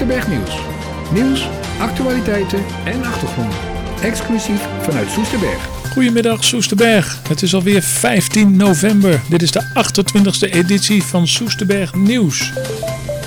Soesterberg 0.00 0.28
Nieuws. 0.28 0.56
Nieuws, 1.12 1.48
actualiteiten 1.80 2.64
en 2.84 3.04
achtergronden. 3.04 3.58
Exclusief 4.02 4.60
vanuit 4.80 5.10
Soesterberg. 5.10 5.68
Goedemiddag 5.92 6.44
Soesterberg. 6.44 7.18
Het 7.28 7.42
is 7.42 7.54
alweer 7.54 7.82
15 7.82 8.56
november. 8.56 9.20
Dit 9.28 9.42
is 9.42 9.50
de 9.50 9.62
28e 9.62 10.50
editie 10.52 11.02
van 11.02 11.28
Soesterberg 11.28 11.94
Nieuws. 11.94 12.52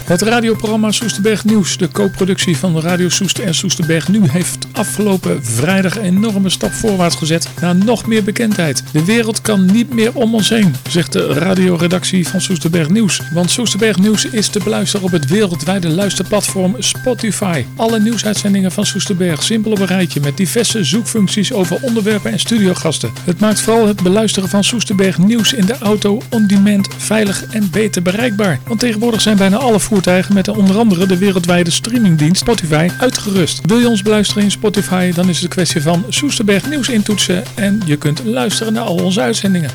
Het 0.04 0.22
radioprogramma 0.22 0.92
Soesterberg 0.92 1.46
Nieuws, 1.46 1.78
de 1.78 1.92
co-productie 1.92 2.58
van 2.58 2.80
Radio 2.80 3.10
Soest 3.10 3.40
en 3.40 3.56
Soesterberg 3.56 4.08
Nu, 4.08 4.30
heeft 4.30 4.68
afgelopen 4.72 5.46
vrijdag 5.46 5.98
een 5.98 6.04
enorme 6.04 6.50
stap 6.50 6.72
voorwaarts 6.72 7.16
gezet 7.16 7.50
naar 7.62 7.76
nog 7.76 8.06
meer 8.06 8.24
bekendheid. 8.24 8.84
De 8.92 9.06
wereld 9.06 9.42
kan 9.42 9.66
niet 9.66 9.94
meer 9.94 10.14
om 10.14 10.34
ons 10.34 10.50
heen, 10.50 10.76
zegt 10.89 11.14
de 11.14 11.34
radioredactie 11.34 12.28
van 12.28 12.42
Soesterberg 12.42 12.89
Nieuws. 12.89 13.21
Want 13.34 13.52
Soesterberg 13.52 13.97
Nieuws 13.97 14.25
is 14.25 14.47
te 14.47 14.60
beluisteren 14.64 15.06
op 15.06 15.11
het 15.11 15.28
wereldwijde 15.28 15.89
luisterplatform 15.89 16.75
Spotify. 16.80 17.66
Alle 17.75 18.00
nieuwsuitzendingen 18.00 18.72
van 18.72 18.86
Soesterberg 18.86 19.44
simpel 19.44 19.72
op 19.72 19.80
een 19.80 19.86
rijtje 19.86 20.22
met 20.22 20.38
diverse 20.38 20.83
zoekfuncties 20.83 21.54
over 21.54 21.78
onderwerpen 21.82 22.32
en 22.32 22.39
studiogasten. 22.39 23.11
Het 23.24 23.39
maakt 23.39 23.61
vooral 23.61 23.88
het 23.88 24.04
beluisteren 24.04 24.50
van 24.50 24.64
Soesterberg 24.64 25.18
Nieuws 25.18 25.54
in 25.54 25.66
de 25.66 25.78
auto 25.78 26.22
on-demand 26.30 26.88
veilig 26.97 27.46
en 27.46 27.70
beter 27.72 28.02
bereikbaar. 28.02 28.60
Want 28.68 28.80
tegenwoordig 28.80 29.22
zijn 29.22 29.38
bijna 29.38 29.58
alle 29.58 29.80
voertuigen 29.93 30.33
met 30.33 30.47
onder 30.47 30.78
andere 30.78 31.06
de 31.06 31.18
wereldwijde 31.18 31.71
streamingdienst 31.71 32.42
Spotify 32.42 32.89
uitgerust. 33.00 33.61
Wil 33.66 33.78
je 33.78 33.88
ons 33.88 34.02
beluisteren 34.02 34.44
in 34.44 34.52
Spotify, 34.52 35.11
dan 35.11 35.30
is 35.30 35.36
het 35.36 35.44
een 35.44 35.50
kwestie 35.50 35.81
van 35.81 36.06
Soesterberg 36.09 36.69
nieuws 36.69 36.89
intoetsen 36.89 37.44
en 37.56 37.81
je 37.86 37.97
kunt 37.97 38.23
luisteren 38.23 38.73
naar 38.73 38.83
al 38.83 38.95
onze 38.95 39.22
uitzendingen. 39.22 39.72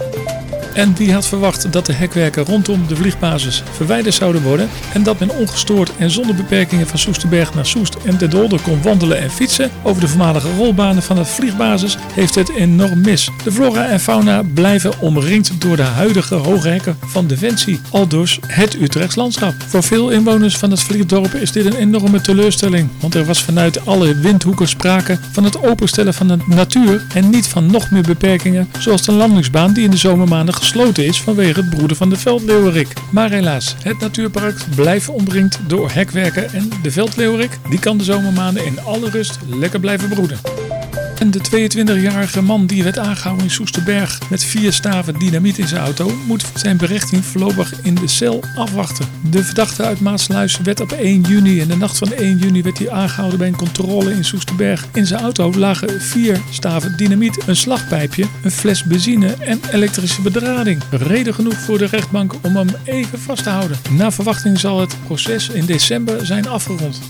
En 0.73 0.95
wie 0.97 1.13
had 1.13 1.27
verwacht 1.27 1.73
dat 1.73 1.87
de 1.87 1.93
hekwerken 1.93 2.45
rondom 2.45 2.87
de 2.87 2.97
vliegbasis 2.97 3.63
verwijderd 3.73 4.15
zouden 4.15 4.43
worden 4.43 4.69
en 4.93 5.03
dat 5.03 5.19
men 5.19 5.31
ongestoord 5.31 5.93
en 5.99 6.11
zonder 6.11 6.35
beperkingen 6.35 6.87
van 6.87 6.99
Soesterberg 6.99 7.55
naar 7.55 7.67
Soest 7.67 7.97
en 8.05 8.19
de 8.19 8.29
Dolder 8.29 8.61
kon 8.61 8.83
wandelen 8.83 9.19
en 9.19 9.31
fietsen 9.31 9.71
over 9.83 10.01
de 10.01 10.09
voormalige 10.09 10.55
rolbanen 10.57 11.03
van 11.03 11.17
de 11.17 11.25
vliegbasis, 11.25 11.97
heeft 12.13 12.35
het 12.35 12.51
enorm 12.51 13.01
mis. 13.01 13.31
De 13.45 13.53
flora 13.53 13.87
en 13.87 14.01
fauna 14.01 14.43
blijven 14.55 15.01
omringd 15.01 15.61
door 15.61 15.77
de 15.77 15.83
huidige 15.83 16.35
hoge 16.35 16.69
hekken 16.69 16.97
van 17.07 17.27
Defensie, 17.27 17.81
aldus 17.91 18.39
het 18.47 18.81
Utrechts 18.81 19.15
landschap. 19.15 19.55
Voor 19.67 19.83
veel 19.83 20.11
inwoners 20.11 20.57
van 20.57 20.71
het 20.71 20.81
vliegdorp 20.81 21.35
is 21.35 21.53
dit 21.53 21.65
een 21.65 21.77
enorme 21.77 22.21
teleurstelling, 22.21 22.89
want 23.01 23.15
er 23.15 23.25
was 23.25 23.43
vanuit 23.43 23.87
alle 23.87 24.15
windhoeken 24.15 24.69
sprake 24.69 25.19
van 25.33 25.45
het 25.45 25.63
openstellen 25.63 26.15
van 26.15 26.29
de 26.29 26.37
natuur 26.47 27.03
en 27.15 27.31
niet 27.31 27.47
van 27.47 27.71
nog 27.71 27.91
meer 27.91 28.03
beperkingen 28.03 28.69
zoals 28.79 29.03
de 29.03 29.13
landingsbaan 29.13 29.73
die 29.73 29.85
in 29.85 29.91
de 29.91 29.97
zomermaanden 29.97 30.55
gesloten 30.59 31.07
is 31.07 31.21
vanwege 31.21 31.61
het 31.61 31.71
broeden 31.71 31.97
van 31.97 32.09
de 32.09 32.17
veldleeuwerik. 32.17 32.93
Maar 33.13 33.31
helaas, 33.31 33.75
het 33.83 34.01
natuurpark 34.01 34.65
blijft 34.75 35.09
omringd 35.09 35.59
door 35.67 35.91
hekwerken 35.91 36.53
en 36.53 36.71
de 36.83 36.91
veldleeuwerik 36.91 37.59
die 37.69 37.79
kan 37.79 37.99
de 37.99 38.05
zomermaanden 38.05 38.65
in 38.65 38.81
alle 38.81 39.11
rust 39.11 39.39
lekker 39.47 39.81
blijven 39.81 40.09
broeden. 40.09 40.39
De 41.31 41.71
22-jarige 41.71 42.43
man 42.43 42.67
die 42.67 42.83
werd 42.83 42.99
aangehouden 42.99 43.45
in 43.45 43.51
Soesterberg 43.51 44.31
met 44.31 44.45
vier 44.45 44.73
staven 44.73 45.19
dynamiet 45.19 45.59
in 45.59 45.69
zijn 45.69 45.83
auto 45.83 46.11
moet 46.27 46.45
zijn 46.55 46.77
berechting 46.77 47.25
voorlopig 47.25 47.73
in 47.83 47.95
de 47.95 48.09
cel 48.09 48.45
afwachten. 48.57 49.07
De 49.31 49.45
verdachte 49.45 49.83
uit 49.83 50.01
Maasluis 50.01 50.59
werd 50.59 50.81
op 50.81 50.93
1 50.93 51.21
juni 51.21 51.61
en 51.61 51.69
de 51.69 51.77
nacht 51.77 51.99
van 51.99 52.13
1 52.13 52.39
juni 52.39 52.63
werd 52.63 52.79
hij 52.79 52.91
aangehouden 52.91 53.39
bij 53.39 53.49
een 53.49 53.57
controle 53.57 54.11
in 54.11 54.25
Soesterberg. 54.25 54.87
In 54.93 55.07
zijn 55.07 55.21
auto 55.21 55.53
lagen 55.53 56.01
vier 56.01 56.41
staven 56.51 56.97
dynamiet, 56.97 57.43
een 57.47 57.57
slagpijpje, 57.57 58.25
een 58.43 58.51
fles 58.51 58.85
benzine 58.85 59.35
en 59.39 59.61
elektrische 59.73 60.23
bedrading. 60.23 60.83
Reden 60.91 61.35
genoeg 61.35 61.55
voor 61.55 61.79
de 61.79 61.87
rechtbank 61.87 62.35
om 62.43 62.57
hem 62.57 62.69
even 62.85 63.21
vast 63.21 63.43
te 63.43 63.51
houden. 63.51 63.77
Na 63.91 64.13
verwachting 64.13 64.59
zal 64.59 64.81
het 64.81 64.97
proces 65.05 65.49
in 65.49 65.67
december 65.67 66.27
zijn 66.27 66.49
afgerond. 66.49 67.01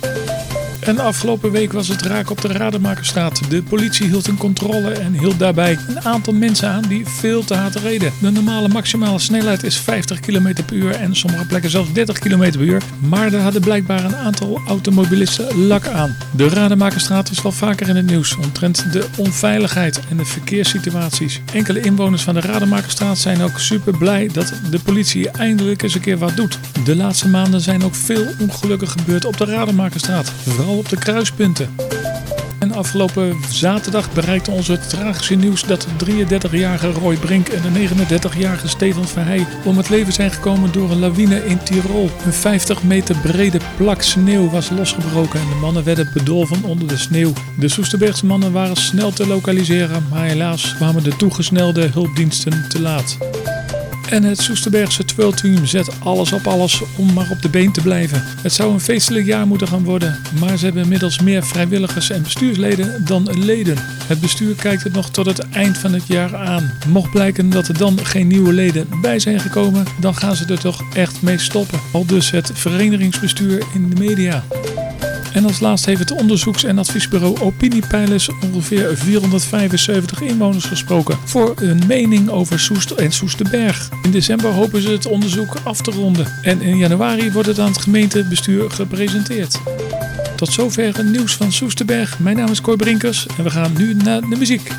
En 0.88 0.98
afgelopen 0.98 1.50
week 1.50 1.72
was 1.72 1.88
het 1.88 2.02
raak 2.02 2.30
op 2.30 2.40
de 2.40 2.48
Rademakerstraat. 2.48 3.50
De 3.50 3.62
politie 3.62 4.06
hield 4.06 4.26
een 4.26 4.36
controle 4.36 4.90
en 4.90 5.12
hield 5.12 5.38
daarbij 5.38 5.78
een 5.88 6.00
aantal 6.00 6.32
mensen 6.32 6.68
aan 6.68 6.82
die 6.88 7.06
veel 7.06 7.44
te 7.44 7.54
hard 7.54 7.74
reden. 7.74 8.12
De 8.20 8.30
normale 8.30 8.68
maximale 8.68 9.18
snelheid 9.18 9.62
is 9.62 9.76
50 9.76 10.20
km 10.20 10.54
per 10.66 10.76
uur 10.76 10.94
en 10.94 11.16
sommige 11.16 11.46
plekken 11.46 11.70
zelfs 11.70 11.92
30 11.92 12.18
km 12.18 12.50
per 12.50 12.60
uur. 12.60 12.82
Maar 12.98 13.32
er 13.32 13.40
hadden 13.40 13.60
blijkbaar 13.60 14.04
een 14.04 14.16
aantal 14.16 14.60
automobilisten 14.66 15.66
lak 15.66 15.86
aan. 15.86 16.16
De 16.30 16.48
Rademakerstraat 16.48 17.30
is 17.30 17.42
wel 17.42 17.52
vaker 17.52 17.88
in 17.88 17.96
het 17.96 18.06
nieuws 18.06 18.36
omtrent 18.36 18.92
de 18.92 19.06
onveiligheid 19.16 20.00
en 20.10 20.16
de 20.16 20.24
verkeerssituaties. 20.24 21.40
Enkele 21.52 21.80
inwoners 21.80 22.22
van 22.22 22.34
de 22.34 22.40
Rademakerstraat 22.40 23.18
zijn 23.18 23.42
ook 23.42 23.58
super 23.58 23.98
blij 23.98 24.28
dat 24.32 24.52
de 24.70 24.78
politie 24.78 25.30
eindelijk 25.30 25.82
eens 25.82 25.94
een 25.94 26.00
keer 26.00 26.18
wat 26.18 26.36
doet. 26.36 26.58
De 26.84 26.96
laatste 26.96 27.28
maanden 27.28 27.60
zijn 27.60 27.84
ook 27.84 27.94
veel 27.94 28.26
ongelukken 28.38 28.88
gebeurd 28.88 29.24
op 29.24 29.36
de 29.36 29.44
Rademakerstraat. 29.44 30.32
Vooral 30.42 30.77
op 30.78 30.88
de 30.88 30.96
kruispunten. 30.96 31.74
En 32.58 32.72
afgelopen 32.72 33.36
zaterdag 33.50 34.12
bereikte 34.12 34.50
ons 34.50 34.68
het 34.68 34.88
tragische 34.88 35.34
nieuws 35.34 35.62
dat 35.62 35.86
de 35.98 36.26
33-jarige 36.26 36.90
Roy 36.90 37.16
Brink 37.16 37.48
en 37.48 37.62
de 37.62 37.88
39-jarige 37.88 38.68
Stefan 38.68 39.08
Verheij 39.08 39.46
om 39.64 39.76
het 39.76 39.88
leven 39.88 40.12
zijn 40.12 40.30
gekomen 40.30 40.72
door 40.72 40.90
een 40.90 40.98
lawine 40.98 41.46
in 41.46 41.62
Tirol. 41.62 42.10
Een 42.24 42.32
50 42.32 42.82
meter 42.82 43.16
brede 43.16 43.58
plak 43.76 44.02
sneeuw 44.02 44.50
was 44.50 44.70
losgebroken 44.70 45.40
en 45.40 45.48
de 45.48 45.54
mannen 45.54 45.84
werden 45.84 46.10
bedolven 46.14 46.64
onder 46.64 46.88
de 46.88 46.96
sneeuw. 46.96 47.32
De 47.58 47.68
Soesterbergse 47.68 48.26
mannen 48.26 48.52
waren 48.52 48.76
snel 48.76 49.10
te 49.10 49.26
lokaliseren, 49.26 50.06
maar 50.10 50.24
helaas 50.24 50.74
kwamen 50.74 51.02
de 51.02 51.16
toegesnelde 51.16 51.88
hulpdiensten 51.92 52.68
te 52.68 52.80
laat. 52.80 53.18
En 54.10 54.22
het 54.22 54.40
Soesterbergse 54.40 55.04
twirlteam 55.04 55.66
zet 55.66 56.00
alles 56.00 56.32
op 56.32 56.46
alles 56.46 56.82
om 56.96 57.12
maar 57.12 57.30
op 57.30 57.42
de 57.42 57.48
been 57.48 57.72
te 57.72 57.80
blijven. 57.80 58.22
Het 58.42 58.52
zou 58.52 58.72
een 58.72 58.80
feestelijk 58.80 59.26
jaar 59.26 59.46
moeten 59.46 59.68
gaan 59.68 59.84
worden, 59.84 60.18
maar 60.40 60.56
ze 60.56 60.64
hebben 60.64 60.82
inmiddels 60.82 61.20
meer 61.20 61.44
vrijwilligers 61.44 62.10
en 62.10 62.22
bestuursleden 62.22 63.04
dan 63.04 63.44
leden. 63.44 63.76
Het 64.06 64.20
bestuur 64.20 64.54
kijkt 64.54 64.82
het 64.82 64.92
nog 64.92 65.10
tot 65.10 65.26
het 65.26 65.48
eind 65.48 65.78
van 65.78 65.92
het 65.92 66.06
jaar 66.06 66.36
aan. 66.36 66.72
Mocht 66.88 67.10
blijken 67.10 67.50
dat 67.50 67.68
er 67.68 67.78
dan 67.78 68.06
geen 68.06 68.26
nieuwe 68.26 68.52
leden 68.52 68.88
bij 69.00 69.18
zijn 69.18 69.40
gekomen, 69.40 69.84
dan 70.00 70.14
gaan 70.14 70.36
ze 70.36 70.44
er 70.46 70.60
toch 70.60 70.82
echt 70.94 71.22
mee 71.22 71.38
stoppen. 71.38 71.80
Al 71.92 72.06
dus 72.06 72.30
het 72.30 72.50
verenigingsbestuur 72.54 73.62
in 73.74 73.90
de 73.90 73.96
media. 74.00 74.44
En 75.32 75.44
als 75.44 75.60
laatste 75.60 75.88
heeft 75.88 76.08
het 76.08 76.20
onderzoeks- 76.20 76.64
en 76.64 76.78
adviesbureau 76.78 77.40
Opiniepeilers 77.40 78.30
ongeveer 78.44 78.96
475 78.96 80.20
inwoners 80.20 80.64
gesproken 80.64 81.18
voor 81.24 81.54
een 81.56 81.82
mening 81.86 82.28
over 82.28 82.60
Soest 82.60 82.90
en 82.90 83.12
Soesterberg. 83.12 83.88
In 84.02 84.10
december 84.10 84.50
hopen 84.50 84.82
ze 84.82 84.90
het 84.90 85.06
onderzoek 85.06 85.54
af 85.64 85.80
te 85.80 85.90
ronden 85.90 86.26
en 86.42 86.62
in 86.62 86.76
januari 86.76 87.32
wordt 87.32 87.48
het 87.48 87.58
aan 87.58 87.72
het 87.72 87.82
gemeentebestuur 87.82 88.70
gepresenteerd. 88.70 89.60
Tot 90.36 90.52
zover 90.52 90.96
het 90.96 91.06
nieuws 91.06 91.34
van 91.34 91.52
Soesterberg. 91.52 92.18
Mijn 92.18 92.36
naam 92.36 92.50
is 92.50 92.60
Cor 92.60 92.76
Brinkers 92.76 93.26
en 93.38 93.44
we 93.44 93.50
gaan 93.50 93.72
nu 93.76 93.94
naar 93.94 94.20
de 94.20 94.36
muziek. 94.36 94.70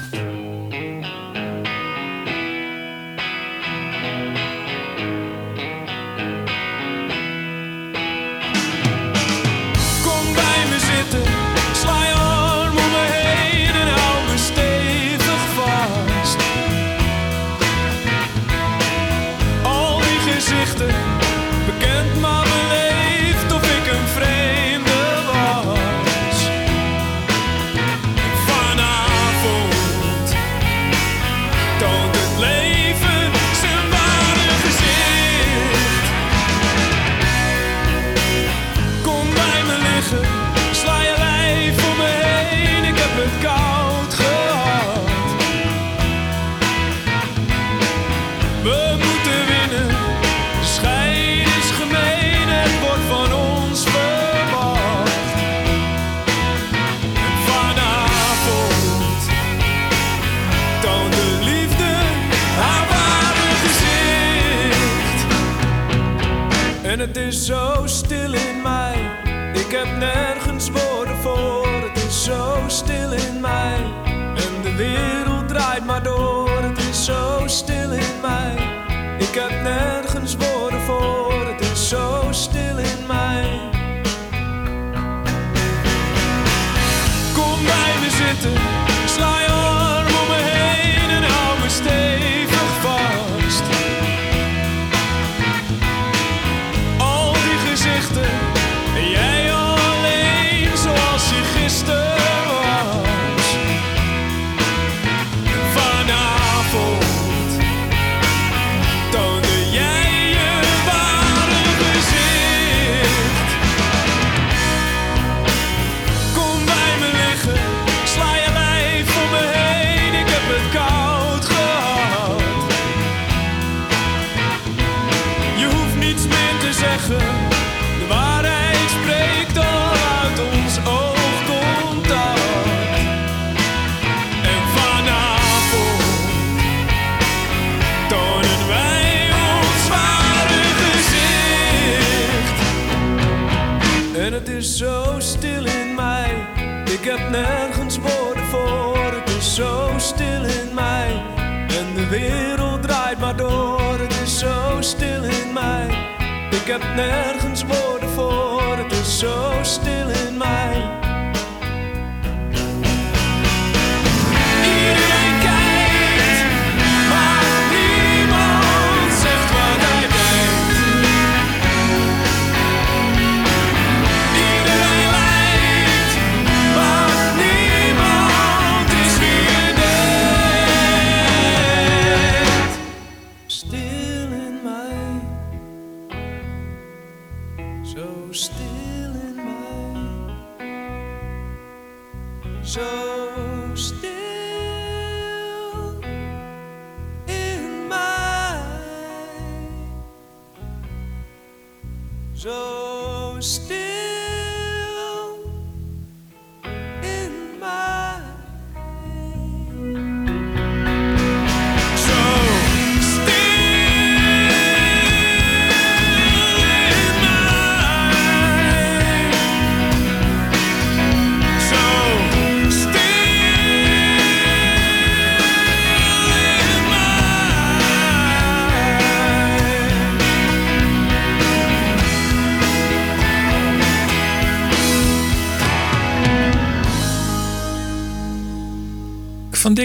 Ik 156.70 157.29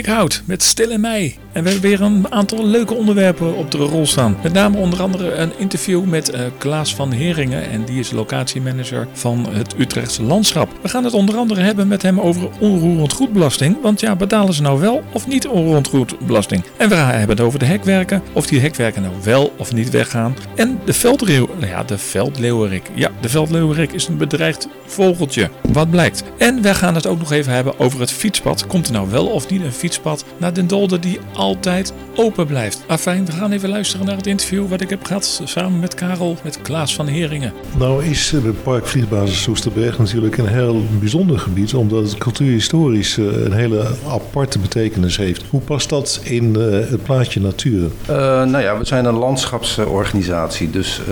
Van 0.04 0.12
Dick 0.12 0.18
Hout 0.18 0.42
met 0.46 0.62
Stil 0.62 0.90
in 0.90 1.00
Mei. 1.00 1.43
En 1.54 1.62
we 1.62 1.70
hebben 1.70 1.90
weer 1.90 2.00
een 2.00 2.32
aantal 2.32 2.66
leuke 2.66 2.94
onderwerpen 2.94 3.56
op 3.56 3.70
de 3.70 3.78
rol 3.78 4.06
staan. 4.06 4.36
Met 4.42 4.52
name 4.52 4.78
onder 4.78 5.02
andere 5.02 5.32
een 5.32 5.52
interview 5.58 6.04
met 6.04 6.30
eh, 6.30 6.40
Klaas 6.58 6.94
van 6.94 7.12
Heringen. 7.12 7.70
En 7.70 7.84
die 7.84 7.98
is 7.98 8.10
locatiemanager 8.10 9.08
van 9.12 9.46
het 9.50 9.74
Utrechtse 9.78 10.22
Landschap. 10.22 10.68
We 10.82 10.88
gaan 10.88 11.04
het 11.04 11.12
onder 11.12 11.36
andere 11.36 11.60
hebben 11.60 11.88
met 11.88 12.02
hem 12.02 12.20
over 12.20 12.48
onroerend 12.60 13.12
goedbelasting. 13.12 13.76
Want 13.82 14.00
ja, 14.00 14.16
betalen 14.16 14.54
ze 14.54 14.62
nou 14.62 14.80
wel 14.80 15.02
of 15.12 15.26
niet 15.26 15.46
onroerend 15.46 15.88
goedbelasting? 15.88 16.64
En 16.76 16.88
we 16.88 16.94
hebben 16.94 17.36
het 17.36 17.46
over 17.46 17.58
de 17.58 17.64
hekwerken. 17.64 18.22
Of 18.32 18.46
die 18.46 18.60
hekwerken 18.60 19.02
nou 19.02 19.14
wel 19.22 19.52
of 19.56 19.72
niet 19.72 19.90
weggaan. 19.90 20.36
En 20.54 20.80
de 20.84 20.92
veldleeuw, 20.92 21.48
nou 21.58 21.70
ja, 21.70 21.82
de 21.82 21.98
veldleeuwerik. 21.98 22.90
Ja, 22.94 23.10
de 23.20 23.28
veldleeuwerik 23.28 23.92
is 23.92 24.08
een 24.08 24.16
bedreigd 24.16 24.68
vogeltje. 24.86 25.50
Wat 25.72 25.90
blijkt. 25.90 26.24
En 26.38 26.62
we 26.62 26.74
gaan 26.74 26.94
het 26.94 27.06
ook 27.06 27.18
nog 27.18 27.32
even 27.32 27.52
hebben 27.52 27.78
over 27.78 28.00
het 28.00 28.12
fietspad. 28.12 28.66
Komt 28.66 28.86
er 28.86 28.92
nou 28.92 29.10
wel 29.10 29.26
of 29.26 29.50
niet 29.50 29.62
een 29.62 29.72
fietspad 29.72 30.24
naar 30.36 30.54
Den 30.54 30.66
Dolder 30.66 31.00
die 31.00 31.18
altijd 31.44 31.92
open 32.16 32.46
blijft? 32.46 32.84
Afijn, 32.86 33.26
we 33.26 33.32
gaan 33.32 33.52
even 33.52 33.68
luisteren 33.68 34.06
naar 34.06 34.16
het 34.16 34.26
interview 34.26 34.68
wat 34.68 34.80
ik 34.80 34.90
heb 34.90 35.04
gehad 35.04 35.40
samen 35.44 35.80
met 35.80 35.94
Karel, 35.94 36.36
met 36.44 36.62
Klaas 36.62 36.94
van 36.94 37.06
Heringen. 37.06 37.52
Nou 37.78 38.04
is 38.04 38.32
eh, 38.32 38.44
het 38.44 38.62
park 38.62 38.86
Vliegbasis 38.86 39.42
Soesterberg 39.42 39.98
natuurlijk 39.98 40.36
een 40.36 40.46
heel 40.46 40.82
bijzonder 41.00 41.38
gebied, 41.38 41.74
omdat 41.74 42.02
het 42.02 42.18
cultuurhistorisch 42.18 43.18
eh, 43.18 43.24
een 43.24 43.52
hele 43.52 43.86
aparte 44.08 44.58
betekenis 44.58 45.16
heeft. 45.16 45.42
Hoe 45.50 45.60
past 45.60 45.88
dat 45.88 46.20
in 46.22 46.56
eh, 46.56 46.90
het 46.90 47.02
plaatje 47.02 47.40
natuur? 47.40 47.90
Eh, 48.06 48.16
nou 48.44 48.58
ja, 48.58 48.78
we 48.78 48.84
zijn 48.84 49.04
een 49.04 49.14
landschapsorganisatie, 49.18 50.70
dus 50.70 50.98
eh, 50.98 51.04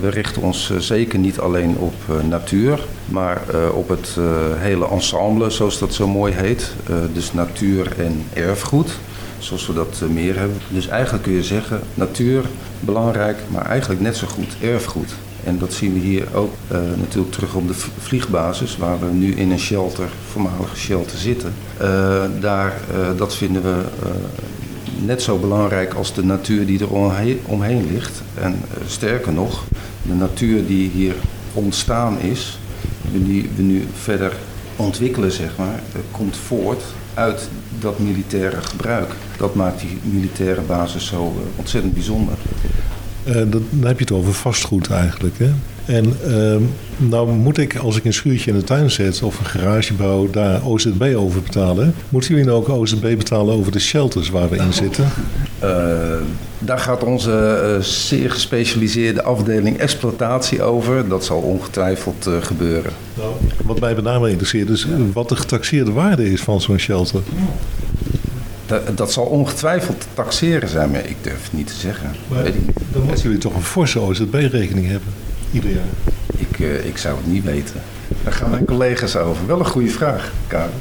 we 0.00 0.08
richten 0.10 0.42
ons 0.42 0.70
eh, 0.70 0.76
zeker 0.78 1.18
niet 1.18 1.38
alleen 1.38 1.76
op 1.78 1.94
eh, 2.08 2.28
natuur, 2.28 2.78
maar 3.06 3.42
eh, 3.52 3.76
op 3.76 3.88
het 3.88 4.14
eh, 4.18 4.24
hele 4.56 4.88
ensemble, 4.88 5.50
zoals 5.50 5.78
dat 5.78 5.94
zo 5.94 6.08
mooi 6.08 6.32
heet. 6.32 6.72
Eh, 6.88 6.94
dus 7.12 7.32
natuur 7.32 7.92
en 7.98 8.24
erfgoed, 8.32 8.90
zoals 9.40 9.66
we 9.66 9.72
dat 9.72 10.00
eh, 10.02 10.08
meer 10.08 10.38
hebben. 10.38 10.56
Dus 10.68 10.88
eigenlijk 10.88 11.24
kun 11.24 11.32
je 11.32 11.44
zeggen, 11.44 11.80
natuur 11.94 12.44
belangrijk, 12.80 13.38
maar 13.48 13.66
eigenlijk 13.66 14.00
net 14.00 14.16
zo 14.16 14.26
goed 14.26 14.56
erfgoed. 14.60 15.14
En 15.44 15.58
dat 15.58 15.72
zien 15.72 15.92
we 15.92 15.98
hier 15.98 16.26
ook 16.34 16.52
eh, 16.68 16.78
natuurlijk 16.96 17.32
terug 17.32 17.54
op 17.54 17.68
de 17.68 17.74
vliegbasis, 17.98 18.76
waar 18.76 19.00
we 19.00 19.06
nu 19.06 19.34
in 19.34 19.50
een 19.50 19.58
shelter, 19.58 20.08
voormalige 20.30 20.76
shelter 20.76 21.18
zitten. 21.18 21.54
Eh, 21.76 22.24
daar, 22.40 22.80
dat 23.16 23.34
vinden 23.34 23.62
we 23.62 23.82
net 25.04 25.22
zo 25.22 25.38
belangrijk 25.38 25.94
als 25.94 26.14
de 26.14 26.24
natuur 26.24 26.66
die 26.66 26.80
er 26.80 26.92
omheen, 27.46 27.92
ligt. 27.92 28.22
En 28.34 28.60
sterker 28.86 29.32
nog, 29.32 29.64
de 30.02 30.14
natuur 30.14 30.66
die 30.66 30.90
hier 30.90 31.14
ontstaan 31.52 32.18
is, 32.20 32.58
die 33.12 33.50
we 33.56 33.62
nu 33.62 33.86
verder 34.02 34.32
ontwikkelen, 34.76 35.32
zeg 35.32 35.56
maar, 35.56 35.80
komt 36.10 36.36
voort 36.36 36.82
uit 37.14 37.48
dat 37.80 37.98
militaire 37.98 38.62
gebruik. 38.62 39.14
Dat 39.36 39.54
maakt 39.54 39.80
die 39.80 39.98
militaire 40.02 40.60
basis 40.60 41.06
zo 41.06 41.24
eh, 41.24 41.58
ontzettend 41.58 41.94
bijzonder. 41.94 42.34
Eh, 43.24 43.34
dat, 43.34 43.62
dan 43.70 43.86
heb 43.86 43.98
je 43.98 44.04
het 44.04 44.12
over 44.12 44.32
vastgoed 44.32 44.90
eigenlijk. 44.90 45.38
Hè? 45.38 45.50
En 45.84 46.16
ehm, 46.24 46.62
nou 46.96 47.30
moet 47.30 47.58
ik, 47.58 47.76
als 47.76 47.96
ik 47.96 48.04
een 48.04 48.12
schuurtje 48.12 48.50
in 48.50 48.56
de 48.58 48.64
tuin 48.64 48.90
zet 48.90 49.22
of 49.22 49.38
een 49.38 49.44
garage 49.46 49.94
bouw, 49.94 50.30
daar 50.30 50.64
OZB 50.66 51.12
over 51.16 51.42
betalen. 51.42 51.94
Moeten 52.08 52.30
jullie 52.30 52.44
nou 52.44 52.58
ook 52.58 52.68
OZB 52.68 53.00
betalen 53.16 53.54
over 53.54 53.72
de 53.72 53.78
shelters 53.80 54.30
waar 54.30 54.48
we 54.48 54.56
in 54.56 54.72
zitten? 54.72 55.08
Eh, 55.58 55.70
daar 56.58 56.78
gaat 56.78 57.04
onze 57.04 57.60
eh, 57.76 57.82
zeer 57.84 58.30
gespecialiseerde 58.30 59.22
afdeling 59.22 59.78
exploitatie 59.78 60.62
over. 60.62 61.08
Dat 61.08 61.24
zal 61.24 61.38
ongetwijfeld 61.40 62.26
eh, 62.26 62.32
gebeuren. 62.40 62.92
Nou, 63.14 63.30
wat 63.64 63.80
mij 63.80 63.94
met 63.94 64.04
name 64.04 64.30
interesseert 64.30 64.68
is 64.68 64.86
wat 65.12 65.28
de 65.28 65.36
getaxeerde 65.36 65.92
waarde 65.92 66.32
is 66.32 66.40
van 66.40 66.60
zo'n 66.60 66.78
shelter. 66.78 67.20
Da- 68.66 68.82
dat 68.94 69.12
zal 69.12 69.24
ongetwijfeld 69.24 70.00
te 70.00 70.06
taxeren 70.14 70.68
zijn, 70.68 70.90
maar 70.90 71.04
ik 71.06 71.16
durf 71.20 71.42
het 71.42 71.52
niet 71.52 71.66
te 71.66 71.74
zeggen. 71.74 72.10
Maar 72.28 72.42
Weet 72.42 72.54
ik, 72.54 72.66
niet. 72.66 72.76
dan 72.92 73.02
moeten 73.02 73.22
jullie 73.22 73.38
toch 73.38 73.54
een 73.54 73.62
forse 73.62 73.98
OZB-rekening 74.00 74.86
hebben, 74.86 75.08
ieder 75.52 75.70
jaar. 75.70 76.10
Ik, 76.36 76.60
eh, 76.60 76.86
ik 76.86 76.96
zou 76.96 77.16
het 77.16 77.26
niet 77.26 77.44
weten. 77.44 77.80
Daar 78.24 78.32
gaan 78.32 78.50
mijn 78.50 78.64
collega's 78.64 79.16
over. 79.16 79.46
Wel 79.46 79.58
een 79.58 79.64
goede 79.64 79.88
vraag, 79.88 80.32
Karel. 80.46 80.70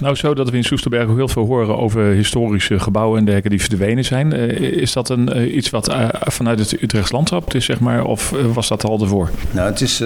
Nou, 0.00 0.16
zo 0.16 0.34
dat 0.34 0.50
we 0.50 0.56
in 0.56 0.64
Soesterberg 0.64 1.08
ook 1.08 1.16
heel 1.16 1.28
veel 1.28 1.46
horen 1.46 1.78
over 1.78 2.02
historische 2.02 2.78
gebouwen 2.78 3.18
en 3.18 3.24
dergelijke 3.24 3.56
die 3.56 3.68
verdwenen 3.68 4.04
zijn. 4.04 4.32
Eh, 4.32 4.60
is 4.60 4.92
dat 4.92 5.08
een, 5.08 5.28
eh, 5.28 5.54
iets 5.54 5.70
wat 5.70 5.94
vanuit 6.20 6.58
het 6.58 6.82
Utrechts 6.82 7.12
landschap 7.12 7.54
is, 7.54 7.64
zeg 7.64 7.80
maar, 7.80 8.04
of 8.04 8.34
was 8.52 8.68
dat 8.68 8.84
al 8.84 9.00
ervoor? 9.00 9.30
Nou, 9.50 9.70
het 9.70 9.80
is 9.80 10.02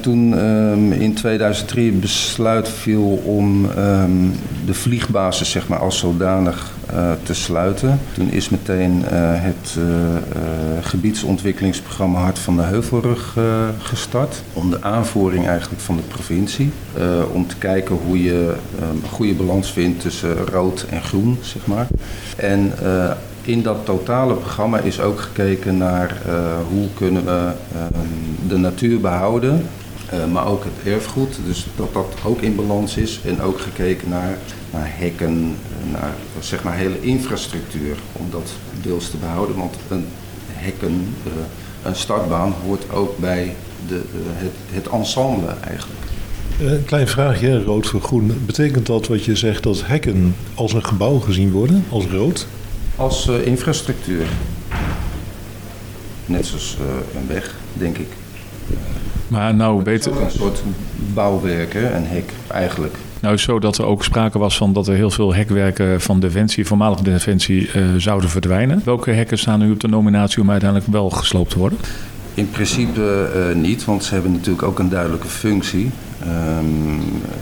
toen 0.00 0.38
ehm, 0.38 0.92
in 0.92 1.14
2003 1.14 1.90
het 1.90 2.00
besluit 2.00 2.68
viel 2.68 3.22
om 3.24 3.70
ehm, 3.70 4.10
de 4.66 4.74
vliegbasis 4.74 5.50
zeg 5.50 5.68
maar, 5.68 5.78
als 5.78 5.98
zodanig 5.98 6.72
eh, 6.92 7.12
te 7.22 7.34
sluiten. 7.34 8.00
Toen 8.14 8.30
is 8.30 8.48
meteen 8.48 9.04
eh, 9.04 9.10
het 9.20 9.76
eh, 9.78 10.86
gebiedsontwikkelingsprogramma 10.86 12.18
Hart 12.18 12.38
van 12.38 12.56
de 12.56 12.62
Heuvelrug 12.62 13.36
gestart. 13.78 14.42
Onder 14.52 14.78
aanvoering 14.82 15.46
eigenlijk 15.46 15.82
van 15.82 15.96
de 15.96 16.02
provincie. 16.02 16.70
Om 17.32 17.46
te 17.46 17.56
kijken 17.56 17.98
hoe 18.06 18.22
je 18.22 18.54
ehm, 18.78 18.90
een 18.90 19.10
goede 19.10 19.34
balans 19.34 19.72
vindt 19.72 20.00
tussen 20.00 20.46
rood 20.46 20.86
en 20.90 21.02
groen, 21.02 21.38
zeg 21.40 21.66
maar. 21.66 21.86
En 22.36 22.72
in 23.42 23.62
dat 23.62 23.84
totale 23.84 24.34
programma 24.34 24.78
is 24.78 25.00
ook 25.00 25.20
gekeken 25.20 25.76
naar 25.76 26.16
hoe 26.70 26.88
kunnen 26.94 27.24
we 27.24 27.52
ehm, 27.74 28.48
de 28.48 28.56
natuur 28.56 29.00
behouden, 29.00 29.66
eh, 30.08 30.26
maar 30.32 30.46
ook 30.46 30.64
het 30.64 30.94
erfgoed. 30.94 31.38
Dus 31.46 31.66
dat 31.76 31.92
dat 31.92 32.06
ook 32.24 32.40
in 32.40 32.54
balans 32.54 32.96
is. 32.96 33.20
En 33.24 33.40
ook 33.40 33.60
gekeken 33.60 34.08
naar, 34.08 34.38
naar 34.70 34.88
hekken, 34.90 35.56
naar 35.92 36.14
zeg 36.40 36.62
maar 36.62 36.76
hele 36.76 37.00
infrastructuur 37.00 37.96
om 38.12 38.26
dat 38.30 38.50
deels 38.82 39.10
te 39.10 39.16
behouden. 39.16 39.56
Want 39.56 39.74
een 39.88 40.04
hekken, 40.46 41.14
eh, 41.24 41.32
een 41.88 41.96
startbaan 41.96 42.54
hoort 42.64 42.90
ook 42.92 43.18
bij 43.18 43.54
de, 43.88 43.94
eh, 43.94 44.02
het, 44.42 44.52
het 44.72 44.88
ensemble 44.88 45.54
eigenlijk. 45.68 46.00
Eh, 46.60 46.72
Een 46.72 46.84
klein 46.84 47.08
vraagje, 47.08 47.64
rood 47.64 47.86
voor 47.86 48.00
groen. 48.00 48.42
Betekent 48.46 48.86
dat 48.86 49.06
wat 49.06 49.24
je 49.24 49.36
zegt 49.36 49.62
dat 49.62 49.86
hekken 49.86 50.34
als 50.54 50.72
een 50.72 50.84
gebouw 50.84 51.18
gezien 51.18 51.50
worden, 51.50 51.84
als 51.88 52.06
rood? 52.06 52.46
Als 52.96 53.28
eh, 53.28 53.46
infrastructuur. 53.46 54.26
Net 56.26 56.46
zoals 56.46 56.76
eh, 56.80 57.20
een 57.20 57.26
weg, 57.26 57.54
denk 57.72 57.98
ik. 57.98 58.08
Maar 59.28 59.54
nou 59.54 59.78
Het 59.78 59.86
is 59.86 59.92
weten, 59.92 60.12
ook 60.12 60.20
een 60.20 60.30
soort 60.38 60.62
bouwwerk, 61.14 61.72
hè, 61.72 61.94
een 61.94 62.06
hek 62.06 62.32
eigenlijk. 62.46 62.94
Nou 63.20 63.34
is 63.34 63.42
zo 63.42 63.58
dat 63.58 63.78
er 63.78 63.84
ook 63.84 64.04
sprake 64.04 64.38
was 64.38 64.56
van 64.56 64.72
dat 64.72 64.88
er 64.88 64.94
heel 64.94 65.10
veel 65.10 65.34
hekwerken 65.34 66.00
van 66.00 66.20
Defensie, 66.20 66.66
voormalige 66.66 67.02
Defensie, 67.02 67.70
eh, 67.70 67.82
zouden 67.96 68.30
verdwijnen. 68.30 68.82
Welke 68.84 69.10
hekken 69.10 69.38
staan 69.38 69.58
nu 69.58 69.70
op 69.70 69.80
de 69.80 69.88
nominatie 69.88 70.42
om 70.42 70.50
uiteindelijk 70.50 70.92
wel 70.92 71.10
gesloopt 71.10 71.50
te 71.50 71.58
worden? 71.58 71.78
In 72.34 72.50
principe 72.50 73.30
eh, 73.34 73.56
niet, 73.56 73.84
want 73.84 74.04
ze 74.04 74.14
hebben 74.14 74.32
natuurlijk 74.32 74.62
ook 74.62 74.78
een 74.78 74.88
duidelijke 74.88 75.26
functie. 75.26 75.90
ehm, 76.22 76.64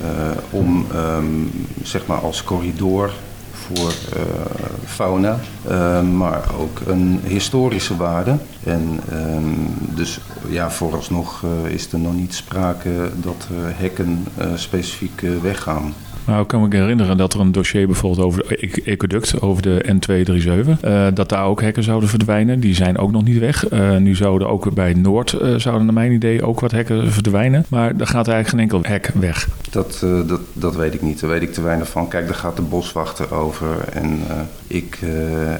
eh, 0.03 0.37
om 0.51 0.87
ehm, 0.93 1.25
zeg 1.83 2.07
maar 2.07 2.19
als 2.19 2.45
corridor 2.45 3.11
voor 3.67 3.93
eh, 4.15 4.23
fauna, 4.85 5.39
eh, 5.69 6.03
maar 6.03 6.43
ook 6.59 6.81
een 6.87 7.21
historische 7.25 7.97
waarde. 7.97 8.37
En 8.65 9.01
ehm, 9.11 9.95
dus 9.95 10.21
ja, 10.49 10.71
vooralsnog 10.71 11.43
eh, 11.45 11.73
is 11.73 11.93
er 11.93 11.99
nog 11.99 12.15
niet 12.15 12.35
sprake 12.35 13.11
dat 13.17 13.49
hekken 13.75 14.27
specifiek 14.55 15.21
weggaan. 15.43 15.95
Nou, 16.27 16.43
ik 16.43 16.49
kan 16.49 16.69
me 16.69 16.77
herinneren 16.77 17.17
dat 17.17 17.35
er 17.35 17.41
een 17.41 17.53
dossier 17.53 17.87
bijvoorbeeld 17.87 18.27
over 18.27 18.45
de 18.49 18.67
e- 18.67 18.91
ecoduct, 18.91 19.41
over 19.41 19.63
de 19.63 19.85
N237, 19.89 20.81
eh, 20.81 21.07
dat 21.15 21.29
daar 21.29 21.45
ook 21.45 21.61
hekken 21.61 21.83
zouden 21.83 22.09
verdwijnen. 22.09 22.61
Die 22.61 22.75
zijn 22.75 22.99
ook 22.99 23.11
nog 23.11 23.25
niet 23.25 23.39
weg. 23.39 23.69
Eh, 23.69 23.97
nu 23.97 24.15
zouden 24.15 24.49
ook 24.49 24.75
bij 24.75 24.95
Noord, 24.95 25.33
eh, 25.33 25.55
zouden 25.55 25.85
naar 25.85 25.95
mijn 25.95 26.13
idee 26.13 26.43
ook 26.43 26.61
wat 26.61 26.71
hekken 26.71 27.13
verdwijnen. 27.13 27.65
Maar 27.69 27.93
er 27.99 28.07
gaat 28.07 28.29
eigenlijk 28.29 28.49
geen 28.49 28.61
enkel 28.61 28.93
hek 28.93 29.11
weg. 29.15 29.49
Dat, 29.71 30.07
dat, 30.27 30.41
dat 30.53 30.77
weet 30.77 30.95
ik 30.95 31.03
niet. 31.03 31.21
Daar 31.21 31.31
weet 31.31 31.43
ik 31.43 31.53
te 31.53 31.63
weinig 31.63 31.89
van. 31.89 32.09
Kijk, 32.09 32.27
daar 32.27 32.35
gaat 32.35 32.57
de 32.57 32.63
boswachter 32.63 33.35
over. 33.35 33.89
En 33.93 34.21
ik, 34.67 34.99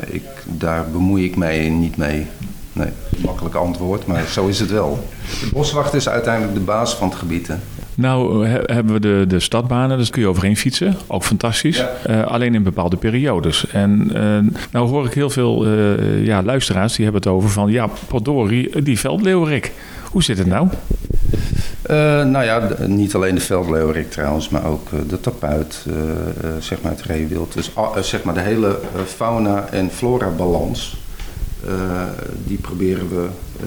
ik, 0.07 0.23
daar 0.45 0.91
bemoei 0.93 1.25
ik 1.25 1.37
mij 1.37 1.69
niet 1.69 1.97
mee. 1.97 2.27
Nee, 2.73 2.89
makkelijk 3.17 3.55
antwoord, 3.55 4.07
maar 4.07 4.27
zo 4.27 4.47
is 4.47 4.61
het 4.61 4.71
wel. 4.71 5.09
De 5.41 5.51
boswachter 5.53 5.99
is 5.99 6.09
uiteindelijk 6.09 6.55
de 6.55 6.65
baas 6.65 6.95
van 6.95 7.09
het 7.09 7.19
gebied. 7.19 7.51
Nou 7.97 8.47
he- 8.47 8.61
hebben 8.75 8.93
we 8.93 9.01
de, 9.01 9.25
de 9.29 9.41
stadbanen, 9.41 9.99
dus 9.99 10.11
kun 10.11 10.23
je 10.23 10.29
overheen 10.29 10.57
fietsen. 10.57 10.95
Ook 11.07 11.25
fantastisch. 11.25 11.77
Ja. 11.77 11.91
Eh, 12.03 12.23
alleen 12.27 12.55
in 12.55 12.63
bepaalde 12.63 12.97
periodes. 12.97 13.67
En 13.73 14.11
eh, 14.15 14.59
nou 14.71 14.89
hoor 14.89 15.07
ik 15.07 15.13
heel 15.13 15.31
veel 15.31 15.67
eh, 15.67 16.25
ja, 16.25 16.43
luisteraars 16.43 16.95
die 16.95 17.05
hebben 17.05 17.23
het 17.23 17.31
over 17.33 17.51
van... 17.51 17.71
ja, 17.71 17.89
potdorie, 18.09 18.83
die 18.83 18.99
veldleeuwerik. 18.99 19.73
Hoe 20.11 20.23
zit 20.23 20.39
het 20.39 20.47
nou? 20.47 20.69
Eh, 21.83 21.97
nou 22.25 22.45
ja, 22.45 22.69
niet 22.87 23.15
alleen 23.15 23.35
de 23.35 23.41
veldleeuwerik 23.41 24.11
trouwens, 24.11 24.49
maar 24.49 24.65
ook 24.67 24.89
eh, 24.93 24.99
de 25.09 25.21
tapuit, 25.21 25.87
eh, 25.89 25.95
eh, 25.95 26.57
zeg 26.61 26.81
maar 26.83 26.93
het 26.93 27.03
reewild. 27.03 27.53
Dus 27.53 27.71
a- 27.79 27.91
eh, 27.97 28.03
zeg 28.03 28.23
maar 28.23 28.35
de 28.35 28.41
hele 28.41 28.69
eh, 28.69 29.01
fauna- 29.07 29.69
en 29.71 29.91
flora-balans, 29.91 30.97
eh, 31.67 31.73
die 32.45 32.59
proberen 32.59 33.09
we 33.09 33.27
eh, 33.61 33.67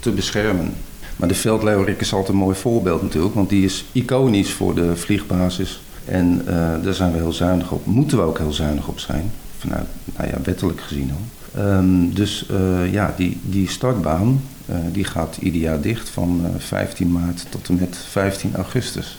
te 0.00 0.10
beschermen. 0.10 0.72
Maar 1.18 1.28
de 1.28 1.34
veldleeuwerik 1.34 2.00
is 2.00 2.12
altijd 2.12 2.28
een 2.28 2.44
mooi 2.44 2.56
voorbeeld 2.56 3.02
natuurlijk, 3.02 3.34
want 3.34 3.48
die 3.48 3.64
is 3.64 3.84
iconisch 3.92 4.52
voor 4.52 4.74
de 4.74 4.96
vliegbasis. 4.96 5.80
En 6.04 6.42
eh, 6.46 6.54
daar 6.82 6.94
zijn 6.94 7.12
we 7.12 7.18
heel 7.18 7.32
zuinig 7.32 7.70
op, 7.70 7.86
moeten 7.86 8.18
we 8.18 8.24
ook 8.24 8.38
heel 8.38 8.52
zuinig 8.52 8.88
op 8.88 8.98
zijn, 8.98 9.30
vanuit, 9.58 9.86
nou 10.16 10.28
ja, 10.28 10.38
wettelijk 10.42 10.80
gezien 10.80 11.10
al. 11.10 11.60
Ehm, 11.62 12.10
dus 12.10 12.46
eh, 12.50 12.92
ja, 12.92 13.14
die, 13.16 13.38
die 13.42 13.68
startbaan 13.68 14.40
eh, 14.68 14.76
die 14.92 15.04
gaat 15.04 15.36
ieder 15.40 15.60
jaar 15.60 15.80
dicht 15.80 16.08
van 16.08 16.40
eh, 16.44 16.50
15 16.58 17.12
maart 17.12 17.46
tot 17.48 17.68
en 17.68 17.78
met 17.80 17.96
15 17.96 18.54
augustus. 18.54 19.18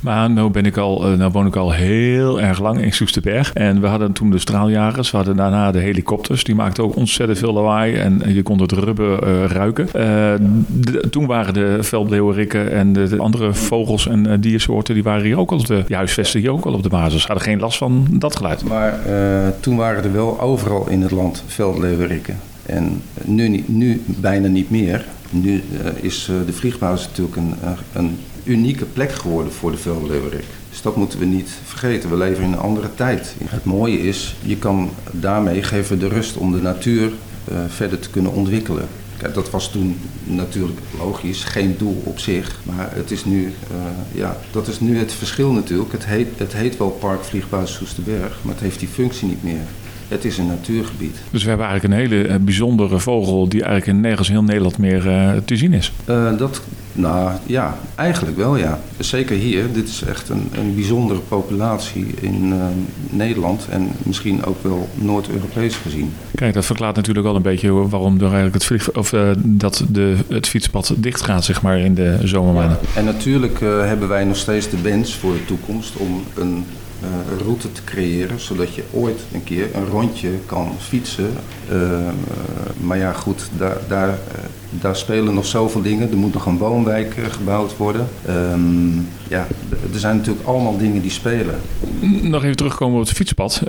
Maar 0.00 0.30
nou, 0.30 0.50
ben 0.50 0.66
ik 0.66 0.76
al, 0.76 1.04
eh, 1.04 1.18
nou 1.18 1.30
woon 1.30 1.46
ik 1.46 1.56
al 1.56 1.72
heel 1.72 2.40
erg 2.40 2.60
lang 2.60 2.82
in 2.82 2.92
Soesterberg. 2.92 3.52
En 3.52 3.80
we 3.80 3.86
hadden 3.86 4.12
toen 4.12 4.30
de 4.30 4.38
straaljagers. 4.38 5.10
We 5.10 5.16
hadden 5.16 5.36
daarna 5.36 5.70
de 5.70 5.78
helikopters. 5.78 6.44
Die 6.44 6.54
maakten 6.54 6.84
ook 6.84 6.96
ontzettend 6.96 7.38
veel 7.38 7.52
lawaai. 7.52 7.94
En 7.94 8.22
je 8.26 8.42
kon 8.42 8.60
het 8.60 8.72
rubber 8.72 9.22
eh, 9.22 9.44
ruiken. 9.44 9.88
Eh, 9.92 10.34
toen 11.10 11.26
waren 11.26 11.54
de 11.54 11.78
veldleeuwerikken 11.80 12.72
en 12.72 12.92
de, 12.92 13.08
de 13.08 13.18
andere 13.18 13.54
vogels 13.54 14.08
en 14.08 14.40
diersoorten... 14.40 14.94
die 14.94 15.02
waren 15.02 15.24
hier 15.24 15.38
ook 15.38 15.50
al 15.50 15.62
de, 15.62 15.84
huisvesten 15.88 16.40
hier 16.40 16.52
ook 16.52 16.64
al 16.64 16.72
op 16.72 16.82
de 16.82 16.88
basis. 16.88 17.26
Hadden 17.26 17.44
geen 17.44 17.60
last 17.60 17.78
van 17.78 18.06
dat 18.10 18.36
geluid. 18.36 18.64
Maar 18.64 18.98
toen 19.60 19.76
waren 19.76 20.04
er 20.04 20.12
wel 20.12 20.40
overal 20.40 20.88
in 20.88 21.02
het 21.02 21.10
land 21.10 21.44
veldleeuwerikken. 21.46 22.36
En 22.66 23.02
nu, 23.24 23.64
nu 23.66 24.02
bijna 24.06 24.48
niet 24.48 24.70
meer. 24.70 25.04
Nu 25.30 25.62
is 26.00 26.30
de 26.46 26.52
vliegbasis 26.52 27.06
natuurlijk 27.06 27.36
een, 27.36 27.54
een 27.92 28.18
unieke 28.48 28.84
plek 28.84 29.12
geworden 29.12 29.52
voor 29.52 29.70
de 29.70 29.76
veldleeuwerik. 29.76 30.44
Dus 30.70 30.82
dat 30.82 30.96
moeten 30.96 31.18
we 31.18 31.24
niet 31.24 31.50
vergeten. 31.64 32.10
We 32.10 32.16
leven 32.16 32.44
in 32.44 32.52
een 32.52 32.58
andere 32.58 32.94
tijd. 32.94 33.34
Het 33.44 33.64
mooie 33.64 34.00
is, 34.00 34.36
je 34.42 34.56
kan 34.56 34.90
daarmee 35.10 35.62
geven 35.62 35.98
de 35.98 36.08
rust 36.08 36.36
om 36.36 36.52
de 36.52 36.60
natuur 36.60 37.12
eh, 37.44 37.58
verder 37.68 37.98
te 37.98 38.10
kunnen 38.10 38.32
ontwikkelen. 38.32 38.88
Kijk, 39.16 39.34
dat 39.34 39.50
was 39.50 39.70
toen 39.70 39.98
natuurlijk 40.24 40.78
logisch, 40.98 41.44
geen 41.44 41.74
doel 41.78 42.02
op 42.04 42.18
zich. 42.18 42.60
Maar 42.62 42.90
het 42.94 43.10
is 43.10 43.24
nu, 43.24 43.44
eh, 43.44 44.18
ja, 44.18 44.36
dat 44.50 44.68
is 44.68 44.80
nu 44.80 44.98
het 44.98 45.12
verschil 45.12 45.52
natuurlijk. 45.52 45.92
Het 45.92 46.06
heet, 46.06 46.28
het 46.36 46.52
heet 46.52 46.76
wel 46.76 46.90
Park 46.90 47.24
Vliegbasis 47.24 47.76
Soesterberg, 47.76 48.38
maar 48.42 48.54
het 48.54 48.62
heeft 48.62 48.78
die 48.78 48.88
functie 48.88 49.28
niet 49.28 49.42
meer. 49.42 49.64
Het 50.08 50.24
is 50.24 50.38
een 50.38 50.46
natuurgebied. 50.46 51.16
Dus 51.30 51.42
we 51.42 51.48
hebben 51.48 51.66
eigenlijk 51.66 51.94
een 51.94 52.08
hele 52.10 52.28
eh, 52.28 52.36
bijzondere 52.40 52.98
vogel... 52.98 53.48
die 53.48 53.62
eigenlijk 53.62 53.96
in 53.96 54.00
nergens 54.00 54.28
heel 54.28 54.42
Nederland 54.42 54.78
meer 54.78 55.08
eh, 55.08 55.30
te 55.44 55.56
zien 55.56 55.72
is. 55.72 55.92
Eh, 56.04 56.36
dat, 56.38 56.60
nou 56.92 57.32
ja, 57.46 57.78
eigenlijk 57.94 58.36
wel 58.36 58.56
ja. 58.56 58.80
Zeker 58.98 59.36
hier. 59.36 59.72
Dit 59.72 59.88
is 59.88 60.02
echt 60.02 60.28
een, 60.28 60.48
een 60.54 60.74
bijzondere 60.74 61.20
populatie 61.20 62.06
in 62.20 62.54
Nederland 63.10 63.66
en 63.70 63.88
misschien 64.02 64.44
ook 64.44 64.62
wel 64.62 64.88
Noord-Europees 64.94 65.76
gezien. 65.76 66.12
Kijk, 66.34 66.54
dat 66.54 66.66
verklaart 66.66 66.96
natuurlijk 66.96 67.26
wel 67.26 67.36
een 67.36 67.42
beetje 67.42 67.72
waarom 67.72 68.16
er 68.16 68.22
eigenlijk 68.22 68.54
het, 68.54 68.64
vlieg, 68.64 68.92
of, 68.92 69.14
dat 69.38 69.84
de, 69.88 70.16
het 70.28 70.48
fietspad 70.48 70.94
dicht 70.96 71.22
gaat 71.22 71.44
zeg 71.44 71.62
maar, 71.62 71.78
in 71.78 71.94
de 71.94 72.18
zomermaanden. 72.24 72.78
En 72.94 73.04
natuurlijk 73.04 73.60
hebben 73.60 74.08
wij 74.08 74.24
nog 74.24 74.36
steeds 74.36 74.70
de 74.70 74.80
wens 74.80 75.14
voor 75.14 75.32
de 75.32 75.44
toekomst 75.44 75.96
om 75.96 76.22
een 76.34 76.64
eh, 77.02 77.42
route 77.44 77.72
te 77.72 77.84
creëren, 77.84 78.40
zodat 78.40 78.74
je 78.74 78.82
ooit 78.92 79.20
een 79.32 79.44
keer 79.44 79.68
een 79.74 79.86
rondje 79.86 80.30
kan 80.46 80.72
fietsen. 80.78 81.30
Eh, 81.68 81.78
maar 82.80 82.98
ja, 82.98 83.12
goed, 83.12 83.50
daar, 83.56 83.76
daar, 83.88 84.08
eh, 84.08 84.44
daar 84.70 84.96
spelen 84.96 85.34
nog 85.34 85.46
zoveel 85.46 85.82
dingen. 85.82 86.10
Er 86.10 86.16
moet 86.16 86.34
nog 86.34 86.46
een 86.46 86.58
woonwijk 86.58 87.14
gebouwd 87.30 87.76
worden. 87.76 88.08
Ehm, 88.26 88.96
ja, 89.28 89.46
er 89.92 89.98
zijn 89.98 90.16
natuurlijk 90.16 90.46
allemaal 90.46 90.78
dingen 90.78 91.02
die 91.02 91.10
spelen. 91.10 91.54
Nog 92.22 92.44
even 92.44 92.56
terugkomen 92.56 93.00
op 93.00 93.06
het 93.06 93.16
fietspad, 93.16 93.62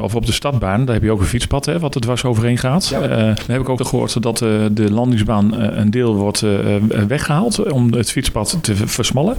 of 0.00 0.14
op 0.14 0.26
de 0.26 0.32
stadbaan. 0.32 0.84
Daar 0.84 0.94
heb 0.94 1.04
je 1.04 1.10
ook 1.10 1.20
een 1.20 1.26
fietspad, 1.26 1.66
hè, 1.66 1.78
wat 1.78 1.94
er 1.94 2.00
dwars 2.00 2.24
overheen 2.24 2.58
gaat. 2.58 2.86
Ja. 2.86 3.00
Dan 3.08 3.34
heb 3.46 3.60
ik 3.60 3.68
ook 3.68 3.86
gehoord 3.86 4.22
dat 4.22 4.38
de 4.72 4.90
landingsbaan 4.90 5.52
een 5.54 5.90
deel 5.90 6.14
wordt 6.14 6.42
eh, 6.88 7.02
weggehaald 7.06 7.72
om 7.72 7.92
het 7.92 8.10
fietspad 8.10 8.58
te 8.60 8.76
versmallen. 8.76 9.36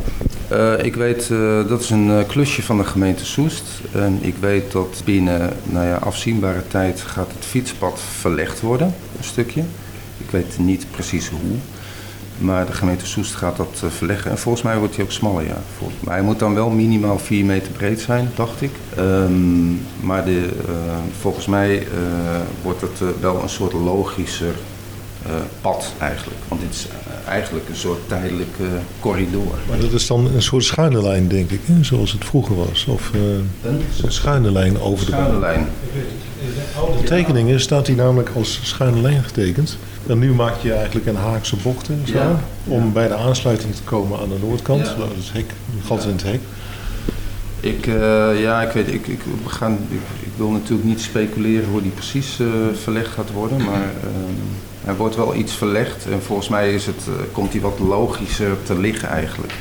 Eh, 0.47 0.85
ik 0.85 0.95
weet, 0.95 1.29
eh, 1.31 1.67
dat 1.67 1.81
is 1.81 1.89
een 1.89 2.09
eh, 2.11 2.27
klusje 2.27 2.63
van 2.63 2.77
de 2.77 2.83
gemeente 2.83 3.25
Soest. 3.25 3.63
En 3.91 4.17
ik 4.21 4.35
weet 4.39 4.71
dat 4.71 5.01
binnen 5.05 5.53
nou 5.63 5.85
ja, 5.85 5.95
afzienbare 5.95 6.67
tijd 6.67 7.01
gaat 7.01 7.31
het 7.35 7.45
fietspad 7.45 7.99
verlegd 8.19 8.61
worden, 8.61 8.87
een 9.17 9.23
stukje. 9.23 9.63
Ik 10.17 10.29
weet 10.29 10.57
niet 10.59 10.85
precies 10.91 11.29
hoe. 11.29 11.57
Maar 12.37 12.65
de 12.65 12.73
gemeente 12.73 13.05
Soest 13.05 13.35
gaat 13.35 13.57
dat 13.57 13.83
verleggen. 13.87 14.31
En 14.31 14.37
volgens 14.37 14.63
mij 14.63 14.77
wordt 14.77 14.95
hij 14.95 15.03
ook 15.03 15.11
smaller, 15.11 15.45
ja. 15.45 15.61
Maar 15.99 16.13
hij 16.13 16.23
moet 16.23 16.39
dan 16.39 16.53
wel 16.53 16.69
minimaal 16.69 17.19
4 17.19 17.45
meter 17.45 17.71
breed 17.71 17.99
zijn, 17.99 18.29
dacht 18.35 18.61
ik. 18.61 18.71
Ehm, 18.95 19.71
maar 19.99 20.25
de, 20.25 20.49
volgens 21.19 21.45
mij 21.45 21.87
wordt 22.61 22.81
het 22.81 23.01
wel 23.19 23.41
een 23.41 23.49
soort 23.49 23.73
logischer 23.73 24.55
pad 25.61 25.93
eigenlijk. 25.99 26.37
Want 26.47 26.61
dit 26.61 26.73
is 26.73 26.87
eh, 26.87 27.31
eigenlijk 27.31 27.69
een 27.69 27.75
soort 27.75 28.07
tijdelijke 28.07 28.63
corridor. 28.99 29.55
Maar 29.69 29.79
dat 29.79 29.91
is 29.91 30.07
dan 30.07 30.29
een 30.35 30.41
soort 30.41 30.63
schuine 30.63 31.01
lijn, 31.01 31.27
denk 31.27 31.49
ik, 31.49 31.59
hè? 31.65 31.83
zoals 31.83 32.11
het 32.11 32.25
vroeger 32.25 32.55
was. 32.55 32.85
Of 32.85 33.11
eh, 33.13 33.71
Een 34.03 34.11
schuine 34.11 34.51
lijn 34.51 34.79
over 34.79 35.05
de 35.05 35.11
schuine 35.11 35.39
lijn. 35.39 35.67
De 36.97 37.03
tekeningen 37.03 37.59
staat 37.59 37.85
die 37.85 37.95
namelijk 37.95 38.29
als 38.35 38.59
schuine 38.63 39.01
lijn 39.01 39.23
getekend. 39.23 39.77
En 40.07 40.19
nu 40.19 40.33
maak 40.33 40.55
je 40.61 40.73
eigenlijk 40.73 41.05
een 41.05 41.15
haakse 41.15 41.55
bocht 41.55 41.87
hè, 41.87 41.93
zo, 42.05 42.17
Ja. 42.17 42.39
om 42.63 42.93
bij 42.93 43.07
de 43.07 43.15
aansluiting 43.15 43.75
te 43.75 43.81
komen 43.83 44.19
aan 44.19 44.29
de 44.29 44.37
noordkant. 44.41 44.87
Ja. 44.87 44.95
Dat 44.95 45.07
is 45.19 45.31
hek, 45.31 45.53
gat 45.85 46.03
in 46.03 46.09
het 46.11 46.23
hek. 46.23 46.39
Ik, 47.59 47.87
eh, 47.87 48.41
ja, 48.41 48.61
ik 48.61 48.71
weet, 48.71 48.87
ik, 48.87 49.07
ik, 49.07 49.21
we 49.43 49.49
gaan, 49.49 49.77
ik, 49.89 49.99
ik 50.19 50.31
wil 50.35 50.49
natuurlijk 50.49 50.87
niet 50.87 51.01
speculeren 51.01 51.69
hoe 51.69 51.81
die 51.81 51.91
precies 51.91 52.39
eh, 52.39 52.47
verlegd 52.81 53.07
gaat 53.13 53.31
worden, 53.31 53.57
maar 53.63 53.81
eh, 53.81 54.09
er 54.87 54.95
wordt 54.95 55.15
wel 55.15 55.35
iets 55.35 55.53
verlegd 55.53 56.05
en 56.05 56.21
volgens 56.21 56.49
mij 56.49 56.73
is 56.73 56.85
het, 56.85 57.07
eh, 57.07 57.13
komt 57.31 57.51
die 57.51 57.61
wat 57.61 57.79
logischer 57.79 58.63
te 58.63 58.79
liggen 58.79 59.09
eigenlijk. 59.09 59.53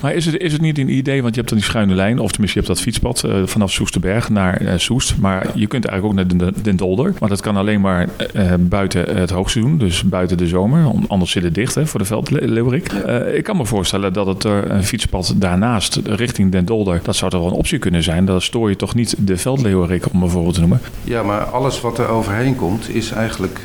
Maar 0.00 0.14
is 0.14 0.26
het, 0.26 0.36
is 0.36 0.52
het 0.52 0.60
niet 0.60 0.78
een 0.78 0.88
idee, 0.96 1.22
want 1.22 1.34
je 1.34 1.40
hebt 1.40 1.48
dan 1.52 1.58
die 1.58 1.68
schuine 1.68 1.94
lijn, 1.94 2.18
of 2.18 2.30
tenminste 2.30 2.58
je 2.58 2.64
hebt 2.66 2.76
dat 2.76 2.84
fietspad 2.84 3.22
eh, 3.24 3.42
vanaf 3.44 3.72
Soesterberg 3.72 4.28
naar 4.28 4.56
eh, 4.56 4.72
Soest. 4.76 5.16
Maar 5.18 5.46
je 5.54 5.66
kunt 5.66 5.84
eigenlijk 5.86 6.20
ook 6.20 6.28
naar 6.28 6.38
Den, 6.38 6.54
Den 6.62 6.76
Dolder. 6.76 7.14
Maar 7.20 7.28
dat 7.28 7.40
kan 7.40 7.56
alleen 7.56 7.80
maar 7.80 8.08
eh, 8.34 8.52
buiten 8.58 9.16
het 9.16 9.30
hoogseizoen, 9.30 9.78
dus 9.78 10.02
buiten 10.02 10.36
de 10.36 10.46
zomer. 10.46 10.86
Om- 10.88 11.04
Anders 11.08 11.30
zit 11.30 11.42
het 11.42 11.54
dicht 11.54 11.74
hè, 11.74 11.86
voor 11.86 12.00
de 12.00 12.06
veldleeuwerik. 12.06 12.92
Ik 13.34 13.44
kan 13.44 13.56
me 13.56 13.64
voorstellen 13.66 14.12
dat 14.12 14.26
het 14.26 14.44
er 14.44 14.70
een 14.70 14.84
fietspad 14.84 15.34
daarnaast 15.36 16.00
richting 16.04 16.52
Den 16.52 16.64
Dolder, 16.64 17.00
dat 17.02 17.16
zou 17.16 17.30
toch 17.30 17.40
wel 17.40 17.50
een 17.50 17.56
optie 17.56 17.78
kunnen 17.78 18.02
zijn. 18.02 18.24
Dan 18.24 18.40
stoor 18.40 18.68
je 18.68 18.76
toch 18.76 18.94
niet 18.94 19.14
de 19.18 19.36
veldleeuwerik, 19.36 20.04
om 20.12 20.22
een 20.22 20.30
voorbeeld 20.30 20.54
te 20.54 20.60
noemen. 20.60 20.80
Ja, 21.04 21.22
maar 21.22 21.40
alles 21.40 21.80
wat 21.80 21.98
er 21.98 22.08
overheen 22.08 22.56
komt 22.56 22.94
is 22.94 23.10
eigenlijk... 23.10 23.60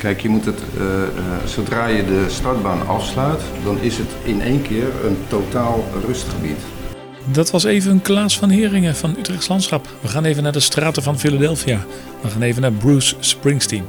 kijk, 0.00 0.20
je 0.20 0.28
moet 0.28 0.44
het... 0.44 0.62
zodra 1.44 1.86
je 1.86 2.04
de 2.04 2.24
startbaan 2.28 2.86
afsluit, 2.86 3.40
dan 3.64 3.76
is 3.80 3.98
het 3.98 4.08
in 4.24 4.40
één 4.42 4.62
keer 4.62 4.86
een 5.04 5.16
totaal 5.28 5.46
rustgebied. 6.06 6.58
Dat 7.32 7.50
was 7.50 7.64
even 7.64 8.02
Klaas 8.02 8.38
van 8.38 8.50
Heringen 8.50 8.96
van 8.96 9.14
Utrechts 9.18 9.48
Landschap. 9.48 9.88
We 10.00 10.08
gaan 10.08 10.24
even 10.24 10.42
naar 10.42 10.52
de 10.52 10.60
straten 10.60 11.02
van 11.02 11.18
Philadelphia. 11.18 11.84
We 12.22 12.28
gaan 12.28 12.42
even 12.42 12.62
naar 12.62 12.72
Bruce 12.72 13.14
Springsteen. 13.20 13.84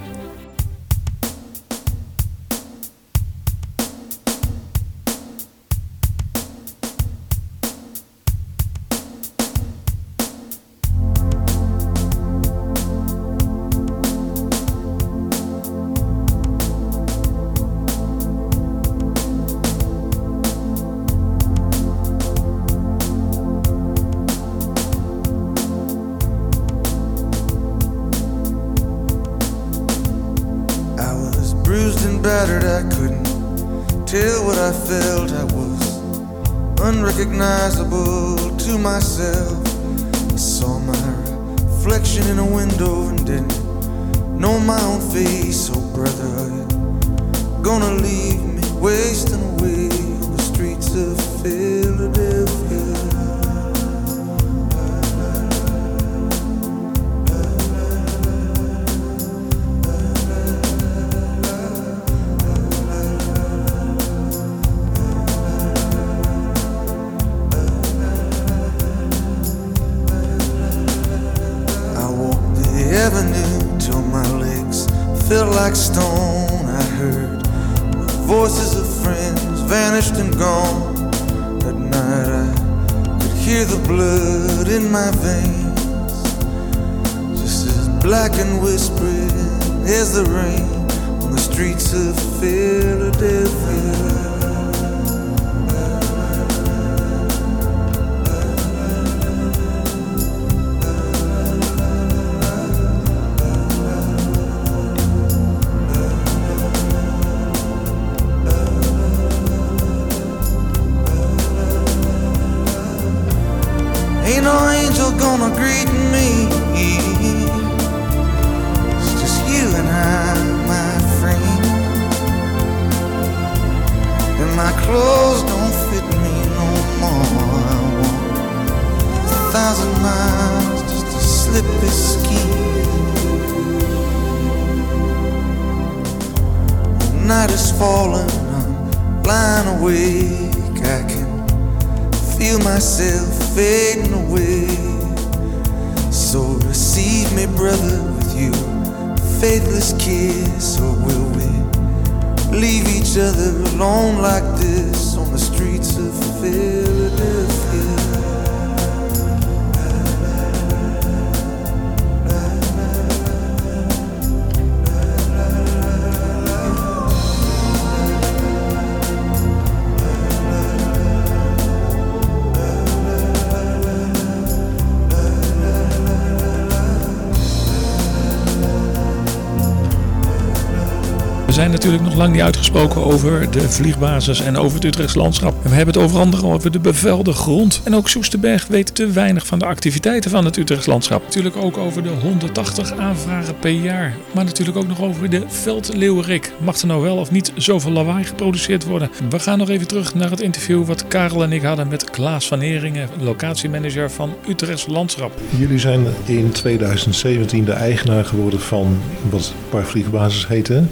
Lang 182.19 182.33
niet 182.33 182.41
uitgesproken 182.41 183.03
over 183.03 183.51
de 183.51 183.69
vliegbasis 183.69 184.41
en 184.41 184.57
over 184.57 184.75
het 184.75 184.83
Utrechts 184.83 185.15
landschap. 185.15 185.63
We 185.63 185.69
hebben 185.69 185.93
het 185.93 186.03
over 186.03 186.19
andere 186.19 186.45
over 186.45 186.71
de 186.71 186.79
bevelde 186.79 187.33
grond. 187.33 187.81
En 187.83 187.95
ook 187.95 188.09
Soesterberg 188.09 188.67
weet 188.67 188.95
te 188.95 189.07
weinig 189.07 189.47
van 189.47 189.59
de 189.59 189.65
activiteiten 189.65 190.31
van 190.31 190.45
het 190.45 190.57
Utrechts 190.57 190.85
landschap. 190.85 191.23
Natuurlijk 191.23 191.55
ook 191.55 191.77
over 191.77 192.03
de 192.03 192.09
180 192.09 192.97
aanvragen 192.97 193.59
per 193.59 193.71
jaar. 193.71 194.15
Maar 194.31 194.45
natuurlijk 194.45 194.77
ook 194.77 194.87
nog 194.87 195.01
over 195.01 195.29
de 195.29 195.43
veldleeuwerik. 195.47 196.51
Mag 196.57 196.77
er 196.77 196.87
nou 196.87 197.01
wel 197.01 197.17
of 197.17 197.31
niet 197.31 197.51
zoveel 197.55 197.91
lawaai 197.91 198.23
geproduceerd 198.23 198.85
worden? 198.85 199.09
We 199.29 199.39
gaan 199.39 199.57
nog 199.57 199.69
even 199.69 199.87
terug 199.87 200.13
naar 200.13 200.29
het 200.29 200.41
interview 200.41 200.85
wat 200.85 201.07
Karel 201.07 201.43
en 201.43 201.51
ik 201.51 201.61
hadden 201.61 201.87
met 201.87 202.09
Klaas 202.09 202.47
van 202.47 202.59
Heringen, 202.59 203.09
locatiemanager 203.19 204.11
van 204.11 204.33
Utrechts 204.47 204.87
landschap. 204.87 205.31
Jullie 205.57 205.79
zijn 205.79 206.05
in 206.25 206.51
2017 206.51 207.65
de 207.65 207.71
eigenaar 207.71 208.25
geworden 208.25 208.59
van 208.59 208.97
wat 209.29 209.53
Parvliegbasis 209.69 210.47
heette, 210.47 210.83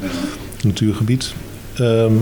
natuurgebied. 0.63 1.33
Ehm, 1.73 2.13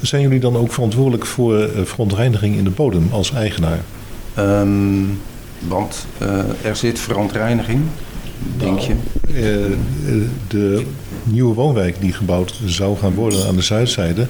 zijn 0.00 0.22
jullie 0.22 0.40
dan 0.40 0.56
ook 0.56 0.72
verantwoordelijk 0.72 1.26
voor 1.26 1.62
eh, 1.62 1.84
verontreiniging 1.84 2.56
in 2.56 2.64
de 2.64 2.70
bodem 2.70 3.08
als 3.12 3.32
eigenaar? 3.32 3.80
Ehm, 4.34 5.04
want 5.58 6.06
eh, 6.18 6.38
er 6.62 6.76
zit 6.76 6.98
verontreiniging, 6.98 7.80
denk 8.56 8.78
je? 8.78 8.94
Eh, 9.34 9.64
eh, 9.64 9.72
de 10.48 10.82
nieuwe 11.22 11.54
woonwijk 11.54 12.00
die 12.00 12.12
gebouwd 12.12 12.60
zou 12.64 12.96
gaan 12.96 13.14
worden 13.14 13.46
aan 13.46 13.56
de 13.56 13.62
zuidzijde, 13.62 14.26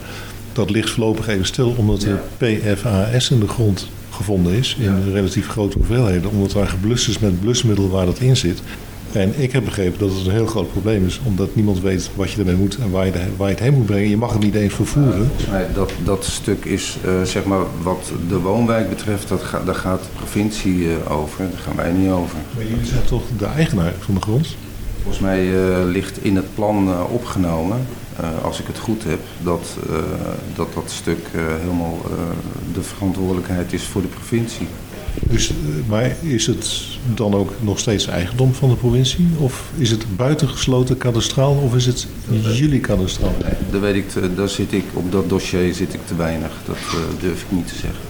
dat 0.53 0.71
ligt 0.71 0.91
voorlopig 0.91 1.29
even 1.29 1.47
stil 1.47 1.75
omdat 1.77 2.03
er 2.03 2.21
PFAS 2.37 3.31
in 3.31 3.41
de 3.41 3.49
grond 3.49 3.89
gevonden 4.11 4.53
is 4.53 4.77
in 4.81 5.13
relatief 5.13 5.49
grote 5.49 5.79
hoeveelheden, 5.79 6.31
omdat 6.31 6.53
daar 6.53 6.69
geblust 6.69 7.09
is 7.09 7.19
met 7.19 7.41
blusmiddel 7.41 7.89
waar 7.89 8.07
dat 8.07 8.21
in 8.21 8.37
zit. 8.37 8.63
En 9.13 9.41
ik 9.43 9.53
heb 9.53 9.65
begrepen 9.65 9.99
dat 9.99 10.11
het 10.17 10.27
een 10.27 10.33
heel 10.33 10.47
groot 10.47 10.73
probleem 10.73 11.07
is, 11.07 11.21
omdat 11.25 11.55
niemand 11.55 11.81
weet 11.81 12.11
wat 12.15 12.31
je 12.31 12.39
ermee 12.39 12.55
moet 12.55 12.77
en 12.79 12.91
waar 12.91 13.07
je, 13.07 13.13
de- 13.13 13.27
waar 13.37 13.49
je 13.49 13.55
het 13.55 13.63
heen 13.63 13.75
moet 13.75 13.87
brengen. 13.87 14.09
Je 14.09 14.17
mag 14.17 14.33
het 14.33 14.43
niet 14.43 14.55
eens 14.55 14.75
vervoeren. 14.75 15.31
Nee, 15.53 15.65
dat, 15.75 15.93
dat 16.05 16.25
stuk 16.25 16.65
is, 16.65 16.97
eh, 17.05 17.23
zeg 17.23 17.45
maar, 17.45 17.61
wat 17.83 18.13
de 18.29 18.39
woonwijk 18.39 18.89
betreft, 18.89 19.29
dat 19.29 19.43
ga- 19.43 19.65
daar 19.65 19.75
gaat 19.75 20.03
de 20.03 20.09
provincie 20.17 20.89
eh, 20.89 21.17
over. 21.19 21.39
Daar 21.51 21.61
gaan 21.61 21.77
wij 21.77 21.93
niet 21.93 22.11
over. 22.11 22.37
Maar 22.55 22.65
jullie 22.67 22.87
zijn 22.87 23.05
toch 23.05 23.23
de 23.39 23.45
eigenaar 23.47 23.93
van 23.99 24.15
de 24.15 24.21
grond? 24.21 24.57
Volgens 25.03 25.23
mij 25.23 25.45
uh, 25.47 25.77
ligt 25.85 26.25
in 26.25 26.37
het 26.37 26.55
plan 26.55 26.89
uh, 26.89 27.01
opgenomen, 27.13 27.79
uh, 28.21 28.45
als 28.45 28.61
ik 28.61 28.67
het 28.67 28.79
goed 28.79 29.05
heb, 29.05 29.19
dat 29.43 29.77
dat, 30.55 30.69
dat 30.75 30.91
stuk 30.91 31.19
helemaal 31.61 31.99
de 32.75 32.83
verantwoordelijkheid 32.83 33.73
is 33.73 33.83
voor 33.83 34.03
de 34.03 34.09
provincie. 34.09 34.67
Dus, 35.23 35.51
maar 35.87 36.17
is 36.23 36.47
het 36.47 36.87
dan 37.15 37.35
ook 37.35 37.53
nog 37.61 37.79
steeds 37.79 38.07
eigendom 38.07 38.55
van 38.55 38.69
de 38.69 38.75
provincie? 38.75 39.29
Of 39.39 39.71
is 39.77 39.91
het 39.91 40.17
buitengesloten 40.17 40.99
kadastraal 40.99 41.55
of 41.55 41.75
is 41.75 41.87
het 41.87 42.07
jullie 42.53 42.81
kadastraal? 42.81 43.35
Daar, 43.71 43.81
weet 43.81 43.95
ik 43.95 44.37
daar 44.37 44.49
zit 44.49 44.73
ik, 44.73 44.85
op 44.93 45.13
dat 45.13 45.29
dossier 45.29 45.75
zit 45.75 45.95
ik 45.95 46.07
te 46.07 46.17
weinig. 46.17 46.53
Dat 46.67 46.77
durf 47.21 47.43
ik 47.43 47.51
niet 47.51 47.67
te 47.67 47.75
zeggen. 47.75 48.08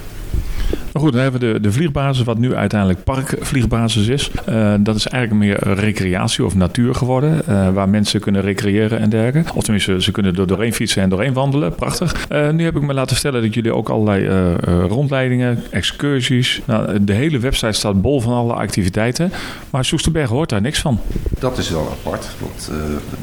Maar 0.93 1.03
goed, 1.03 1.13
dan 1.13 1.23
hebben 1.23 1.41
we 1.41 1.53
de, 1.53 1.61
de 1.61 1.73
vliegbasis, 1.73 2.25
wat 2.25 2.39
nu 2.39 2.55
uiteindelijk 2.55 3.05
parkvliegbasis 3.05 4.07
is. 4.07 4.31
Uh, 4.49 4.75
dat 4.81 4.97
is 4.97 5.07
eigenlijk 5.07 5.45
meer 5.45 5.75
recreatie 5.75 6.45
of 6.45 6.55
natuur 6.55 6.95
geworden, 6.95 7.43
uh, 7.49 7.69
waar 7.69 7.89
mensen 7.89 8.21
kunnen 8.21 8.43
recreëren 8.43 8.99
en 8.99 9.11
dergelijke. 9.11 9.55
Of 9.55 9.63
tenminste, 9.63 10.03
ze 10.03 10.11
kunnen 10.11 10.37
er 10.37 10.47
doorheen 10.47 10.75
fietsen 10.75 11.03
en 11.03 11.09
doorheen 11.09 11.33
wandelen. 11.33 11.75
Prachtig. 11.75 12.27
Uh, 12.33 12.51
nu 12.51 12.65
heb 12.65 12.77
ik 12.77 12.83
me 12.83 12.95
laten 12.95 13.17
vertellen 13.17 13.43
dat 13.43 13.55
jullie 13.55 13.75
ook 13.75 13.89
allerlei 13.89 14.57
rondleidingen, 14.87 15.63
excursies. 15.71 16.61
Nou, 16.65 17.05
de 17.05 17.13
hele 17.13 17.39
website 17.39 17.73
staat 17.73 18.03
bol 18.03 18.21
van 18.21 18.33
alle 18.33 18.53
activiteiten. 18.53 19.33
Maar 19.71 19.85
Soesterberg 19.85 20.29
hoort 20.29 20.49
daar 20.49 20.61
niks 20.61 20.81
van. 20.81 21.01
Dat 21.39 21.59
is 21.59 21.71
wel 21.71 21.97
apart, 22.05 22.29
want 22.39 22.71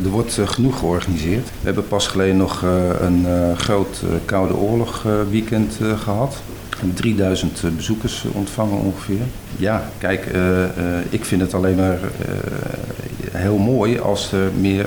er 0.04 0.10
wordt 0.10 0.39
genoeg 0.45 0.80
georganiseerd. 0.80 1.45
We 1.45 1.65
hebben 1.65 1.88
pas 1.88 2.08
geleden 2.08 2.38
nog 2.38 2.62
een 3.01 3.25
groot 3.58 4.04
Koude 4.25 4.56
Oorlog 4.56 5.06
weekend 5.30 5.80
gehad. 6.04 6.41
3000 6.93 7.61
bezoekers 7.75 8.23
ontvangen 8.31 8.77
ongeveer. 8.77 9.21
Ja, 9.57 9.89
kijk, 9.97 10.25
uh, 10.25 10.59
uh, 10.59 10.65
ik 11.09 11.25
vind 11.25 11.41
het 11.41 11.53
alleen 11.53 11.75
maar 11.75 11.97
heel 13.31 13.57
mooi 13.57 13.99
als 13.99 14.31
er 14.31 14.51
meer 14.59 14.85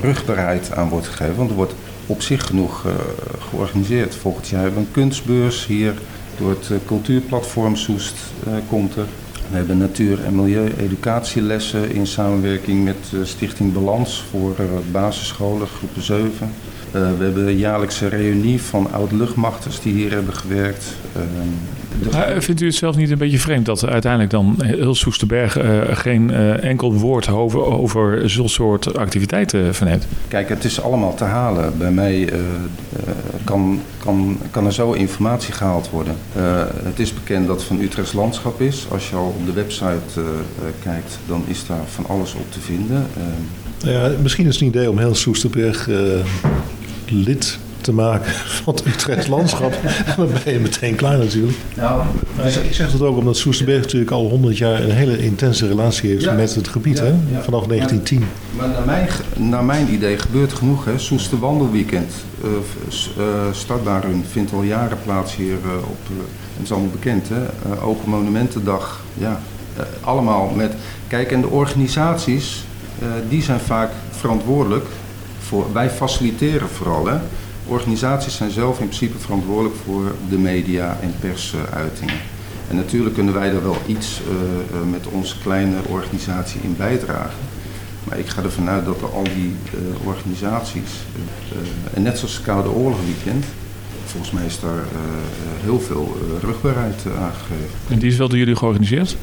rugbaarheid 0.00 0.72
aan 0.72 0.88
wordt 0.88 1.06
gegeven. 1.06 1.36
Want 1.36 1.50
er 1.50 1.56
wordt 1.56 1.74
op 2.06 2.22
zich 2.22 2.46
genoeg 2.46 2.84
georganiseerd. 3.50 4.14
Volgend 4.14 4.48
jaar 4.48 4.62
hebben 4.62 4.80
we 4.80 4.86
een 4.86 4.92
kunstbeurs 4.92 5.66
hier 5.66 5.94
door 6.38 6.50
het 6.50 6.70
cultuurplatform 6.86 7.76
Soest 7.76 8.16
komt 8.68 8.96
er. 8.96 9.06
We 9.50 9.56
hebben 9.56 9.78
natuur- 9.78 10.24
en 10.24 10.34
milieu-educatielessen 10.34 11.90
in 11.90 12.06
samenwerking 12.06 12.84
met 12.84 13.12
Stichting 13.22 13.72
Balans 13.72 14.24
voor 14.30 14.54
basisscholen, 14.90 15.66
groepen 15.66 16.02
7. 16.02 16.50
Uh, 16.96 17.18
we 17.18 17.24
hebben 17.24 17.46
een 17.46 17.56
jaarlijkse 17.56 18.08
reunie 18.08 18.62
van 18.62 18.92
oud-luchtmachters 18.92 19.80
die 19.80 19.92
hier 19.92 20.10
hebben 20.10 20.34
gewerkt. 20.34 20.96
Uh, 21.16 21.22
de... 22.34 22.40
vindt 22.40 22.60
u 22.60 22.66
het 22.66 22.74
zelf 22.74 22.96
niet 22.96 23.10
een 23.10 23.18
beetje 23.18 23.38
vreemd 23.38 23.66
dat 23.66 23.86
uiteindelijk 23.86 24.30
dan 24.30 24.56
heel 24.62 24.94
Soesterberg 24.94 25.58
uh, 25.58 25.80
geen 25.90 26.30
enkel 26.60 26.94
woord 26.94 27.28
over, 27.28 27.64
over 27.64 28.30
zulke 28.30 28.50
soort 28.50 28.96
activiteiten 28.96 29.74
verneemt? 29.74 30.06
Kijk, 30.28 30.48
het 30.48 30.64
is 30.64 30.82
allemaal 30.82 31.14
te 31.14 31.24
halen. 31.24 31.78
Bij 31.78 31.90
mij 31.90 32.28
kan, 33.44 33.80
kan, 33.98 34.38
kan 34.50 34.66
er 34.66 34.72
zo 34.72 34.92
informatie 34.92 35.52
gehaald 35.54 35.90
worden. 35.90 36.14
het 36.84 36.98
is 36.98 37.14
bekend 37.14 37.46
dat 37.46 37.56
het 37.56 37.66
van 37.66 37.80
Utrechts 37.80 38.12
landschap 38.12 38.60
is. 38.60 38.86
Als 38.90 39.08
je 39.08 39.16
al 39.16 39.34
op 39.38 39.46
de 39.46 39.52
website 39.52 40.20
kijkt, 40.82 41.18
dan 41.26 41.44
is 41.46 41.66
daar 41.66 41.84
van 41.86 42.06
alles 42.06 42.34
op 42.34 42.52
te 42.52 42.60
vinden. 42.60 43.06
Ja, 43.78 44.10
misschien 44.22 44.46
is 44.46 44.52
het 44.52 44.62
een 44.62 44.68
idee 44.68 44.90
om 44.90 44.98
heel 44.98 45.14
Soesterberg 45.14 45.88
lid 47.10 47.58
te 47.86 47.92
maken 47.92 48.32
van 48.32 48.74
het 48.74 48.86
Utrecht 48.86 49.28
landschap. 49.28 49.74
dan 50.16 50.28
ben 50.44 50.52
je 50.52 50.58
meteen 50.58 50.94
klaar 50.94 51.18
natuurlijk. 51.18 51.58
Nou, 51.74 52.02
ik 52.64 52.74
zeg 52.74 52.90
dat 52.92 53.00
ook 53.00 53.16
omdat 53.16 53.36
Soesterberg 53.36 53.82
natuurlijk 53.82 54.10
al 54.10 54.28
100 54.28 54.58
jaar 54.58 54.82
een 54.82 54.90
hele 54.90 55.18
intense 55.18 55.68
relatie 55.68 56.10
heeft 56.10 56.22
ja, 56.22 56.32
met 56.32 56.54
het 56.54 56.68
gebied, 56.68 56.98
ja, 56.98 57.04
hè? 57.04 57.08
Ja. 57.08 57.42
vanaf 57.42 57.66
1910. 57.66 58.24
Maar, 58.56 58.68
maar 58.68 58.76
naar, 58.76 58.86
mijn, 58.86 59.08
naar 59.50 59.64
mijn 59.64 59.92
idee 59.92 60.18
gebeurt 60.18 60.52
genoeg. 60.52 60.84
Hè? 60.84 60.98
Soester 60.98 61.38
Wandelweekend, 61.38 62.12
uh, 62.44 62.50
uh, 63.18 63.24
startbaarrun, 63.52 64.24
vindt 64.30 64.52
al 64.52 64.62
jaren 64.62 64.98
plaats 65.04 65.36
hier 65.36 65.56
uh, 65.64 65.88
op. 65.90 65.98
het 66.56 66.62
is 66.62 66.72
allemaal 66.72 66.90
bekend, 66.90 67.28
hè? 67.28 67.40
Open 67.82 68.10
Monumentendag. 68.10 69.00
Ja, 69.14 69.40
allemaal 70.00 70.52
met. 70.54 70.72
Kijk, 71.08 71.32
en 71.32 71.40
de 71.40 71.48
organisaties, 71.48 72.64
die 73.28 73.42
zijn 73.42 73.60
vaak 73.60 73.90
verantwoordelijk 74.10 74.86
voor, 75.46 75.72
wij 75.72 75.90
faciliteren 75.90 76.68
vooral. 76.68 77.08
Organisaties 77.66 78.36
zijn 78.36 78.50
zelf 78.50 78.80
in 78.80 78.86
principe 78.86 79.18
verantwoordelijk 79.18 79.74
voor 79.84 80.14
de 80.28 80.38
media 80.38 80.98
en 81.02 81.14
persuitingen. 81.20 82.14
En 82.68 82.76
natuurlijk 82.76 83.14
kunnen 83.14 83.34
wij 83.34 83.50
daar 83.50 83.62
wel 83.62 83.76
iets 83.86 84.20
uh, 84.20 84.90
met 84.90 85.06
onze 85.06 85.38
kleine 85.38 85.76
organisatie 85.88 86.60
in 86.62 86.74
bijdragen. 86.76 87.40
Maar 88.04 88.18
ik 88.18 88.28
ga 88.28 88.42
ervan 88.42 88.68
uit 88.68 88.84
dat 88.84 89.00
er 89.00 89.08
al 89.08 89.24
die 89.24 89.54
uh, 89.74 90.06
organisaties, 90.06 90.90
en 91.94 92.02
net 92.02 92.18
zoals 92.18 92.40
Koude 92.40 92.68
Oorlog 92.68 92.98
Weekend, 93.04 93.44
volgens 94.04 94.32
mij 94.32 94.46
is 94.46 94.60
daar 94.60 94.84
heel 95.62 95.80
veel 95.80 96.16
rugbaarheid 96.40 97.02
aangegeven. 97.18 97.70
En 97.88 97.98
die 97.98 98.10
is 98.10 98.16
wel 98.16 98.28
door 98.28 98.38
jullie 98.38 98.56
georganiseerd? 98.56 99.16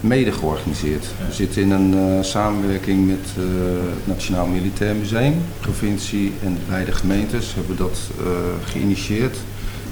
Mede 0.00 0.32
georganiseerd. 0.32 1.06
We 1.26 1.34
zitten 1.34 1.62
in 1.62 1.70
een 1.70 1.94
uh, 1.94 2.22
samenwerking 2.22 3.06
met 3.06 3.26
uh, 3.38 3.44
het 3.94 4.06
Nationaal 4.06 4.46
Militair 4.46 4.94
Museum, 4.94 5.34
provincie 5.60 6.32
en 6.42 6.58
beide 6.68 6.92
gemeentes 6.92 7.54
hebben 7.54 7.76
dat 7.76 7.98
uh, 8.20 8.26
geïnitieerd. 8.64 9.36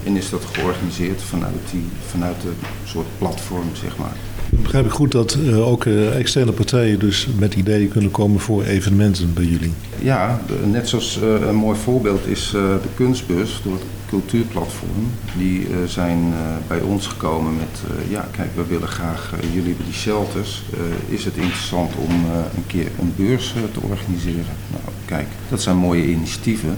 En 0.05 0.17
is 0.17 0.31
dat 0.31 0.45
georganiseerd 0.53 1.23
vanuit, 1.23 1.71
die, 1.71 1.85
vanuit 2.07 2.45
een 2.45 2.57
soort 2.85 3.07
platform, 3.19 3.69
zeg 3.73 3.97
maar. 3.97 4.17
Begrijp 4.51 4.85
ik 4.85 4.91
goed 4.91 5.13
dat 5.13 5.37
uh, 5.41 5.69
ook 5.69 5.85
uh, 5.85 6.19
externe 6.19 6.53
partijen 6.53 6.99
dus 6.99 7.29
met 7.39 7.55
ideeën 7.55 7.89
kunnen 7.89 8.11
komen 8.11 8.41
voor 8.41 8.65
evenementen 8.65 9.35
bij 9.35 9.45
jullie? 9.45 9.73
Ja, 9.99 10.41
net 10.65 10.89
zoals 10.89 11.19
uh, 11.23 11.47
een 11.47 11.55
mooi 11.55 11.79
voorbeeld 11.79 12.27
is 12.27 12.51
de 12.51 12.89
kunstbus 12.95 13.61
door 13.65 13.73
het 13.73 13.83
cultuurplatform. 14.09 15.11
Die 15.39 15.67
zijn 15.87 16.33
bij 16.69 16.81
ons 16.81 17.07
gekomen 17.07 17.57
met, 17.57 17.81
ja 18.09 18.29
kijk 18.31 18.49
we 18.55 18.67
willen 18.67 18.89
graag, 18.89 19.35
jullie 19.53 19.69
hebben 19.69 19.85
die 19.85 19.95
shelters. 19.95 20.63
is 21.09 21.25
het 21.25 21.37
interessant 21.37 21.93
om 21.97 22.11
een 22.57 22.67
keer 22.67 22.87
een 23.01 23.13
beurs 23.17 23.55
te 23.73 23.81
organiseren? 23.81 24.45
Nou 24.71 24.83
kijk, 25.05 25.27
dat 25.49 25.63
zijn 25.63 25.77
mooie 25.77 26.07
initiatieven. 26.07 26.77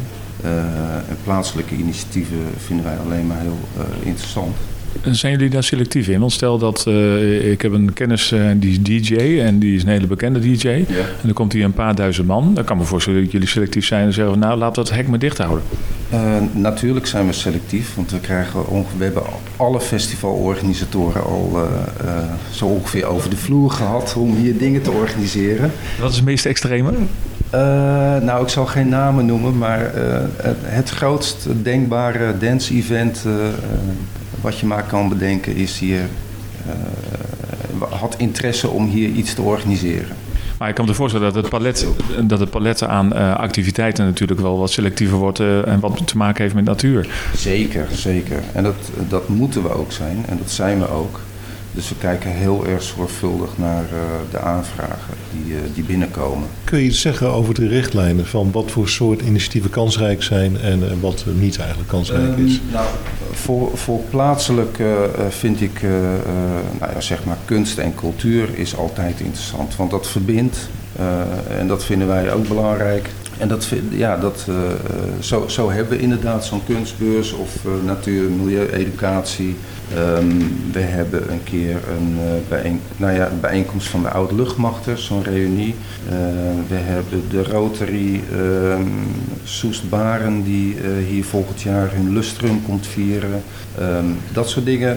en 1.09 1.17
plaatselijke 1.25 1.75
initiatieven 1.75 2.39
vinden 2.57 2.85
wij 2.85 2.99
alleen 2.99 3.27
maar 3.27 3.41
heel 3.41 3.59
interessant. 4.03 4.57
Zijn 5.11 5.33
jullie 5.33 5.51
daar 5.51 5.63
selectief 5.63 6.09
in? 6.09 6.21
Want 6.21 6.33
stel 6.33 6.59
dat 6.59 6.85
uh, 6.89 7.51
ik 7.51 7.63
heb 7.63 7.73
een 7.73 7.93
kennis 7.93 8.33
uh, 8.33 8.51
die 8.57 8.71
is 8.71 8.83
DJ 8.83 9.41
en 9.41 9.59
die 9.59 9.77
is 9.77 9.83
een 9.83 9.89
hele 9.89 10.07
bekende 10.07 10.41
DJ. 10.41 10.69
Ja. 10.69 10.77
En 10.97 11.23
dan 11.23 11.33
komt 11.33 11.53
hier 11.53 11.65
een 11.65 11.73
paar 11.73 11.95
duizend 11.95 12.27
man. 12.27 12.55
Dan 12.55 12.65
kan 12.65 12.77
me 12.77 12.85
voorstellen 12.85 13.23
dat 13.23 13.33
jullie 13.33 13.49
selectief 13.49 13.87
zijn 13.87 14.07
en 14.07 14.13
zeggen 14.13 14.39
nou 14.39 14.59
laat 14.59 14.75
dat 14.75 14.91
hek 14.91 15.09
maar 15.09 15.19
dicht 15.19 15.39
houden. 15.39 15.65
Uh, 16.13 16.37
natuurlijk 16.53 17.07
zijn 17.07 17.27
we 17.27 17.33
selectief, 17.33 17.95
want 17.95 18.11
we, 18.11 18.21
krijgen 18.21 18.61
we 18.99 19.05
hebben 19.05 19.23
alle 19.57 19.81
festivalorganisatoren 19.81 21.25
al 21.25 21.69
zo 22.51 22.67
ongeveer 22.67 23.05
over 23.05 23.31
de 23.31 23.37
vloer 23.37 23.71
gehad 23.71 24.15
om 24.17 24.37
hier 24.37 24.59
dingen 24.59 24.83
te 24.83 24.91
organiseren. 24.91 25.73
Wat 26.01 26.11
is 26.11 26.17
het 26.17 26.25
meest 26.25 26.47
extreme? 26.47 26.93
Uh, 27.55 27.61
nou, 28.17 28.43
ik 28.43 28.49
zal 28.49 28.67
geen 28.67 28.89
namen 28.89 29.27
noemen, 29.27 29.59
maar 29.59 29.81
uh, 29.81 30.19
het 30.63 30.91
grootst 30.91 31.47
denkbare 31.63 32.39
dance-event 32.39 33.25
uh, 33.27 33.33
wat 34.41 34.59
je 34.59 34.67
maar 34.67 34.85
kan 34.85 35.09
bedenken 35.09 35.57
is 35.57 35.79
hier, 35.79 36.01
had 37.91 38.15
interesse 38.19 38.69
om 38.69 38.89
hier 38.89 39.09
iets 39.09 39.35
te 39.35 39.43
organiseren. 39.43 40.17
Maar 40.59 40.69
ik 40.69 40.75
kan 40.75 40.87
me 40.87 40.95
voorstellen 40.95 41.33
dat 41.33 41.43
het 41.43 41.49
palet, 41.51 41.87
dat 42.23 42.41
het 42.41 42.51
palet 42.51 42.83
aan 42.83 43.13
activiteiten 43.37 44.05
natuurlijk 44.05 44.41
wel 44.41 44.59
wat 44.59 44.71
selectiever 44.71 45.17
wordt 45.17 45.41
en 45.41 45.81
wat 45.81 46.07
te 46.07 46.17
maken 46.17 46.43
heeft 46.43 46.55
met 46.55 46.65
natuur. 46.65 47.09
Zeker, 47.37 47.87
zeker. 47.91 48.43
En 48.53 48.63
dat, 48.63 48.75
dat 49.09 49.29
moeten 49.29 49.63
we 49.63 49.75
ook 49.75 49.93
zijn 49.93 50.25
en 50.29 50.39
dat 50.39 50.51
zijn 50.51 50.79
we 50.79 50.91
ook. 50.91 51.21
Dus 51.77 51.89
we 51.89 51.95
kijken 51.99 52.31
heel 52.31 52.67
erg 52.67 52.83
zorgvuldig 52.83 53.59
naar 53.59 53.83
uh, 53.83 54.01
de 54.31 54.39
aanvragen 54.39 55.15
die, 55.33 55.53
uh, 55.53 55.59
die 55.75 55.85
binnenkomen. 55.85 56.49
Kun 56.65 56.79
je 56.79 56.85
iets 56.85 57.01
zeggen 57.01 57.33
over 57.33 57.55
de 57.55 57.69
richtlijnen 57.69 58.27
van 58.27 58.51
wat 58.53 58.71
voor 58.71 58.89
soort 58.89 59.23
initiatieven 59.23 59.71
kansrijk 59.71 60.23
zijn 60.23 60.61
en 60.61 60.79
uh, 60.79 60.87
wat 61.01 61.25
niet 61.35 61.59
eigenlijk 61.59 61.89
kansrijk 61.89 62.37
is? 62.37 62.53
Um, 62.53 62.61
nou, 62.73 62.87
voor, 63.33 63.77
voor 63.79 64.01
plaatselijk 64.11 64.79
vind 65.29 65.61
ik, 65.61 65.83
nou 66.79 66.93
ja, 66.95 67.01
zeg 67.01 67.25
maar, 67.25 67.37
kunst 67.45 67.79
en 67.79 67.95
cultuur 67.95 68.49
is 68.59 68.77
altijd 68.77 69.21
interessant, 69.21 69.77
want 69.77 69.91
dat 69.91 70.07
verbindt 70.07 70.69
en 71.59 71.67
dat 71.67 71.85
vinden 71.85 72.09
wij 72.09 72.33
ook 72.33 72.49
belangrijk. 72.49 73.11
En 73.39 73.49
dat, 73.49 73.69
ja, 73.91 74.17
dat, 74.17 74.47
uh, 74.49 74.57
zo, 75.21 75.49
zo 75.49 75.71
hebben 75.71 75.97
we 75.97 76.03
inderdaad 76.03 76.45
zo'n 76.45 76.65
kunstbeurs 76.65 77.33
of 77.33 77.55
uh, 77.67 77.73
natuur- 77.85 78.27
en 78.27 78.37
milieu-educatie. 78.37 79.57
Um, 80.19 80.55
we 80.73 80.81
hebben 80.81 81.33
een 81.33 81.43
keer 81.45 81.77
een 81.97 82.17
uh, 82.19 82.49
bijeen, 82.49 82.81
nou 82.97 83.15
ja, 83.15 83.31
bijeenkomst 83.41 83.89
van 83.89 84.03
de 84.03 84.09
oude 84.09 84.35
luchtmachten, 84.35 84.99
zo'n 84.99 85.23
reunie. 85.23 85.75
we 86.69 86.75
hebben 86.75 87.23
de 87.31 87.45
Rotary 87.45 88.21
um, 88.33 88.93
Soest 89.45 89.89
Baren 89.89 90.43
die 90.43 90.77
hier 91.09 91.25
volgend 91.25 91.63
jaar 91.63 91.91
hun 91.93 92.13
lustrum 92.13 92.63
komt 92.65 92.87
vieren. 92.87 93.43
Um, 93.81 94.17
dat 94.33 94.49
soort 94.49 94.65
dingen, 94.65 94.97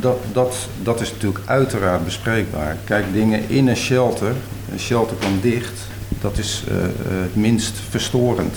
dat, 0.00 0.18
dat, 0.32 0.56
dat 0.82 1.00
is 1.00 1.12
natuurlijk 1.12 1.44
uiteraard 1.44 2.04
bespreekbaar. 2.04 2.76
Kijk, 2.84 3.04
dingen 3.12 3.48
in 3.48 3.68
een 3.68 3.76
shelter, 3.76 4.32
een 4.72 4.78
shelter 4.78 5.16
kan 5.16 5.38
dicht 5.40 5.92
dat 6.24 6.38
is 6.38 6.64
eh, 6.68 6.76
het 7.22 7.36
minst 7.36 7.76
verstorend. 7.90 8.56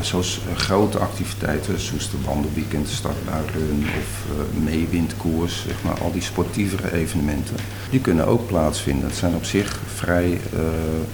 Zoals 0.00 0.40
eh, 0.48 0.56
grote 0.56 0.98
activiteiten, 0.98 1.80
Soesterbandenweekend, 1.80 2.88
Startbuikrun 2.88 3.84
of 3.98 4.36
uh, 4.36 4.64
meewindkoers, 4.64 5.64
zeg 5.66 5.82
maar, 5.82 6.00
al 6.00 6.12
die 6.12 6.22
sportievere 6.22 6.92
evenementen, 6.92 7.56
die 7.90 8.00
kunnen 8.00 8.26
ook 8.26 8.46
plaatsvinden. 8.46 9.08
Het 9.08 9.16
zijn 9.16 9.34
op 9.34 9.44
zich 9.44 9.80
vrij, 9.94 10.40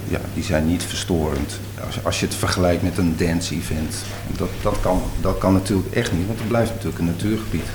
ja, 0.07 0.19
die 0.33 0.43
zijn 0.43 0.67
niet 0.67 0.83
verstorend. 0.83 1.59
Als, 1.85 2.03
als 2.05 2.19
je 2.19 2.25
het 2.25 2.35
vergelijkt 2.35 2.83
met 2.83 2.97
een 2.97 3.15
dance-event, 3.17 3.95
dat, 4.37 4.49
dat, 4.61 4.79
kan, 4.81 5.01
dat 5.21 5.37
kan 5.37 5.53
natuurlijk 5.53 5.93
echt 5.93 6.11
niet, 6.11 6.27
want 6.27 6.39
het 6.39 6.47
blijft 6.47 6.69
natuurlijk 6.69 6.99
een 6.99 7.05
natuurgebied. 7.05 7.67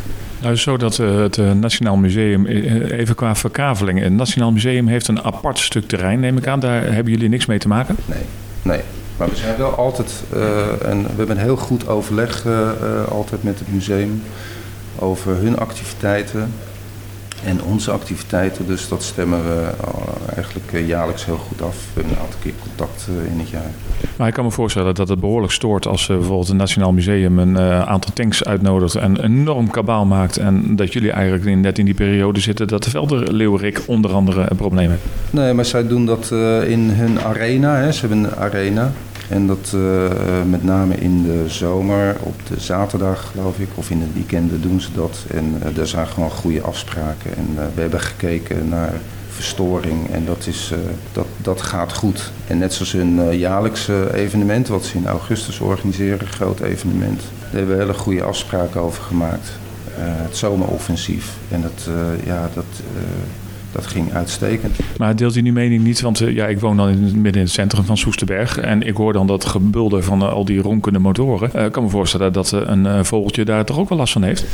Nou, 0.45 0.57
zo 0.57 0.77
dat 0.77 0.99
uh, 0.99 1.19
het 1.19 1.37
Nationaal 1.37 1.97
Museum, 1.97 2.47
even 2.47 3.15
qua 3.15 3.35
verkaveling, 3.35 4.01
het 4.01 4.13
Nationaal 4.13 4.53
Museum 4.53 4.87
heeft 4.87 5.09
een 5.09 5.23
apart 5.23 5.59
stuk 5.59 5.89
terrein, 5.89 6.21
neem 6.21 6.37
ik 6.37 6.47
aan. 6.47 6.61
Daar 6.61 6.93
hebben 6.93 7.13
jullie 7.13 7.29
niks 7.29 7.47
mee 7.47 7.59
te 7.59 7.69
maken? 7.69 7.97
Nee, 8.07 8.23
nee. 8.63 8.81
Maar 9.17 9.29
we 9.29 9.37
zijn 9.37 9.57
wel 9.57 9.75
altijd, 9.75 10.23
en 10.83 11.03
we 11.03 11.09
hebben 11.17 11.31
een 11.31 11.43
heel 11.43 11.57
goed 11.57 11.89
overleg 11.89 12.47
altijd 13.09 13.43
met 13.43 13.59
het 13.59 13.73
museum 13.73 14.23
over 14.99 15.37
hun 15.37 15.59
activiteiten 15.59 16.53
en 17.45 17.63
onze 17.63 17.91
activiteiten. 17.91 18.67
Dus 18.67 18.89
dat 18.89 19.03
stemmen 19.03 19.43
we 19.45 19.71
eigenlijk 20.35 20.87
jaarlijks 20.87 21.25
heel 21.25 21.37
goed 21.37 21.63
af. 21.63 21.75
We 21.75 22.01
hebben 22.01 22.13
een 22.13 22.23
aantal 22.23 22.41
keer 22.43 22.53
contact 22.63 23.09
in 23.31 23.39
het 23.39 23.49
jaar. 23.49 23.71
Maar 24.17 24.29
ik 24.29 24.35
kan 24.35 24.45
me 24.45 24.51
voorstellen 24.51 24.95
dat 24.95 25.09
het 25.09 25.21
behoorlijk 25.21 25.53
stoort 25.53 25.87
als 25.87 26.07
bijvoorbeeld 26.07 26.49
het 26.49 26.57
Nationaal 26.57 26.93
Museum 26.93 27.39
een 27.39 27.59
aantal 27.59 28.11
tanks 28.15 28.45
uitnodigt 28.45 28.95
en 28.95 29.25
een 29.25 29.25
enorm 29.25 29.71
kabaal 29.71 30.05
maakt. 30.05 30.37
En 30.37 30.77
dat 30.77 30.93
jullie 30.93 31.11
eigenlijk 31.11 31.45
in, 31.45 31.61
net 31.61 31.79
in 31.79 31.85
die 31.85 31.95
periode 31.95 32.41
zitten 32.41 32.69
dat 32.69 32.83
de 32.85 32.91
Velder-Leeuwerik 32.91 33.83
onder 33.87 34.13
andere 34.13 34.47
een 34.49 34.57
probleem 34.57 34.91
heeft. 34.91 35.05
Nee, 35.31 35.53
maar 35.53 35.65
zij 35.65 35.87
doen 35.87 36.07
dat 36.07 36.31
in 36.67 36.91
hun 36.91 37.21
arena. 37.21 37.77
Hè. 37.77 37.93
Ze 37.93 38.01
hebben 38.01 38.25
een 38.25 38.37
arena. 38.37 38.93
En 39.29 39.47
dat 39.47 39.73
uh, 39.75 40.11
met 40.49 40.65
name 40.65 40.95
in 40.95 41.23
de 41.23 41.45
zomer, 41.47 42.17
op 42.21 42.35
de 42.49 42.61
zaterdag 42.61 43.31
geloof 43.31 43.59
ik, 43.59 43.69
of 43.75 43.91
in 43.91 43.99
de 43.99 44.13
weekenden 44.15 44.63
doen 44.63 44.81
ze 44.81 44.89
dat. 44.95 45.25
En 45.31 45.63
uh, 45.67 45.75
daar 45.75 45.87
zijn 45.87 46.07
gewoon 46.07 46.31
goede 46.31 46.61
afspraken. 46.61 47.37
En 47.37 47.49
uh, 47.55 47.65
we 47.75 47.81
hebben 47.81 48.01
gekeken 48.01 48.69
naar 48.69 48.93
verstoring 49.29 50.11
en 50.11 50.25
dat, 50.25 50.47
is, 50.47 50.73
dat, 51.13 51.27
dat 51.43 51.63
gaat 51.63 51.93
goed. 51.93 52.31
En 52.47 52.59
net 52.59 52.73
zoals 52.73 52.93
hun 52.93 53.39
jaarlijkse 53.39 54.15
evenement, 54.15 54.69
wat 54.69 54.85
ze 54.85 54.97
in 54.97 55.07
augustus 55.07 55.61
organiseren, 55.61 56.21
een 56.21 56.27
groot 56.27 56.61
evenement. 56.61 57.21
Daar 57.41 57.51
hebben 57.51 57.77
we 57.77 57.83
hele 57.83 57.95
goede 57.95 58.23
afspraken 58.23 58.81
over 58.81 59.03
gemaakt. 59.03 59.51
het 59.99 60.37
zomeroffensief. 60.37 61.33
En 61.51 61.63
dat, 61.63 61.89
ja, 62.25 62.51
dat 62.55 62.65
dat 63.75 63.87
ging 63.87 64.13
uitstekend. 64.13 64.77
Maar 64.99 65.17
deelt 65.17 65.37
u 65.37 65.43
die 65.43 65.53
mening 65.53 65.85
niet? 65.85 66.01
Want 66.01 66.21
uh, 66.21 66.35
ja, 66.35 66.47
ik 66.47 66.61
woon 66.61 66.77
dan 66.77 66.89
in, 66.89 67.01
midden 67.01 67.35
in 67.35 67.41
het 67.47 67.51
centrum 67.51 67.85
van 67.85 67.97
Soesterberg. 67.97 68.59
En 68.59 68.83
ik 68.83 68.97
hoor 68.97 69.13
dan 69.13 69.27
dat 69.27 69.45
gebulder 69.45 70.03
van 70.03 70.23
uh, 70.23 70.33
al 70.33 70.45
die 70.45 70.61
ronkende 70.61 70.99
motoren. 70.99 71.51
Uh, 71.57 71.65
ik 71.65 71.73
kan 71.73 71.83
me 71.83 71.89
voorstellen 71.89 72.33
dat 72.33 72.53
een 72.53 73.05
vogeltje 73.05 73.45
daar 73.45 73.65
toch 73.65 73.79
ook 73.79 73.89
wel 73.89 73.99
last 73.99 74.13
van 74.13 74.23
heeft. 74.23 74.45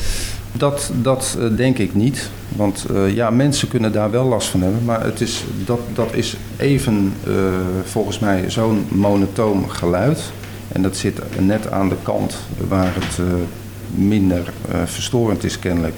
Dat, 0.52 0.92
dat 1.02 1.38
denk 1.56 1.78
ik 1.78 1.94
niet. 1.94 2.30
Want 2.56 2.86
ja, 3.14 3.30
mensen 3.30 3.68
kunnen 3.68 3.92
daar 3.92 4.10
wel 4.10 4.24
last 4.24 4.48
van 4.48 4.60
hebben. 4.60 4.84
Maar 4.84 5.04
het 5.04 5.20
is, 5.20 5.44
dat, 5.64 5.80
dat 5.94 6.14
is 6.14 6.36
even 6.56 7.12
volgens 7.84 8.18
mij 8.18 8.50
zo'n 8.50 8.84
monotoom 8.88 9.68
geluid. 9.68 10.32
En 10.68 10.82
dat 10.82 10.96
zit 10.96 11.20
net 11.40 11.70
aan 11.70 11.88
de 11.88 11.96
kant 12.02 12.36
waar 12.68 12.94
het 12.94 13.18
minder 13.94 14.52
verstorend 14.84 15.44
is 15.44 15.58
kennelijk. 15.58 15.94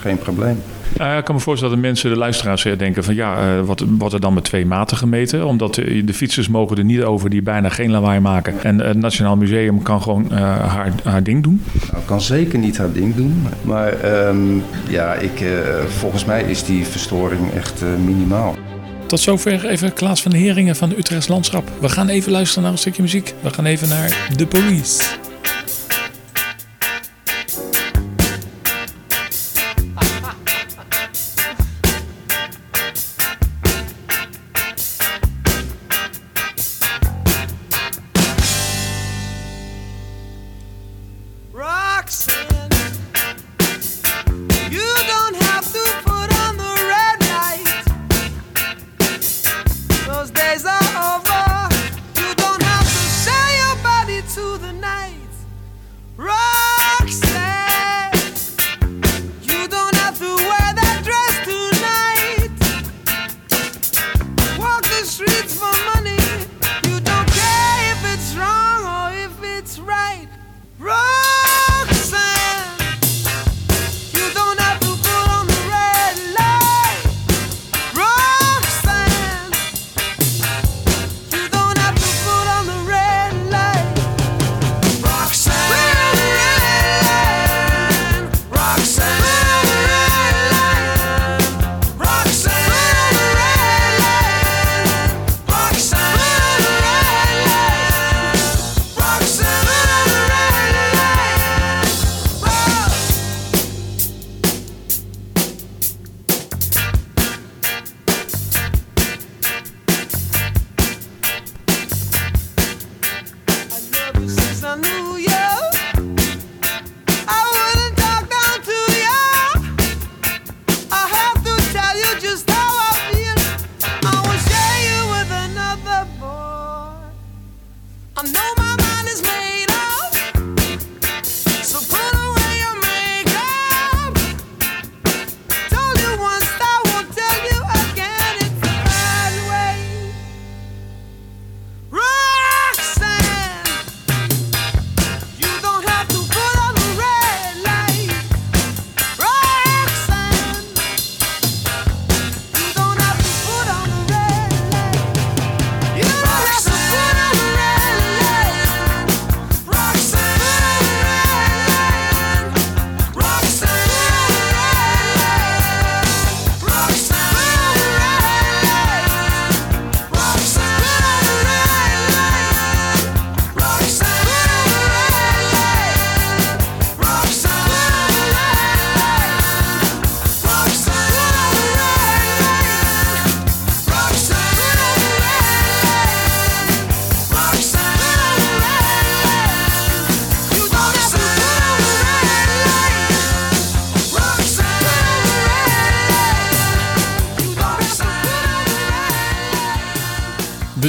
Geen 0.00 0.18
probleem. 0.18 0.62
Uh, 1.00 1.16
ik 1.16 1.24
kan 1.24 1.34
me 1.34 1.40
voorstellen 1.40 1.74
dat 1.74 1.84
mensen, 1.84 2.10
de 2.10 2.16
luisteraars, 2.16 2.62
denken 2.62 3.04
van 3.04 3.14
ja, 3.14 3.56
uh, 3.56 3.60
wat 3.64 3.84
wordt 3.98 4.14
er 4.14 4.20
dan 4.20 4.34
met 4.34 4.44
twee 4.44 4.66
maten 4.66 4.96
gemeten? 4.96 5.46
Omdat 5.46 5.74
de, 5.74 6.04
de, 6.04 6.14
fietsers 6.14 6.48
mogen 6.48 6.76
er 6.76 6.84
niet 6.84 7.02
over 7.02 7.30
die 7.30 7.42
bijna 7.42 7.68
geen 7.68 7.90
lawaai 7.90 8.20
maken. 8.20 8.54
En 8.62 8.78
het 8.80 8.96
Nationaal 8.96 9.36
Museum 9.36 9.82
kan 9.82 10.02
gewoon 10.02 10.28
uh, 10.32 10.38
haar, 10.66 10.92
haar 11.04 11.22
ding 11.22 11.42
doen. 11.42 11.62
Nou, 11.92 12.04
kan 12.04 12.20
zeker 12.20 12.58
niet 12.58 12.78
haar 12.78 12.92
ding 12.92 13.14
doen. 13.14 13.46
Maar 13.62 14.26
um, 14.28 14.62
ja, 14.88 15.14
ik, 15.14 15.44
volgens 15.86 16.24
mij 16.24 16.42
is 16.42 16.64
die 16.64 16.86
verstoring 16.86 17.52
echt 17.52 17.84
minimaal. 18.04 18.56
Tot 19.06 19.20
zover 19.20 19.66
even 19.66 19.92
Klaas 19.92 20.22
van 20.22 20.32
Heringen 20.32 20.76
van 20.76 20.92
Utrechts 20.98 21.28
Landschap. 21.28 21.70
We 21.80 21.88
gaan 21.88 22.08
even 22.08 22.32
luisteren 22.32 22.62
naar 22.62 22.72
een 22.72 22.78
stukje 22.78 23.02
muziek. 23.02 23.34
We 23.40 23.50
gaan 23.50 23.64
even 23.64 23.88
naar 23.88 24.28
The 24.36 24.46
Police. 24.46 25.27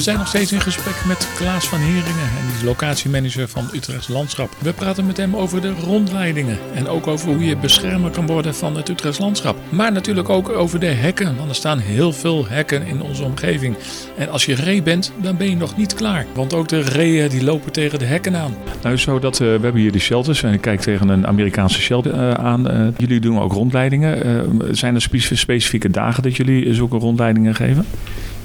Zijn 0.10 0.22
nog 0.22 0.30
steeds 0.30 0.52
in 0.52 0.62
gesprek 0.62 1.06
met 1.08 1.28
Klaas 1.36 1.67
van 1.67 1.80
Heringen 1.80 2.30
en 2.38 2.45
die 2.45 2.56
is 2.56 2.63
locatiemanager 2.63 3.48
van 3.48 3.69
Utrechts 3.74 4.08
Landschap. 4.08 4.50
We 4.60 4.74
praten 4.74 5.06
met 5.06 5.17
hem 5.17 5.36
over 5.36 5.62
de 5.62 5.74
rondleidingen 5.74 6.58
en 6.74 6.88
ook 6.88 7.08
over 7.08 7.28
hoe 7.28 7.45
je 7.45 7.58
beschermer 7.58 8.12
kan 8.12 8.26
worden 8.26 8.56
van 8.56 8.76
het 8.76 8.89
Utrechts 8.89 9.19
Landschap. 9.19 9.58
Maar 9.69 9.91
natuurlijk 9.91 10.30
ook 10.30 10.50
over 10.50 10.80
de 10.80 10.86
hekken, 10.86 11.38
want 11.38 11.50
er 11.50 11.56
staan 11.56 11.80
heel 11.80 12.13
veel 12.13 12.48
hekken 12.48 12.86
in 12.86 13.02
onze 13.02 13.24
omgeving. 13.24 13.76
En 14.17 14.30
als 14.30 14.45
je 14.45 14.56
ree 14.56 14.82
bent, 14.82 15.12
dan 15.22 15.38
ben 15.38 15.50
je 15.50 15.56
nog 15.56 15.78
niet 15.78 15.93
klaar, 15.93 16.26
want 16.34 16.54
ook 16.54 16.67
de 16.67 16.82
reeën 16.82 17.30
die 17.30 17.43
lopen 17.43 17.72
tegen 17.72 18.00
de 18.00 18.06
hekken 18.06 18.36
aan. 18.36 18.54
Nou 18.82 18.98
zo 18.98 19.19
dat 19.19 19.34
eh, 19.34 19.39
we 19.39 19.45
hebben 19.45 19.82
hier 19.82 19.91
de 19.91 20.00
shelters 20.00 20.43
en 20.43 20.54
ik 20.54 20.62
kijk 20.62 20.80
tegen 20.80 21.10
een 21.10 21.28
Amerikaanse 21.28 21.82
shelter 21.82 22.13
eh, 22.13 22.32
aan. 22.32 22.69
Eh, 22.69 22.88
jullie 22.98 23.19
doen 23.19 23.39
ook 23.39 23.54
rondleidingen. 23.54 24.45
Zijn 24.72 24.95
er 24.95 25.02
speci- 25.02 25.36
specifieke 25.36 25.89
dagen 25.89 26.24
dat 26.24 26.36
jullie 26.36 26.74
zulke 26.74 26.98
rondleidingen 26.98 27.56
geven? 27.56 27.86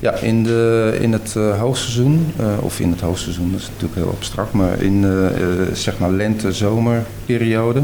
Ja, 0.01 0.15
in, 0.15 0.43
de, 0.45 0.97
in 1.01 1.13
het 1.13 1.35
eh, 1.37 1.59
hoogseizoen, 1.61 2.27
eh, 2.39 2.47
of 2.61 2.81
in 2.81 2.91
het 2.91 3.01
hoogseizoen, 3.01 3.51
dat 3.51 3.61
is 3.61 3.67
natuurlijk 3.67 3.95
heel 3.95 4.11
abstract, 4.11 4.53
maar 4.53 4.83
in 4.83 5.01
de 5.01 5.31
eh, 5.69 5.75
zeg 5.75 5.99
maar 5.99 6.11
lente-zomerperiode 6.11 7.83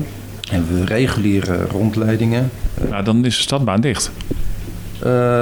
hebben 0.50 0.78
we 0.78 0.84
reguliere 0.84 1.64
rondleidingen. 1.70 2.50
Nou, 2.88 3.04
dan 3.04 3.24
is 3.24 3.36
de 3.36 3.42
stadbaan 3.42 3.80
dicht. 3.80 4.10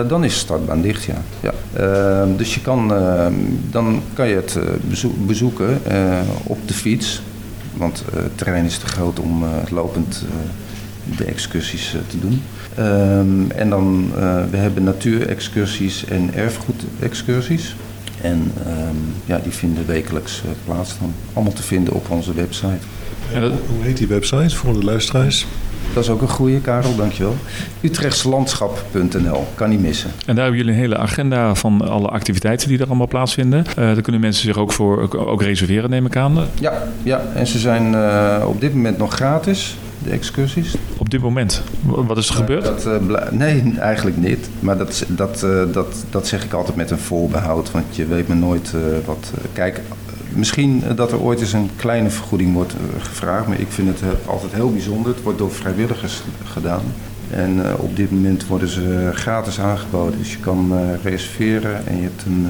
Dan 0.08 0.24
is 0.24 0.32
de 0.32 0.38
startbaan 0.38 0.80
dicht, 0.82 1.04
ja. 1.04 1.22
ja. 1.40 1.52
Eh, 1.72 2.28
dus 2.36 2.54
je 2.54 2.60
kan, 2.60 2.94
eh, 2.94 3.26
dan 3.70 4.02
kan 4.12 4.28
je 4.28 4.34
het 4.34 4.58
bezoe- 4.88 5.12
bezoeken 5.26 5.80
op 6.42 6.58
de 6.68 6.74
fiets. 6.74 7.22
Want 7.76 8.02
het 8.12 8.38
terrein 8.38 8.64
is 8.64 8.78
te 8.78 8.86
groot 8.86 9.18
om 9.20 9.44
lopend 9.70 10.24
de 11.16 11.24
excursies 11.24 11.94
te 12.08 12.18
doen. 12.20 12.42
Ehm, 12.78 13.50
en 13.50 13.70
dan, 13.70 14.10
eh, 14.16 14.20
we 14.50 14.56
hebben 14.56 14.84
natuurexcursies 14.84 16.04
en 16.04 16.30
erfgoedexcursies. 16.34 17.76
En 18.20 18.52
ehm, 18.66 18.94
ja, 19.24 19.38
die 19.42 19.52
vinden 19.52 19.86
wekelijks 19.86 20.42
eh, 20.44 20.50
plaats 20.64 20.98
dan. 20.98 21.12
Allemaal 21.32 21.52
te 21.52 21.62
vinden 21.62 21.94
op 21.94 22.10
onze 22.10 22.34
website. 22.34 22.78
Dat- 23.40 23.42
Hoe 23.50 23.84
heet 23.84 23.96
die 23.96 24.06
website 24.06 24.56
voor 24.56 24.72
de 24.72 24.84
luisteraars? 24.84 25.46
Dat 25.94 26.02
is 26.04 26.10
ook 26.10 26.20
een 26.22 26.28
goede, 26.28 26.60
Karel, 26.60 26.96
dankjewel. 26.96 27.36
Utrechtslandschap.nl, 27.80 29.46
kan 29.54 29.68
niet 29.70 29.80
missen. 29.80 30.10
En 30.26 30.34
daar 30.34 30.44
hebben 30.44 30.56
jullie 30.56 30.72
een 30.74 30.78
hele 30.80 30.96
agenda 30.96 31.54
van 31.54 31.88
alle 31.88 32.08
activiteiten 32.08 32.68
die 32.68 32.78
er 32.78 32.86
allemaal 32.86 33.08
plaatsvinden. 33.08 33.64
Eh 33.66 33.74
daar 33.74 34.00
kunnen 34.00 34.20
mensen 34.20 34.42
zich 34.44 34.56
ook 34.56 34.72
voor 34.72 35.16
ook 35.26 35.42
reserveren, 35.42 35.90
neem 35.90 36.06
ik 36.06 36.16
aan. 36.16 36.38
Ja, 36.60 36.82
ja, 37.02 37.22
en 37.34 37.46
ze 37.46 37.58
zijn 37.58 37.94
eh, 37.94 38.44
op 38.48 38.60
dit 38.60 38.74
moment 38.74 38.98
nog 38.98 39.14
gratis, 39.14 39.76
de 40.08 40.14
excursies. 40.14 40.74
Op 40.96 41.10
dit 41.10 41.20
moment. 41.20 41.62
Wat 41.82 42.16
is 42.16 42.28
er 42.28 42.34
gebeurd? 42.34 42.64
Dat, 42.64 42.86
eh, 42.86 43.30
nee, 43.30 43.74
eigenlijk 43.78 44.16
niet. 44.16 44.48
Maar 44.60 44.78
dat, 44.78 45.04
dat, 45.08 45.42
eh, 45.42 45.62
dat, 45.72 46.04
dat 46.10 46.26
zeg 46.26 46.44
ik 46.44 46.52
altijd 46.52 46.76
met 46.76 46.90
een 46.90 46.98
voorbehoud, 46.98 47.70
want 47.70 47.96
je 47.96 48.06
weet 48.06 48.28
maar 48.28 48.36
nooit 48.36 48.72
eh, 48.74 49.06
wat... 49.06 49.32
kijk, 49.52 49.80
misschien 50.28 50.82
dat 50.96 51.12
er 51.12 51.20
ooit 51.20 51.40
eens 51.40 51.52
een 51.52 51.70
kleine 51.76 52.10
vergoeding 52.10 52.54
wordt 52.54 52.74
gevraagd, 52.98 53.46
maar 53.46 53.60
ik 53.60 53.70
vind 53.70 53.88
het 53.88 54.00
altijd 54.26 54.52
heel 54.52 54.72
bijzonder. 54.72 55.12
Het 55.12 55.22
wordt 55.22 55.38
door 55.38 55.52
vrijwilligers 55.52 56.22
gedaan. 56.44 56.82
En 57.30 57.76
op 57.76 57.96
dit 57.96 58.10
moment 58.10 58.46
worden 58.46 58.68
ze 58.68 59.10
gratis 59.14 59.60
aangeboden. 59.60 60.18
Dus 60.18 60.32
je 60.32 60.38
kan 60.38 60.72
reserveren 61.02 61.86
en 61.86 61.96
je 61.96 62.02
hebt 62.02 62.22
een, 62.26 62.42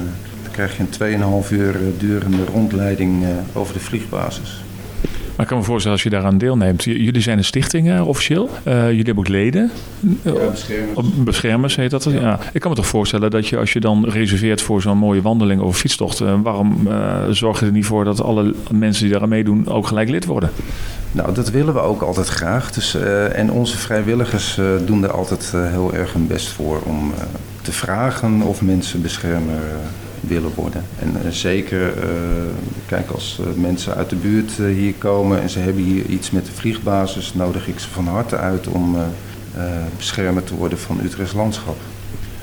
dan 0.43 0.51
krijg 0.51 0.77
je 0.77 0.83
een 1.07 1.43
2,5 1.43 1.51
uur 1.51 1.75
durende 1.97 2.45
rondleiding 2.45 3.25
over 3.53 3.73
de 3.73 3.79
vliegbasis. 3.79 4.63
Maar 5.39 5.47
ik 5.47 5.53
kan 5.53 5.63
me 5.63 5.69
voorstellen 5.69 5.97
als 5.97 6.05
je 6.05 6.13
daaraan 6.13 6.37
deelneemt. 6.37 6.83
J- 6.83 6.89
Jullie 6.89 7.21
zijn 7.21 7.37
een 7.37 7.43
stichting 7.43 7.99
officieel. 8.01 8.49
Eh, 8.63 8.73
jullie 8.83 8.95
hebben 9.03 9.17
ook 9.17 9.27
leden. 9.27 9.71
Eh, 10.23 10.33
beschermers 11.15 11.75
heet 11.75 11.91
dat. 11.91 12.03
Ja. 12.03 12.39
Ik 12.53 12.61
kan 12.61 12.69
me 12.71 12.75
toch 12.77 12.87
voorstellen 12.87 13.31
dat 13.31 13.47
je 13.47 13.57
als 13.57 13.73
je 13.73 13.79
dan 13.79 14.05
reserveert 14.09 14.61
voor 14.61 14.81
zo'n 14.81 14.97
mooie 14.97 15.21
wandeling 15.21 15.61
of 15.61 15.77
fietstocht, 15.77 16.19
eh, 16.21 16.39
waarom 16.43 16.87
zorg 17.29 17.59
je 17.59 17.65
er 17.65 17.71
niet 17.71 17.85
voor 17.85 18.03
dat 18.03 18.21
alle 18.23 18.53
mensen 18.71 19.01
die 19.03 19.11
daaraan 19.11 19.29
meedoen 19.29 19.67
ook 19.67 19.87
gelijk 19.87 20.09
lid 20.09 20.25
worden? 20.25 20.49
Nou, 21.11 21.33
dat 21.33 21.49
willen 21.51 21.73
we 21.73 21.79
ook 21.79 22.01
altijd 22.01 22.27
graag. 22.27 22.71
Dus, 22.71 22.95
en 23.33 23.51
onze 23.51 23.77
vrijwilligers 23.77 24.59
doen 24.85 25.03
er 25.03 25.11
altijd 25.11 25.51
heel 25.55 25.93
erg 25.93 26.13
hun 26.13 26.27
best 26.27 26.47
voor 26.47 26.81
om 26.85 27.13
te 27.61 27.71
vragen 27.71 28.41
of 28.41 28.61
mensen 28.61 29.01
beschermer 29.01 29.53
eh, 29.55 30.08
willen 30.21 30.51
worden. 30.55 30.83
En 30.99 31.15
eh, 31.23 31.31
zeker, 31.31 31.97
eh, 31.97 32.09
kijk, 32.85 33.09
als 33.09 33.39
eh, 33.39 33.61
mensen 33.61 33.95
uit 33.95 34.09
de 34.09 34.15
buurt 34.15 34.51
hier 34.51 34.93
komen 34.93 35.41
en 35.41 35.49
ze 35.49 35.59
hebben 35.59 35.83
hier 35.83 36.05
iets 36.05 36.31
met 36.31 36.45
de 36.45 36.51
vliegbasis, 36.51 37.33
nodig 37.33 37.67
ik 37.67 37.79
ze 37.79 37.89
van 37.89 38.07
harte 38.07 38.37
uit 38.37 38.67
om 38.67 38.97
beschermer 39.97 40.43
te 40.43 40.55
worden 40.55 40.79
van 40.79 40.99
Utrechts 41.03 41.33
landschap. 41.33 41.77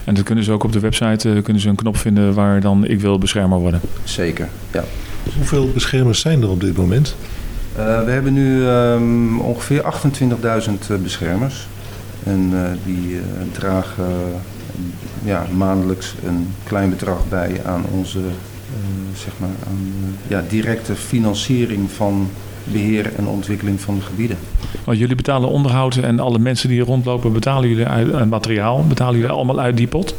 En 0.07 0.15
dat 0.15 0.25
kunnen 0.25 0.45
ze 0.45 0.53
ook 0.53 0.65
op 0.65 0.73
de 0.73 0.81
website 0.81 1.33
eh, 1.33 1.43
kunnen 1.43 1.63
ze 1.63 1.69
een 1.69 1.75
knop 1.75 1.97
vinden 1.97 2.35
waar 2.35 2.61
dan 2.61 2.87
ik 2.87 3.01
wil 3.01 3.19
beschermer 3.19 3.59
worden. 3.59 3.81
Zeker, 4.05 4.49
ja. 4.73 4.85
Hoeveel 5.37 5.71
beschermers 5.73 6.21
zijn 6.21 6.43
er 6.43 6.49
op 6.49 6.61
dit 6.61 6.77
moment? 6.77 7.17
Eh, 7.77 8.05
we 8.05 8.11
hebben 8.11 8.33
nu 8.33 8.67
ehm, 8.67 9.39
ongeveer 9.39 9.83
28.000 9.83 10.91
eh, 10.91 10.97
beschermers. 11.03 11.67
En 12.25 12.51
eh, 12.53 12.71
die 12.85 13.17
eh, 13.17 13.23
dragen 13.53 14.05
ja, 15.25 15.47
maandelijks 15.57 16.15
een 16.25 16.49
klein 16.65 16.91
bedrag 16.91 17.29
bij 17.29 17.61
aan 17.65 17.85
onze 17.93 18.21
eh, 18.67 19.19
zeg 19.19 19.33
maar, 19.39 19.49
aan, 19.67 19.93
eh, 20.03 20.31
ja, 20.31 20.43
directe 20.49 20.95
financiering 20.95 21.91
van 21.91 22.29
beheer 22.65 23.13
en 23.17 23.27
ontwikkeling 23.27 23.81
van 23.81 23.95
de 23.95 24.01
gebieden. 24.01 24.39
Want 24.85 24.99
jullie 24.99 25.17
betalen 25.17 25.49
onderhoud 25.49 25.97
en 25.97 26.21
alle 26.21 26.39
mensen 26.39 26.69
die 26.69 26.77
hier 26.77 26.87
rondlopen 26.87 27.33
betalen 27.33 27.69
jullie 27.69 27.87
uit 27.87 28.11
eh, 28.11 28.23
materiaal. 28.23 28.87
Betalen 28.87 29.15
jullie 29.15 29.31
allemaal 29.31 29.61
uit 29.61 29.77
die 29.77 29.87
pot? 29.87 30.15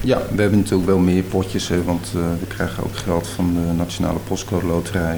Ja, 0.00 0.22
we 0.34 0.40
hebben 0.40 0.58
natuurlijk 0.58 0.88
wel 0.88 0.98
meer 0.98 1.22
potjes, 1.22 1.68
hè, 1.68 1.82
want 1.82 2.10
we 2.12 2.46
krijgen 2.48 2.84
ook 2.84 2.96
geld 2.96 3.26
van 3.26 3.54
de 3.54 3.72
Nationale 3.76 4.18
Postcode 4.28 4.66
Loterij. 4.66 5.16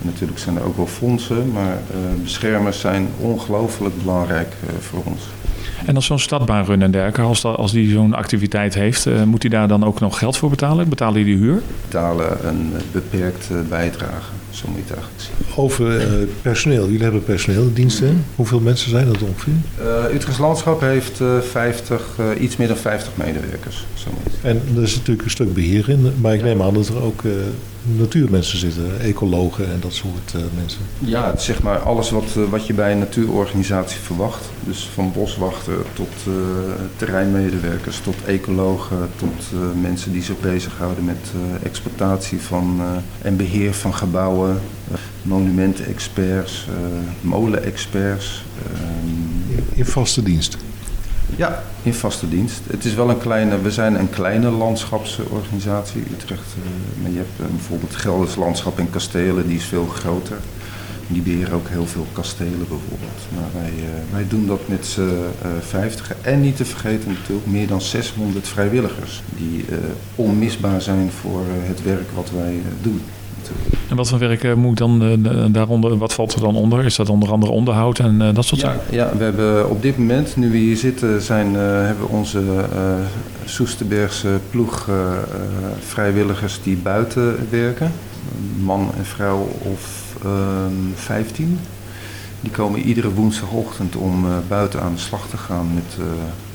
En 0.00 0.06
natuurlijk 0.06 0.38
zijn 0.38 0.56
er 0.56 0.62
ook 0.62 0.76
wel 0.76 0.86
fondsen, 0.86 1.52
maar 1.52 1.78
beschermers 2.22 2.80
zijn 2.80 3.08
ongelooflijk 3.18 4.02
belangrijk 4.02 4.54
voor 4.80 5.02
ons. 5.04 5.22
En 5.86 5.94
als 5.94 6.06
zo'n 6.06 6.18
stadbaan 6.18 6.64
runnen 6.64 6.86
en 6.86 6.92
dergelijke, 6.92 7.22
als, 7.22 7.40
dat, 7.40 7.56
als 7.56 7.72
die 7.72 7.90
zo'n 7.90 8.14
activiteit 8.14 8.74
heeft, 8.74 9.06
eh, 9.06 9.22
moet 9.22 9.42
hij 9.42 9.50
daar 9.50 9.68
dan 9.68 9.84
ook 9.84 10.00
nog 10.00 10.18
geld 10.18 10.36
voor 10.36 10.50
betalen? 10.50 10.88
Betalen 10.88 11.18
jullie 11.20 11.38
de 11.38 11.44
huur? 11.44 11.62
betalen 11.82 12.48
een 12.48 12.72
eh, 12.76 12.82
beperkte 12.92 13.54
bijdrage. 13.68 14.30
Zo 14.50 14.68
moet 14.68 14.76
je 14.76 14.82
het 14.82 14.92
eigenlijk 14.92 15.22
zien. 15.22 15.64
Over 15.64 16.00
eh, 16.00 16.26
personeel. 16.42 16.84
Jullie 16.84 17.02
hebben 17.02 17.24
personeeldiensten. 17.24 18.24
Hoeveel 18.36 18.60
mensen 18.60 18.90
zijn 18.90 19.06
dat 19.06 19.22
ongeveer? 19.22 19.52
Uh, 19.80 20.14
Utrechts 20.14 20.38
Landschap 20.38 20.80
heeft 20.80 21.20
eh, 21.20 21.38
50, 21.50 22.02
eh, 22.18 22.42
iets 22.42 22.56
meer 22.56 22.68
dan 22.68 22.76
50 22.76 23.12
medewerkers. 23.14 23.86
Zo 23.94 24.08
moet 24.10 24.32
je 24.32 24.48
het. 24.48 24.56
En 24.56 24.76
er 24.76 24.82
is 24.82 24.94
natuurlijk 24.96 25.24
een 25.24 25.30
stuk 25.30 25.54
beheer 25.54 25.88
in. 25.88 26.12
Maar 26.20 26.34
ik 26.34 26.42
neem 26.42 26.62
aan 26.62 26.74
dat 26.74 26.88
er 26.88 27.02
ook 27.02 27.24
eh, 27.24 27.30
natuurmensen 27.82 28.58
zitten. 28.58 29.00
Ecologen 29.00 29.72
en 29.72 29.80
dat 29.80 29.92
soort 29.92 30.34
eh, 30.34 30.40
mensen. 30.56 30.80
Ja, 30.98 31.30
het 31.30 31.42
zeg 31.42 31.62
maar 31.62 31.78
alles 31.78 32.10
wat, 32.10 32.36
eh, 32.36 32.42
wat 32.50 32.66
je 32.66 32.74
bij 32.74 32.92
een 32.92 32.98
natuurorganisatie 32.98 34.00
verwacht. 34.00 34.50
Dus 34.66 34.88
van 34.94 35.12
boswachter 35.12 35.74
tot 35.92 36.08
eh, 36.26 36.32
terreinmedewerkers, 36.96 38.00
tot 38.00 38.24
ecologen, 38.24 39.08
tot 39.16 39.60
mensen 39.80 40.12
die 40.12 40.22
zich 40.22 40.40
bezighouden 40.40 41.04
met 41.04 41.30
exploitatie 41.62 42.40
van 42.40 42.80
en 43.22 43.36
beheer 43.36 43.74
van 43.74 43.94
gebouwen, 43.94 44.60
monumentenexperts, 45.22 46.66
molenexperts. 47.20 48.44
ehm, 48.72 49.78
in 49.78 49.84
vaste 49.86 50.22
dienst. 50.22 50.56
Ja, 51.36 51.62
in 51.82 51.94
vaste 51.94 52.28
dienst. 52.28 52.60
Het 52.70 52.84
is 52.84 52.94
wel 52.94 53.10
een 53.10 53.18
kleine, 53.18 53.60
we 53.60 53.70
zijn 53.70 53.94
een 53.94 54.10
kleine 54.10 54.50
landschapsorganisatie, 54.50 56.02
Utrecht. 56.12 56.54
eh, 56.56 57.02
maar 57.02 57.10
je 57.10 57.16
hebt 57.16 57.40
eh, 57.40 57.46
bijvoorbeeld 57.46 57.96
Gelders 57.96 58.36
Landschap 58.36 58.78
en 58.78 58.90
Kastelen, 58.90 59.46
die 59.48 59.56
is 59.56 59.64
veel 59.64 59.86
groter. 59.86 60.36
Die 61.06 61.22
beheren 61.22 61.54
ook 61.54 61.68
heel 61.68 61.86
veel 61.86 62.06
kastelen 62.12 62.58
bijvoorbeeld. 62.58 63.20
Maar 63.34 63.62
wij, 63.62 63.72
eh, 63.76 64.12
wij 64.12 64.24
doen 64.28 64.46
dat 64.46 64.68
met 64.68 64.86
z'n 64.86 65.10
vijftigen. 65.60 66.16
En 66.22 66.40
niet 66.40 66.56
te 66.56 66.64
vergeten 66.64 67.12
natuurlijk 67.12 67.46
meer 67.46 67.66
dan 67.66 67.80
600 67.80 68.48
vrijwilligers. 68.48 69.22
Die 69.36 69.64
onmisbaar 70.14 70.82
zijn 70.82 71.10
voor 71.20 71.42
het 71.62 71.82
werk 71.82 72.10
wat 72.14 72.30
wij 72.30 72.62
doen. 72.82 73.00
En 73.88 73.96
wat 73.96 74.08
voor 74.08 74.18
werk 74.18 74.44
eh, 74.44 74.54
moet 74.54 74.78
dan 74.78 75.02
eh, 75.02 75.44
daaronder, 75.48 75.98
wat 75.98 76.12
valt 76.12 76.34
er 76.34 76.40
dan 76.40 76.54
onder? 76.54 76.84
Is 76.84 76.96
dat 76.96 77.08
onder 77.08 77.32
andere 77.32 77.52
onderhoud 77.52 77.98
en 77.98 78.22
eh, 78.22 78.34
dat 78.34 78.44
soort 78.44 78.60
Ja, 78.60 78.66
zaken? 78.66 78.94
ja, 78.94 79.16
we 79.16 79.24
hebben 79.24 79.70
op 79.70 79.82
dit 79.82 79.98
moment, 79.98 80.36
nu 80.36 80.50
we 80.50 80.56
hier 80.56 80.76
zitten, 80.76 81.22
zijn, 81.22 81.54
hebben 81.54 82.06
we 82.06 82.12
onze 82.12 82.42
Soesterbergse 83.44 84.38
ploeg 84.50 84.88
vrijwilligers 85.78 86.60
die 86.62 86.76
buiten 86.76 87.36
werken. 87.50 87.92
Man 88.62 88.90
en 88.98 89.04
vrouw 89.04 89.48
of 89.72 90.14
ehm 90.24 90.94
15. 90.94 91.58
Die 92.40 92.50
komen 92.50 92.80
iedere 92.80 93.12
woensdagochtend 93.12 93.96
om 93.96 94.26
buiten 94.48 94.80
aan 94.82 94.94
de 94.94 95.00
slag 95.00 95.28
te 95.28 95.36
gaan 95.36 95.66
met 95.74 95.96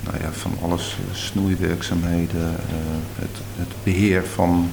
nou 0.05 0.17
ja, 0.21 0.31
van 0.31 0.51
alles, 0.61 0.97
eh, 0.99 1.15
snoeiwerkzaamheden, 1.15 2.55
het, 3.15 3.37
het 3.55 3.67
beheer 3.83 4.25
van 4.25 4.69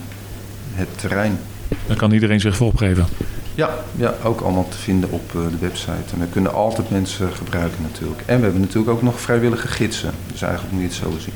het 0.73 0.99
terrein. 0.99 1.39
Dan 1.87 1.97
kan 1.97 2.13
iedereen 2.13 2.41
zich 2.41 2.57
voor 2.57 2.67
opgeven. 2.67 3.07
Ja, 3.55 3.71
ja, 3.97 4.15
ook 4.25 4.41
allemaal 4.41 4.69
te 4.69 4.77
vinden 4.77 5.11
op 5.11 5.23
eh, 5.35 5.41
de 5.51 5.59
website. 5.61 6.13
En 6.13 6.21
we 6.21 6.27
kunnen 6.27 6.55
altijd 6.55 6.91
mensen 6.91 7.33
gebruiken 7.33 7.83
natuurlijk. 7.83 8.23
En 8.27 8.37
we 8.37 8.43
hebben 8.43 8.61
natuurlijk 8.61 8.91
ook 8.91 9.03
nog 9.03 9.21
vrijwillige 9.21 9.69
gidsen. 9.69 10.11
Dus 10.33 10.43
eigenlijk 10.43 10.73
moet 10.73 10.83
je 10.83 10.89
het 10.89 10.97
zo 10.97 11.11
zien. 11.19 11.35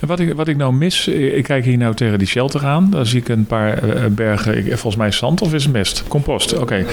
Wat 0.00 0.20
ik, 0.20 0.34
wat 0.34 0.48
ik 0.48 0.56
nou 0.56 0.72
mis, 0.72 1.08
ik 1.08 1.44
kijk 1.44 1.64
hier 1.64 1.76
nou 1.76 1.94
tegen 1.94 2.18
die 2.18 2.26
shelter 2.26 2.66
aan. 2.66 2.90
Daar 2.90 3.06
zie 3.06 3.20
ik 3.20 3.28
een 3.28 3.46
paar 3.46 3.78
eh, 3.78 4.06
bergen, 4.06 4.64
volgens 4.64 4.96
mij 4.96 5.12
zand 5.12 5.42
of 5.42 5.54
is 5.54 5.62
het 5.64 5.72
mest? 5.72 6.04
Compost, 6.08 6.58
oké. 6.58 6.84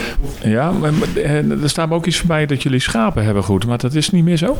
Ja, 0.43 0.73
eh, 1.15 1.51
er 1.51 1.69
staat 1.69 1.89
me 1.89 1.95
ook 1.95 2.05
iets 2.05 2.17
voorbij 2.17 2.45
dat 2.45 2.63
jullie 2.63 2.79
schapen 2.79 3.25
hebben 3.25 3.43
goed, 3.43 3.65
maar 3.65 3.77
dat 3.77 3.93
is 3.93 4.09
niet 4.09 4.23
meer 4.23 4.37
zo? 4.37 4.57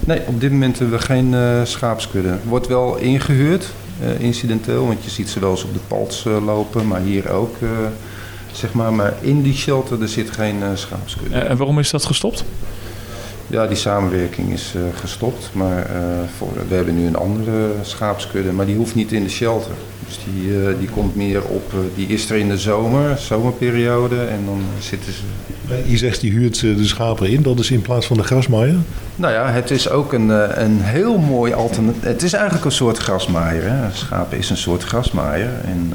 Nee, 0.00 0.20
op 0.26 0.40
dit 0.40 0.50
moment 0.50 0.78
hebben 0.78 0.98
we 0.98 1.04
geen 1.04 1.34
eh 1.34 1.60
schaapskudde. 1.64 2.36
Wordt 2.42 2.66
wel 2.66 2.96
ingehuurd, 2.96 3.62
eh, 3.64 3.68
incidenteel, 4.18 4.86
want 4.86 5.04
je 5.04 5.10
ziet 5.10 5.28
ze 5.28 5.40
wel 5.40 5.50
eens 5.50 5.64
op 5.64 5.72
de 5.72 5.80
palts 5.88 6.26
eh, 6.26 6.44
lopen, 6.44 6.86
maar 6.88 7.00
hier 7.00 7.30
ook, 7.30 7.56
eh, 7.60 7.68
zeg 8.52 8.72
maar. 8.72 8.92
Maar 8.92 9.14
in 9.20 9.42
die 9.42 9.54
shelter 9.54 10.02
er 10.02 10.08
zit 10.08 10.30
geen 10.30 10.62
eh, 10.62 10.68
schaapskudde. 10.74 11.34
Eh, 11.38 11.50
En 11.50 11.56
waarom 11.56 11.78
is 11.78 11.90
dat 11.90 12.04
gestopt? 12.04 12.44
Ja, 13.46 13.66
die 13.66 13.76
samenwerking 13.76 14.52
is 14.52 14.72
eh, 14.76 14.82
gestopt, 15.00 15.50
maar 15.52 15.78
eh, 15.86 16.02
voor, 16.36 16.48
we 16.68 16.74
hebben 16.74 16.94
nu 16.96 17.06
een 17.06 17.16
andere 17.16 17.72
schaapskudde, 17.82 18.52
maar 18.52 18.66
die 18.66 18.76
hoeft 18.76 18.94
niet 18.94 19.12
in 19.12 19.22
de 19.22 19.28
shelter. 19.30 19.72
Dus 20.14 20.24
die, 20.34 20.60
eh, 20.60 20.78
die 20.78 20.88
komt 20.88 21.16
meer 21.16 21.42
op, 21.42 21.72
eh, 21.72 21.78
die 21.94 22.06
is 22.06 22.30
er 22.30 22.36
in 22.36 22.48
de 22.48 22.58
zomer, 22.58 23.18
zomerperiode, 23.18 24.20
en 24.20 24.44
dan 24.44 24.62
zitten 24.78 25.12
ze 25.12 25.22
Je 25.86 25.96
zegt 25.96 26.20
die 26.20 26.32
huurt 26.32 26.56
eh, 26.56 26.76
de 26.76 26.86
schapen 26.86 27.30
in, 27.30 27.42
dat 27.42 27.58
is 27.58 27.70
in 27.70 27.82
plaats 27.82 28.06
van 28.06 28.16
de 28.16 28.22
grasmaaier. 28.22 28.76
Nou 29.16 29.32
ja, 29.32 29.50
het 29.50 29.70
is 29.70 29.88
ook 29.88 30.12
een, 30.12 30.28
een 30.62 30.80
heel 30.80 31.18
mooi 31.18 31.52
alternatief. 31.52 32.02
Het 32.02 32.22
is 32.22 32.32
eigenlijk 32.32 32.64
een 32.64 32.72
soort 32.72 32.98
grasmaaier. 32.98 33.62
Hè? 33.70 33.92
Schapen 33.92 34.38
is 34.38 34.50
een 34.50 34.56
soort 34.56 34.82
grasmaaier. 34.82 35.50
En 35.64 35.92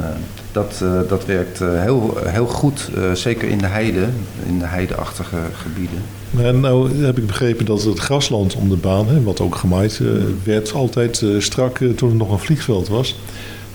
dat, 0.52 0.84
dat 1.10 1.26
werkt 1.26 1.60
heel, 1.60 2.18
heel 2.26 2.46
goed, 2.46 2.90
zeker 3.14 3.50
in 3.50 3.58
de 3.58 3.68
heide, 3.68 4.06
in 4.46 4.60
de 4.60 4.66
heideachtige 4.66 5.38
gebieden. 5.54 5.98
Maar 6.30 6.54
nou 6.54 7.04
heb 7.06 7.18
ik 7.18 7.28
begrepen 7.28 7.66
dat 7.66 7.84
het 7.84 8.00
grasland 8.00 8.56
om 8.56 8.70
de 8.70 8.76
baan, 8.76 9.08
hè, 9.08 9.24
wat 9.24 9.40
ook 9.40 9.56
gemaaid 9.56 10.02
werd, 10.44 10.74
altijd 10.74 11.26
strak 11.40 11.78
toen 11.96 12.10
het 12.10 12.18
nog 12.18 12.32
een 12.32 12.40
vliegveld 12.40 12.88
was. 12.88 13.16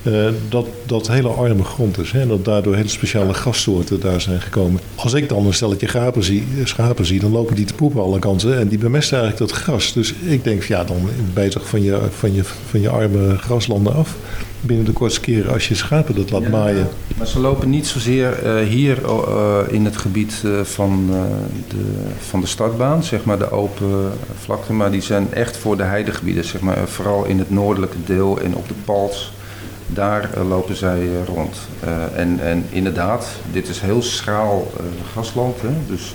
Eh, 0.05 0.29
dat 0.49 0.67
dat 0.87 1.09
hele 1.09 1.29
arme 1.29 1.65
grond 1.65 1.99
is. 1.99 2.13
Hè, 2.13 2.21
en 2.21 2.29
dat 2.29 2.45
daardoor 2.45 2.75
hele 2.75 2.89
speciale 2.89 3.33
grassoorten 3.33 4.01
daar 4.01 4.21
zijn 4.21 4.41
gekomen. 4.41 4.81
Als 4.95 5.13
ik 5.13 5.29
dan 5.29 5.47
een 5.47 5.55
stelletje 5.55 5.89
schapen 5.89 6.25
zie, 6.25 6.47
schapen 6.65 7.07
zie, 7.07 7.21
dan 7.21 7.31
lopen 7.31 7.57
die 7.57 7.65
te 7.65 7.75
poepen 7.75 8.03
alle 8.03 8.19
kanten. 8.19 8.59
En 8.59 8.69
die 8.69 8.79
bemesten 8.79 9.19
eigenlijk 9.19 9.51
dat 9.51 9.61
gras. 9.61 9.93
Dus 9.93 10.15
ik 10.25 10.45
denk, 10.45 10.63
ja, 10.63 10.85
dan 10.85 11.09
toch 11.51 11.69
van 11.69 11.83
je, 11.83 12.01
van 12.11 12.35
je, 12.35 12.45
van 12.45 12.81
je 12.81 12.89
arme 12.89 13.39
graslanden 13.39 13.95
af. 13.95 14.17
Binnen 14.61 14.85
de 14.85 14.93
kortste 14.93 15.21
keren 15.21 15.53
als 15.53 15.69
je 15.69 15.75
schapen 15.75 16.15
dat 16.15 16.31
laat 16.31 16.49
maaien. 16.49 16.89
Maar 17.17 17.27
ze 17.27 17.41
lopen 17.41 17.71
niet 17.71 17.87
zozeer 17.87 18.33
eh, 18.43 18.67
hier 18.67 19.05
eh, 19.05 19.59
in 19.69 19.85
het 19.85 19.97
gebied 19.97 20.43
eh, 20.45 20.61
van, 20.61 21.09
eh, 21.11 21.23
de, 21.69 21.85
van 22.19 22.41
de 22.41 22.47
startbaan, 22.47 23.03
zeg 23.03 23.25
maar 23.25 23.39
de 23.39 23.51
open 23.51 24.13
vlakte. 24.41 24.73
Maar 24.73 24.91
die 24.91 25.01
zijn 25.01 25.33
echt 25.33 25.57
voor 25.57 25.77
de 25.77 25.83
heidegebieden, 25.83 26.45
zeg 26.45 26.61
maar, 26.61 26.77
eh, 26.77 26.83
vooral 26.83 27.25
in 27.25 27.39
het 27.39 27.51
noordelijke 27.51 27.97
deel 28.05 28.41
en 28.41 28.55
op 28.55 28.69
de 28.69 28.75
Pals. 28.85 29.33
Daar 29.87 30.35
eh, 30.35 30.49
lopen 30.49 30.77
zij 30.77 31.01
eh, 31.01 31.27
rond. 31.27 31.57
Eh, 31.81 32.19
en, 32.19 32.41
en 32.41 32.65
inderdaad, 32.71 33.27
dit 33.53 33.69
is 33.69 33.81
heel 33.81 34.03
schraal 34.03 34.73
grasland, 35.11 35.61
hè? 35.61 35.73
dus 35.87 36.15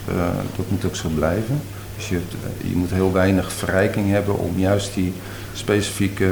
dat 0.56 0.70
moet 0.70 0.86
ook 0.86 0.96
zo 0.96 1.10
blijven. 1.10 1.62
Dus 1.96 2.10
je, 2.10 2.20
je 2.64 2.76
moet 2.76 2.92
heel 2.92 3.12
weinig 3.12 3.52
verrijking 3.52 4.10
hebben 4.12 4.38
om 4.38 4.60
juist 4.60 4.94
die 4.94 5.14
specifieke 5.54 6.30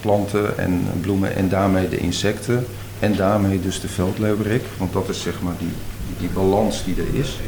planten 0.00 0.58
en 0.58 0.86
bloemen 1.00 1.36
en 1.36 1.48
daarmee 1.48 1.88
de 1.88 1.96
insecten 1.96 2.66
en 2.98 3.16
daarmee 3.16 3.60
dus 3.60 3.80
de 3.80 3.88
veldleeuwerik. 3.88 4.62
Want 4.78 4.92
dat 4.92 5.08
is 5.08 5.20
zeg 5.20 5.34
maar 5.42 5.54
die, 5.58 5.72
die 6.18 6.28
balans 6.28 6.84
die 6.84 6.94
er 6.96 7.20
is, 7.20 7.38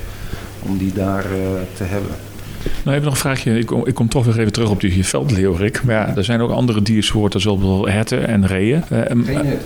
om 0.63 0.79
die 0.79 0.93
daar 0.93 1.27
te 1.73 1.85
hebben. 1.85 2.15
Nou, 2.85 2.91
even 2.97 3.05
nog 3.05 3.15
een 3.15 3.21
vraagje. 3.21 3.59
Ik 3.59 3.67
kom, 3.67 3.87
ik 3.87 3.95
kom 3.95 4.09
toch 4.09 4.25
weer 4.25 4.39
even 4.39 4.53
terug 4.53 4.71
op 4.71 4.81
die 4.81 5.07
veldleeuwerik. 5.07 5.83
Maar 5.85 5.95
ja, 5.95 6.17
er 6.17 6.25
zijn 6.25 6.41
ook 6.41 6.51
andere 6.51 6.83
diersoorten, 6.83 7.41
zoals 7.41 7.59
bijvoorbeeld 7.59 7.93
herten 7.93 8.27
en 8.29 8.47
reeën. 8.47 8.83
Hert. 8.89 9.13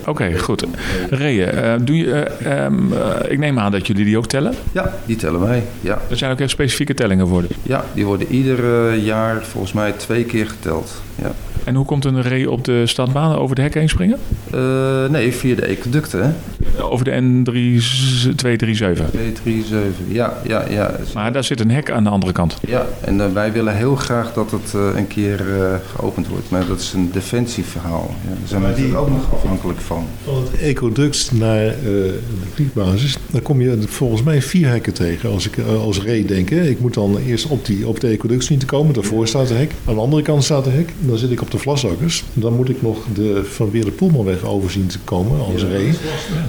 Oké, 0.06 0.38
goed. 0.38 0.64
Reeën. 1.10 1.48
eh, 1.50 1.74
doe 1.82 1.96
je, 1.96 2.12
eh, 2.12 2.64
em, 2.64 2.92
eh, 2.92 3.30
ik 3.32 3.38
neem 3.38 3.58
aan 3.58 3.72
dat 3.72 3.86
jullie 3.86 4.04
die 4.04 4.16
ook 4.18 4.26
tellen. 4.26 4.54
Ja, 4.72 4.92
die 5.06 5.16
tellen 5.16 5.40
wij. 5.40 5.62
Ja, 5.80 5.98
Er 6.10 6.16
zijn 6.16 6.32
ook 6.32 6.40
echt 6.40 6.50
specifieke 6.50 6.94
tellingen 6.94 7.28
voor. 7.28 7.44
ja 7.62 7.84
die 7.94 8.04
worden 8.06 8.26
ieder 8.30 8.94
jaar 8.94 9.44
volgens 9.44 9.72
mij 9.72 9.92
twee 9.92 10.24
keer 10.24 10.46
geteld. 10.46 11.02
Ja. 11.22 11.32
En 11.64 11.74
hoe 11.74 11.84
komt 11.84 12.04
een 12.04 12.22
ree 12.22 12.50
op 12.50 12.64
de 12.64 12.86
stadbaan 12.86 13.36
over 13.36 13.56
de 13.56 13.62
hek 13.62 13.74
heen 13.74 13.88
springen? 13.88 14.18
Eh, 14.50 15.06
nee, 15.10 15.32
via 15.32 15.54
de 15.54 15.62
ecoducten? 15.66 16.36
Over 16.80 17.04
de 17.04 17.10
N237. 17.20 18.34
237, 18.34 19.94
ja, 20.08 20.38
ja, 20.46 20.64
ja. 20.70 20.94
Maar 21.14 21.32
daar 21.32 21.44
zit 21.44 21.60
een 21.60 21.70
hek 21.70 21.90
aan 21.90 22.04
de 22.04 22.10
andere 22.10 22.32
kant. 22.32 22.58
Ja, 22.66 22.86
en 23.00 23.20
eh, 23.20 23.32
wij 23.32 23.52
willen 23.52 23.76
heel 23.76 23.96
graag 23.96 24.32
dat 24.32 24.50
het 24.50 24.74
eh, 24.74 24.80
een 24.96 25.06
keer 25.06 25.40
eh, 25.60 25.74
geopend 25.96 26.28
wordt. 26.28 26.50
Maar 26.50 26.66
dat 26.66 26.80
is 26.80 26.92
een 26.92 27.10
defensieverhaal. 27.12 28.14
Ja, 28.22 28.28
daar 28.28 28.36
zijn 28.48 28.60
we 28.60 28.66
Maar 28.66 28.76
die- 28.76 28.84
natuurlijk 28.86 29.10
ook 29.10 29.16
nog 29.16 29.32
afhankelijk 29.34 29.80
van. 29.80 30.04
Van 30.24 30.34
het 30.34 30.60
ecoduct 30.60 31.30
naar 31.32 31.66
eh, 31.66 31.72
de 31.84 32.18
vliegbasis, 32.54 33.16
dan 33.30 33.42
kom 33.42 33.60
je 33.60 33.78
volgens 33.86 34.22
mij 34.22 34.42
vier 34.42 34.68
hekken 34.68 34.92
tegen 34.94 35.30
als 35.30 35.46
ik 35.46 35.58
als 35.84 36.02
ree 36.02 36.24
denk. 36.24 36.48
Hè. 36.50 36.62
Ik 36.68 36.80
moet 36.80 36.94
dan 36.94 37.18
eerst 37.26 37.46
op, 37.46 37.66
die, 37.66 37.86
op 37.86 38.00
de 38.00 38.08
ecoduct 38.08 38.44
zien 38.44 38.58
te 38.58 38.66
komen. 38.66 38.94
Daarvoor 38.94 39.26
staat 39.28 39.50
een 39.50 39.56
hek. 39.56 39.72
Aan 39.84 39.94
de 39.94 40.00
andere 40.00 40.22
kant 40.22 40.44
staat 40.44 40.66
een 40.66 40.72
hek. 40.72 40.92
Dan 40.98 41.16
zit 41.18 41.30
ik 41.30 41.40
op 41.42 41.50
de 41.52 41.58
vlasakkers. 41.58 42.24
Dan 42.32 42.56
moet 42.56 42.68
ik 42.68 42.82
nog 42.82 42.98
de 43.14 43.44
Van 43.44 43.70
Weer 43.70 43.84
de 43.84 43.90
Poelmanweg 43.90 44.44
over 44.44 44.70
zien 44.70 44.86
te 44.86 44.98
komen 45.04 45.40
als 45.52 45.62
ree. 45.62 45.88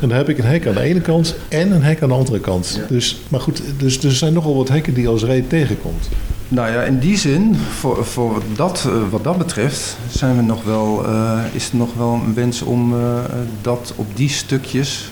En 0.02 0.08
dan 0.08 0.18
heb 0.18 0.30
ik 0.30 0.38
een 0.38 0.46
hek 0.46 0.68
aan 0.68 0.74
de 0.74 0.82
ene 0.82 1.02
kant 1.02 1.36
en 1.48 1.72
een 1.72 1.84
hek 1.84 2.02
aan 2.02 2.10
de 2.10 2.16
andere 2.16 2.40
kant. 2.40 2.80
Dus, 2.90 3.22
maar 3.28 3.40
goed, 3.40 3.62
dus, 3.78 4.00
dus 4.00 4.12
er 4.12 4.18
zijn 4.18 4.34
nogal 4.34 4.56
wat 4.56 4.70
hekken 4.70 4.94
die 4.94 5.08
als 5.08 5.24
ree 5.24 5.48
tegenkomt. 5.48 6.08
Nou 6.54 6.72
ja, 6.72 6.84
in 6.84 7.00
die 7.00 7.18
zin, 7.18 7.56
voor, 7.56 8.06
voor 8.06 8.42
dat, 8.56 8.86
eh, 8.88 8.94
wat 9.10 9.24
dat 9.24 9.38
betreft, 9.38 9.98
zijn 10.10 10.36
we 10.36 10.42
nog 10.42 10.64
wel, 10.64 11.06
eh, 11.06 11.40
is 11.52 11.64
het 11.64 11.74
nog 11.74 11.94
wel 11.94 12.20
een 12.26 12.34
wens 12.34 12.62
om 12.62 12.94
eh, 12.94 13.20
dat 13.62 13.94
op 13.96 14.06
die 14.16 14.30
stukjes 14.30 15.12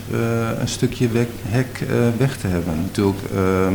een 0.60 0.68
stukje 0.68 1.08
weg, 1.08 1.26
hek 1.46 1.86
weg 2.18 2.38
te 2.38 2.48
hebben. 2.48 2.74
Natuurlijk 2.82 3.20
ehm, 3.34 3.74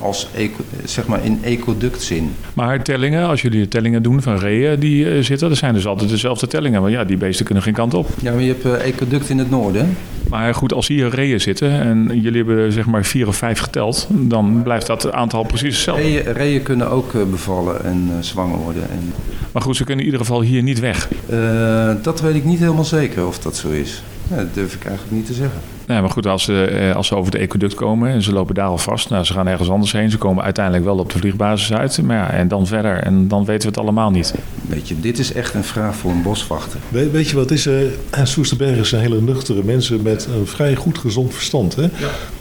als 0.00 0.28
eco, 0.34 0.64
zeg 0.84 1.06
maar 1.06 1.24
in 1.24 1.38
ecoductzin. 1.42 2.34
Maar 2.54 2.82
tellingen, 2.82 3.26
als 3.26 3.42
jullie 3.42 3.68
tellingen 3.68 4.02
doen 4.02 4.22
van 4.22 4.38
reeën 4.38 4.80
die 4.80 5.10
eh, 5.10 5.22
zitten, 5.22 5.48
dat 5.48 5.58
zijn 5.58 5.74
dus 5.74 5.86
altijd 5.86 6.10
dezelfde 6.10 6.46
tellingen. 6.46 6.80
Want 6.80 6.92
ja, 6.92 7.04
die 7.04 7.16
beesten 7.16 7.44
kunnen 7.44 7.62
geen 7.62 7.74
kant 7.74 7.94
op. 7.94 8.08
Ja, 8.22 8.32
maar 8.32 8.42
je 8.42 8.48
hebt 8.60 8.64
eh, 8.64 8.88
ecoduct 8.88 9.28
in 9.28 9.38
het 9.38 9.50
noorden. 9.50 9.96
Maar 10.28 10.54
goed, 10.54 10.72
als 10.72 10.86
hier 10.88 11.08
reeën 11.08 11.40
zitten 11.40 11.70
en 11.80 12.20
jullie 12.20 12.44
hebben 12.44 12.72
zeg 12.72 12.86
maar 12.86 13.04
vier 13.04 13.28
of 13.28 13.36
vijf 13.36 13.58
geteld, 13.58 14.06
dan 14.10 14.60
blijft 14.62 14.86
dat 14.86 15.12
aantal 15.12 15.42
precies 15.44 15.74
hetzelfde. 15.74 16.02
Reeën, 16.02 16.32
reeën 16.32 16.62
kunnen 16.62 16.90
ook 16.90 17.14
eh, 17.14 17.20
bevallen 17.30 17.84
en 17.84 18.08
eh, 18.10 18.22
zwanger 18.22 18.58
worden. 18.58 18.82
En, 18.90 19.12
Maar 19.52 19.62
goed, 19.62 19.76
ze 19.76 19.84
kunnen 19.84 20.04
in 20.04 20.10
ieder 20.10 20.26
geval 20.26 20.40
hier 20.42 20.62
niet 20.62 20.80
weg. 20.80 21.08
eh, 21.28 21.90
dat 22.02 22.20
weet 22.20 22.34
ik 22.34 22.44
niet 22.44 22.58
helemaal 22.58 22.84
zeker 22.84 23.26
of 23.26 23.38
dat 23.38 23.56
zo 23.56 23.68
is. 23.68 24.02
Ja, 24.30 24.36
dat 24.36 24.54
durf 24.54 24.74
ik 24.74 24.84
eigenlijk 24.84 25.16
niet 25.16 25.26
te 25.26 25.32
zeggen. 25.34 25.60
Nee, 25.86 26.00
maar 26.00 26.10
goed, 26.10 26.26
als 26.26 26.42
ze, 26.44 26.64
eh, 26.64 26.96
als 26.96 27.06
ze 27.06 27.16
over 27.16 27.30
de 27.30 27.38
ecoduct 27.38 27.74
komen 27.74 28.10
en 28.10 28.22
ze 28.22 28.32
lopen 28.32 28.54
daar 28.54 28.66
al 28.66 28.78
vast, 28.78 29.10
nou, 29.10 29.24
ze 29.24 29.32
gaan 29.32 29.46
ergens 29.46 29.68
anders 29.70 29.92
heen. 29.92 30.10
Ze 30.10 30.18
komen 30.18 30.44
uiteindelijk 30.44 30.84
wel 30.84 30.98
op 30.98 31.12
de 31.12 31.18
vliegbasis 31.18 31.72
uit. 31.72 32.02
Maar 32.02 32.16
ja, 32.16 32.30
en 32.30 32.48
dan 32.48 32.66
verder. 32.66 32.96
En 33.02 33.28
dan 33.28 33.44
weten 33.44 33.62
we 33.62 33.68
het 33.68 33.78
allemaal 33.78 34.10
niet. 34.10 34.34
Weet 34.68 34.88
je, 34.88 35.00
dit 35.00 35.18
is 35.18 35.32
echt 35.32 35.54
een 35.54 35.64
vraag 35.64 35.96
voor 35.96 36.10
een 36.10 36.22
boswachter. 36.22 36.80
We- 36.88 37.10
weet 37.10 37.28
je 37.28 37.36
wat 37.36 37.50
is? 37.50 37.66
eh 37.66 37.76
Soesterberg 38.22 38.86
zijn 38.86 39.02
hele 39.02 39.20
nuchtere 39.20 39.62
mensen 39.64 40.02
met 40.02 40.28
een 40.38 40.46
vrij 40.46 40.74
goed 40.74 40.98
gezond 40.98 41.34
verstand. 41.34 41.76
Hè? 41.76 41.88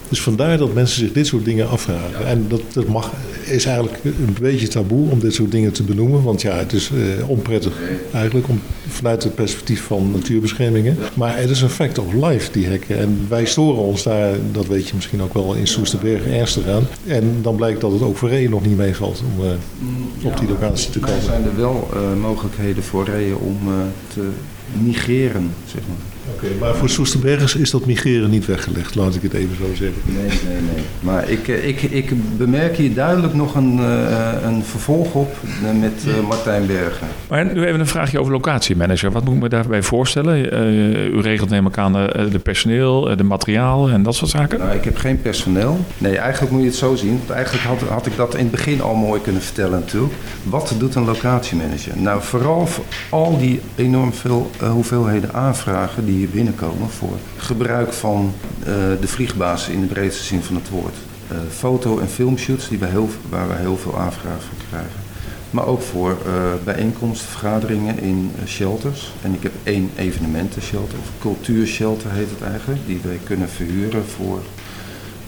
Dus 0.10 0.22
vandaar 0.22 0.58
dat 0.58 0.74
mensen 0.74 1.00
zich 1.00 1.12
dit 1.12 1.28
soort 1.28 1.46
dingen 1.46 1.70
afvragen. 1.70 2.28
En 2.28 2.46
dat, 2.48 2.62
dat 2.74 2.88
mag, 2.88 3.12
is 3.46 3.66
eigenlijk 3.66 4.04
een 4.04 4.36
beetje 4.41 4.68
taboe 4.68 5.10
om 5.10 5.20
dit 5.20 5.34
soort 5.34 5.52
dingen 5.52 5.72
te 5.72 5.84
benoemen. 5.84 6.24
Want 6.24 6.41
ja, 6.41 6.56
het 6.56 6.74
is 6.74 6.89
eh, 6.89 7.30
onprettig 7.30 7.74
eigenlijk 8.12 8.48
om, 8.48 8.62
vanuit 8.88 9.24
het 9.24 9.36
perspectief 9.36 9.82
van 9.82 10.12
natuurbeschermingen. 10.12 10.98
Maar 11.14 11.38
het 11.38 11.50
is 11.50 11.62
een 11.62 11.70
fact 11.70 11.98
of 11.98 12.14
life, 12.14 12.52
die 12.52 12.66
hekken. 12.66 12.98
En 12.98 13.26
wij 13.30 13.46
storen 13.46 13.82
ons 13.82 14.04
daar, 14.04 14.36
dat 14.52 14.68
weet 14.68 14.88
je 14.88 14.96
misschien 14.96 15.22
ook 15.22 15.34
wel 15.34 15.54
in 15.54 15.68
Soesterberg, 15.68 16.28
ernstig 16.28 16.68
aan. 16.68 16.88
En 17.06 17.38
dan 17.41 17.56
blijkt 17.56 17.82
dat 17.82 17.91
het 17.91 18.02
ook 18.02 18.18
voor 18.18 18.30
reeën 18.30 18.50
nog 18.50 18.66
niet 18.66 18.78
meevalt 18.78 19.24
om 19.36 19.46
eh, 19.46 20.26
op 20.26 20.39
die 20.39 20.50
locatie 20.50 20.91
te 20.91 21.00
komen. 21.00 21.24
zijn 21.24 21.43
er 21.43 21.56
wel 21.56 21.89
eh, 21.93 22.22
mogelijkheden 22.22 22.84
voor 22.84 23.06
reeën 23.06 23.36
om 23.36 23.58
te 24.14 24.30
migreren, 24.82 25.52
zeg 25.66 25.82
maar. 25.88 26.14
Oké, 26.34 26.47
maar 26.59 26.76
voor 26.76 26.89
Soesterbergers 26.89 27.55
is 27.55 27.71
dat 27.71 27.86
migreren 27.86 28.30
niet 28.30 28.45
weggelegd, 28.45 28.95
laat 28.95 29.15
ik 29.15 29.21
het 29.21 29.34
even 29.34 29.55
zo 29.55 29.65
zeggen. 29.76 30.01
Nee, 30.05 30.28
nee, 30.28 30.61
nee. 30.73 30.84
Maar 30.99 31.30
ik, 31.30 31.47
eh, 31.47 31.67
ik, 31.67 31.82
ik 31.82 32.38
bemerk 32.38 32.78
hier 32.78 32.93
duidelijk 32.93 33.34
nog 33.34 33.55
een, 33.55 33.80
eh, 33.80 34.34
een 34.43 34.63
vervolg 34.63 35.13
op 35.13 35.36
eh, 35.43 35.80
met 35.80 36.05
eh, 36.07 36.28
Martijn 36.28 36.65
Bergen. 36.67 37.07
Maar 37.30 37.53
nu 37.53 37.65
even 37.65 37.80
een 37.80 37.88
vraagje 37.88 38.19
over 38.19 38.32
locatiemanager. 38.32 39.11
Wat 39.11 39.23
moet 39.23 39.36
ik 39.36 39.41
me 39.41 39.49
daarbij 39.49 39.84
voorstellen? 39.84 40.51
Eh, 40.51 41.05
u 41.05 41.21
regelt 41.21 41.49
neem 41.49 41.67
ik 41.67 41.78
aan 41.78 41.93
de, 41.93 42.28
de 42.32 42.39
personeel, 42.39 43.17
de 43.17 43.23
materiaal 43.23 43.89
en 43.89 44.03
dat 44.03 44.15
soort 44.15 44.32
zaken. 44.32 44.59
Nou, 44.59 44.76
ik 44.76 44.84
heb 44.84 44.97
geen 44.97 45.21
personeel. 45.21 45.80
Nee, 45.97 46.17
eigenlijk 46.17 46.51
moet 46.51 46.61
je 46.61 46.67
het 46.67 46.76
zo 46.76 46.95
zien. 46.95 47.17
Want 47.17 47.30
eigenlijk 47.30 47.63
had, 47.63 47.82
had 47.82 48.05
ik 48.05 48.15
dat 48.15 48.34
in 48.36 48.41
het 48.41 48.51
begin 48.51 48.82
al 48.82 48.95
mooi 48.95 49.21
kunnen 49.21 49.41
vertellen 49.41 49.80
natuurlijk. 49.80 50.13
Wat 50.43 50.73
doet 50.78 50.95
een 50.95 51.05
locatiemanager? 51.05 51.93
Nou, 51.97 52.21
vooral 52.21 52.67
voor 52.67 52.86
al 53.09 53.38
die 53.38 53.59
enorm 53.76 54.13
veel 54.13 54.51
hoeveelheden 54.59 55.34
aanvragen 55.34 56.05
die 56.05 56.14
hier 56.16 56.30
binnenkomen 56.30 56.89
voor 56.89 57.18
gebruik 57.38 57.93
van 57.93 58.34
eh, 58.59 58.66
de 59.01 59.07
vliegbasis 59.07 59.74
in 59.74 59.82
de 59.82 59.88
breedste 59.88 60.24
zin 60.24 60.41
van 60.41 60.55
het 60.55 60.70
woord. 60.70 60.95
Eh, 61.28 61.38
foto- 61.49 61.99
en 61.99 62.07
filmshoots 62.07 62.70
die 62.70 62.80
we 62.80 62.86
heel, 62.86 63.09
waar 63.30 63.47
we 63.47 63.53
heel 63.55 63.78
veel 63.78 63.97
aanvragen 63.97 64.41
voor 64.41 64.68
krijgen. 64.70 65.03
Maar 65.51 65.66
ook 65.66 65.82
voor 65.82 66.09
uh, 66.09 66.34
bijeenkomsten, 66.63 67.28
vergaderingen 67.28 67.99
in 67.99 68.32
shelters. 68.47 69.11
En 69.22 69.34
ik 69.34 69.43
heb 69.43 69.51
één 69.63 69.89
evenementenshelter, 69.95 70.97
of 70.99 71.09
cultuurshelter 71.20 72.11
heet 72.11 72.30
het 72.30 72.49
eigenlijk, 72.49 72.82
die 72.88 72.99
wij 73.03 73.20
kunnen 73.24 73.49
verhuren 73.49 74.05
voor 74.05 74.41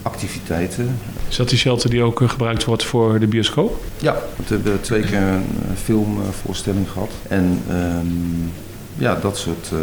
activiteiten. 0.02 0.98
Is 1.30 1.36
dat 1.36 1.50
die 1.50 1.58
shelter 1.58 1.90
die 1.90 2.04
ook 2.04 2.22
gebruikt 2.26 2.66
wordt 2.66 2.84
voor 2.84 3.20
de 3.20 3.28
bioscoop? 3.28 3.84
Ja, 3.98 4.16
we 4.36 4.44
hebben 4.48 4.82
twee 4.82 5.02
keer 5.02 5.22
een 5.22 5.78
filmvoorstelling 5.84 6.90
gehad. 6.90 7.12
En 7.28 7.62
um, 7.72 8.52
ja, 8.98 9.16
dat 9.16 9.38
soort 9.38 9.72
uh, 9.74 9.80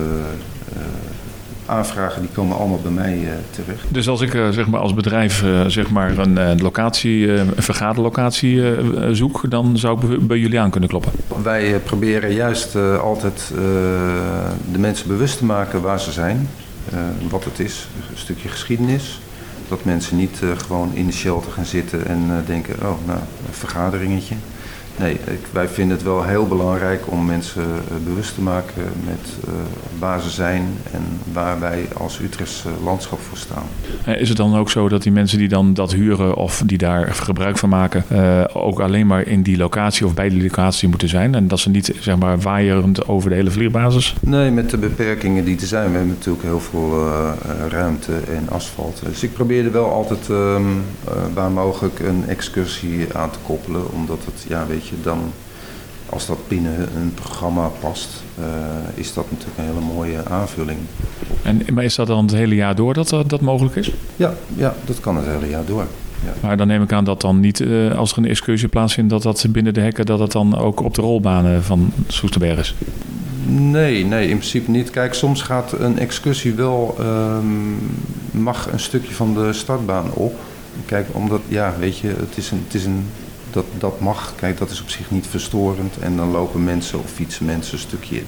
aanvragen 1.66 2.20
die 2.20 2.30
komen 2.30 2.56
allemaal 2.56 2.80
bij 2.82 2.90
mij 2.90 3.18
uh, 3.18 3.28
terecht. 3.50 3.84
Dus 3.88 4.08
als 4.08 4.20
ik 4.20 4.34
uh, 4.34 4.48
zeg 4.48 4.66
maar 4.66 4.80
als 4.80 4.94
bedrijf 4.94 5.42
uh, 5.42 5.64
zeg 5.66 5.90
maar 5.90 6.18
een 6.18 6.60
locatie, 6.62 7.32
een 7.32 7.52
vergaderlocatie 7.56 8.62
zoek, 9.14 9.50
dan 9.50 9.78
zou 9.78 10.12
ik 10.12 10.26
bij 10.26 10.38
jullie 10.38 10.60
aan 10.60 10.70
kunnen 10.70 10.88
kloppen? 10.88 11.12
Wij 11.42 11.78
proberen 11.78 12.32
juist 12.32 12.76
altijd 13.00 13.52
de 14.72 14.78
mensen 14.78 15.08
bewust 15.08 15.38
te 15.38 15.44
maken 15.44 15.82
waar 15.82 16.00
ze 16.00 16.12
zijn, 16.12 16.48
wat 17.28 17.44
het 17.44 17.60
is, 17.60 17.88
een 18.10 18.18
stukje 18.18 18.48
geschiedenis. 18.48 19.20
Dat 19.68 19.84
mensen 19.84 20.16
niet 20.16 20.42
gewoon 20.66 20.90
in 20.94 21.06
de 21.06 21.12
shelter 21.12 21.52
gaan 21.52 21.64
zitten 21.64 22.06
en 22.06 22.42
denken, 22.46 22.74
oh 22.74 23.06
nou, 23.06 23.18
een 23.18 23.54
vergaderingetje. 23.54 24.34
Nee, 24.96 25.12
ik, 25.12 25.46
wij 25.52 25.68
vinden 25.68 25.96
het 25.96 26.06
wel 26.06 26.24
heel 26.24 26.46
belangrijk 26.46 27.02
om 27.10 27.26
mensen 27.26 27.62
uh, 27.62 28.04
bewust 28.04 28.34
te 28.34 28.40
maken 28.40 28.82
met 29.04 29.48
uh, 29.48 29.54
waar 29.98 30.20
ze 30.20 30.30
zijn 30.30 30.62
en 30.92 31.02
waar 31.32 31.60
wij 31.60 31.88
als 31.96 32.20
Utrechtse 32.20 32.68
landschap 32.84 33.20
voor 33.20 33.36
staan. 33.36 33.64
Is 34.16 34.28
het 34.28 34.36
dan 34.36 34.56
ook 34.56 34.70
zo 34.70 34.88
dat 34.88 35.02
die 35.02 35.12
mensen 35.12 35.38
die 35.38 35.48
dan 35.48 35.74
dat 35.74 35.92
huren 35.92 36.34
of 36.34 36.62
die 36.66 36.78
daar 36.78 37.14
gebruik 37.14 37.58
van 37.58 37.68
maken, 37.68 38.04
uh, 38.12 38.44
ook 38.52 38.80
alleen 38.80 39.06
maar 39.06 39.26
in 39.26 39.42
die 39.42 39.56
locatie 39.56 40.06
of 40.06 40.14
bij 40.14 40.28
die 40.28 40.42
locatie 40.42 40.88
moeten 40.88 41.08
zijn 41.08 41.34
en 41.34 41.48
dat 41.48 41.58
ze 41.58 41.70
niet 41.70 41.94
zeg 42.00 42.18
maar 42.18 42.38
waaierend 42.38 43.08
over 43.08 43.30
de 43.30 43.36
hele 43.36 43.50
vliegbasis? 43.50 44.14
Nee, 44.20 44.50
met 44.50 44.70
de 44.70 44.78
beperkingen 44.78 45.44
die 45.44 45.60
er 45.60 45.66
zijn. 45.66 45.90
We 45.90 45.96
hebben 45.96 46.14
natuurlijk 46.16 46.44
heel 46.44 46.60
veel 46.60 47.08
ruimte 47.68 48.12
en 48.12 48.48
asfalt. 48.48 49.02
Dus 49.04 49.22
ik 49.22 49.32
probeerde 49.32 49.70
wel 49.70 49.92
altijd 49.92 50.28
um, 50.28 50.82
waar 51.34 51.50
mogelijk 51.50 51.98
een 51.98 52.24
excursie 52.28 53.06
aan 53.12 53.30
te 53.30 53.38
koppelen, 53.46 53.92
omdat 53.92 54.18
het, 54.24 54.44
ja, 54.48 54.66
weet 54.66 54.83
je, 54.88 54.94
dan 55.02 55.32
als 56.08 56.26
dat 56.26 56.48
binnen 56.48 56.88
een 56.96 57.14
programma 57.14 57.70
past, 57.80 58.22
uh, 58.38 58.44
is 58.94 59.14
dat 59.14 59.30
natuurlijk 59.30 59.58
een 59.58 59.64
hele 59.64 59.94
mooie 59.94 60.24
aanvulling. 60.28 60.78
En, 61.42 61.62
maar 61.72 61.84
is 61.84 61.94
dat 61.94 62.06
dan 62.06 62.24
het 62.24 62.34
hele 62.34 62.54
jaar 62.54 62.74
door 62.74 62.94
dat 62.94 63.08
dat 63.26 63.40
mogelijk 63.40 63.76
is? 63.76 63.90
Ja, 64.16 64.34
ja 64.56 64.74
dat 64.84 65.00
kan 65.00 65.16
het 65.16 65.26
hele 65.26 65.48
jaar 65.48 65.64
door. 65.64 65.86
Ja. 66.24 66.32
Maar 66.40 66.56
dan 66.56 66.66
neem 66.66 66.82
ik 66.82 66.92
aan 66.92 67.04
dat 67.04 67.20
dan 67.20 67.40
niet, 67.40 67.60
uh, 67.60 67.96
als 67.96 68.12
er 68.12 68.18
een 68.18 68.28
excursie 68.28 68.68
plaatsvindt, 68.68 69.10
dat 69.10 69.22
dat 69.22 69.46
binnen 69.48 69.74
de 69.74 69.80
hekken, 69.80 70.06
dat 70.06 70.18
dat 70.18 70.32
dan 70.32 70.58
ook 70.58 70.80
op 70.80 70.94
de 70.94 71.02
rolbanen 71.02 71.64
van 71.64 71.92
Soesterberg 72.06 72.58
is? 72.58 72.74
Nee, 73.46 74.04
nee, 74.04 74.28
in 74.28 74.36
principe 74.36 74.70
niet. 74.70 74.90
Kijk, 74.90 75.14
soms 75.14 75.42
gaat 75.42 75.72
een 75.72 75.98
excursie 75.98 76.52
wel, 76.52 76.96
um, 77.00 77.78
mag 78.30 78.72
een 78.72 78.80
stukje 78.80 79.14
van 79.14 79.34
de 79.34 79.52
startbaan 79.52 80.12
op. 80.12 80.34
Kijk, 80.86 81.06
omdat, 81.12 81.40
ja, 81.48 81.74
weet 81.78 81.98
je, 81.98 82.08
het 82.08 82.36
is 82.36 82.50
een, 82.50 82.62
het 82.64 82.74
is 82.74 82.84
een 82.84 83.06
dat, 83.54 83.64
dat 83.78 84.00
mag. 84.00 84.32
Kijk, 84.36 84.58
dat 84.58 84.70
is 84.70 84.80
op 84.80 84.88
zich 84.88 85.10
niet 85.10 85.26
verstorend. 85.26 85.98
En 85.98 86.16
dan 86.16 86.30
lopen 86.30 86.64
mensen 86.64 86.98
of 86.98 87.10
fietsen 87.10 87.44
mensen 87.44 87.72
een 87.72 87.78
stukje 87.78 88.22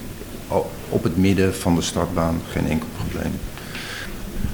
op 0.88 1.02
het 1.02 1.16
midden 1.16 1.54
van 1.54 1.74
de 1.74 1.82
startbaan. 1.82 2.40
Geen 2.50 2.68
enkel 2.68 2.88
probleem. 2.96 3.32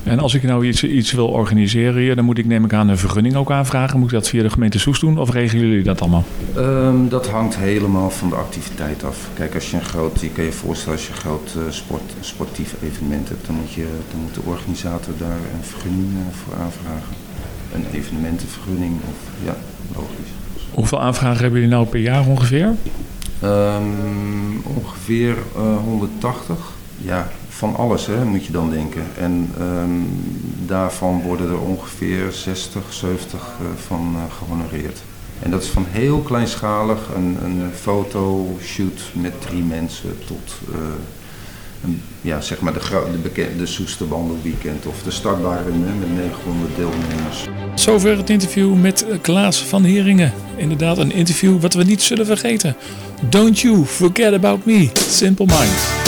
En 0.03 0.19
als 0.19 0.35
ik 0.35 0.43
nou 0.43 0.67
iets, 0.67 0.85
iets 0.85 1.13
wil 1.13 1.29
organiseren 1.29 2.01
hier, 2.01 2.17
dan 2.17 2.25
moet 2.25 2.39
ik 2.39 2.47
neem 2.47 2.65
ik 2.65 2.73
aan 2.73 2.89
een 2.89 2.99
vergunning 2.99 3.35
ook 3.35 3.51
aanvragen. 3.51 3.99
Moet 3.99 4.09
ik 4.09 4.15
dat 4.15 4.29
via 4.29 4.43
de 4.43 4.51
gemeente 4.51 4.79
Soes 4.79 5.01
doen 5.01 5.19
of 5.19 5.31
regelen 5.31 5.67
jullie 5.69 5.83
dat 5.83 6.01
allemaal? 6.01 6.25
Um, 6.57 7.09
dat 7.09 7.29
hangt 7.29 7.57
helemaal 7.57 8.11
van 8.11 8.29
de 8.29 8.35
activiteit 8.35 9.05
af. 9.05 9.29
Kijk, 9.35 9.55
als 9.55 9.71
je 9.71 9.77
een 9.77 9.85
groot, 9.85 10.21
je 10.21 10.29
kan 10.29 10.45
je 10.45 10.53
voorstellen 10.53 10.99
als 10.99 11.07
je 11.07 11.13
een 11.13 11.19
groot 11.19 11.55
uh, 11.57 11.63
sport, 11.73 12.03
sportief 12.21 12.75
evenement 12.83 13.29
hebt, 13.29 13.47
dan 13.47 13.55
moet, 13.55 13.73
je, 13.73 13.87
dan 14.11 14.21
moet 14.21 14.35
de 14.35 14.43
organisator 14.45 15.15
daar 15.19 15.41
een 15.55 15.65
vergunning 15.65 16.13
uh, 16.13 16.35
voor 16.45 16.55
aanvragen. 16.55 17.15
Een 17.75 17.87
evenementenvergunning 17.93 18.95
of 19.11 19.45
ja, 19.45 19.57
logisch. 19.95 20.42
Hoeveel 20.75 21.01
aanvragen 21.01 21.41
hebben 21.41 21.61
jullie 21.61 21.75
nou 21.75 21.87
per 21.87 22.01
jaar 22.01 22.27
ongeveer? 22.27 22.75
Um, 23.45 24.63
ongeveer 24.65 25.37
uh, 25.57 25.77
180. 25.85 26.57
Ja, 26.99 27.29
van 27.49 27.77
alles 27.77 28.07
hè, 28.07 28.25
moet 28.25 28.45
je 28.45 28.53
dan 28.53 28.71
denken. 28.71 29.03
En 29.19 29.51
um, 29.61 30.09
daarvan 30.67 31.23
worden 31.23 31.51
er 31.51 31.61
ongeveer 31.61 32.33
60, 32.33 32.93
70 32.93 33.41
uh, 33.41 33.67
van 33.87 34.13
uh, 34.15 34.23
gehonoreerd. 34.39 35.03
En 35.41 35.51
dat 35.51 35.63
is 35.63 35.69
van 35.69 35.87
heel 35.89 36.19
kleinschalig, 36.19 36.99
een, 37.17 37.39
een 37.45 37.71
fotoshoot 37.75 39.11
met 39.13 39.41
drie 39.41 39.63
mensen 39.63 40.19
tot 40.27 40.61
ja, 42.21 42.41
zeg 42.41 42.61
maar 42.61 42.73
de, 42.73 42.81
de 43.13 43.19
bekende 43.23 43.67
Soester 43.67 44.09
Wandelweekend 44.09 44.87
of 44.87 45.03
de 45.03 45.11
startbare 45.11 45.71
met 45.71 46.15
900 46.15 46.77
deelnemers. 46.77 47.45
Zover 47.75 48.17
het 48.17 48.31
interview 48.31 48.75
met 48.75 49.07
Klaas 49.21 49.63
van 49.63 49.85
Heringen. 49.85 50.33
Inderdaad, 50.57 50.99
een 50.99 51.13
interview 51.13 51.61
wat 51.61 51.75
we 51.75 51.85
niet 51.85 52.03
zullen 52.03 52.27
vergeten. 52.27 52.77
Don't 53.29 53.61
you 53.61 53.85
forget 53.85 54.33
about 54.33 54.65
me, 54.65 54.91
Simple 54.95 55.47
Minds. 55.47 56.02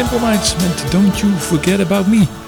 Simple 0.00 0.18
Minds 0.18 0.56
met 0.56 0.90
Don't 0.90 1.20
You 1.20 1.30
Forget 1.36 1.80
About 1.80 2.08
Me. 2.08 2.39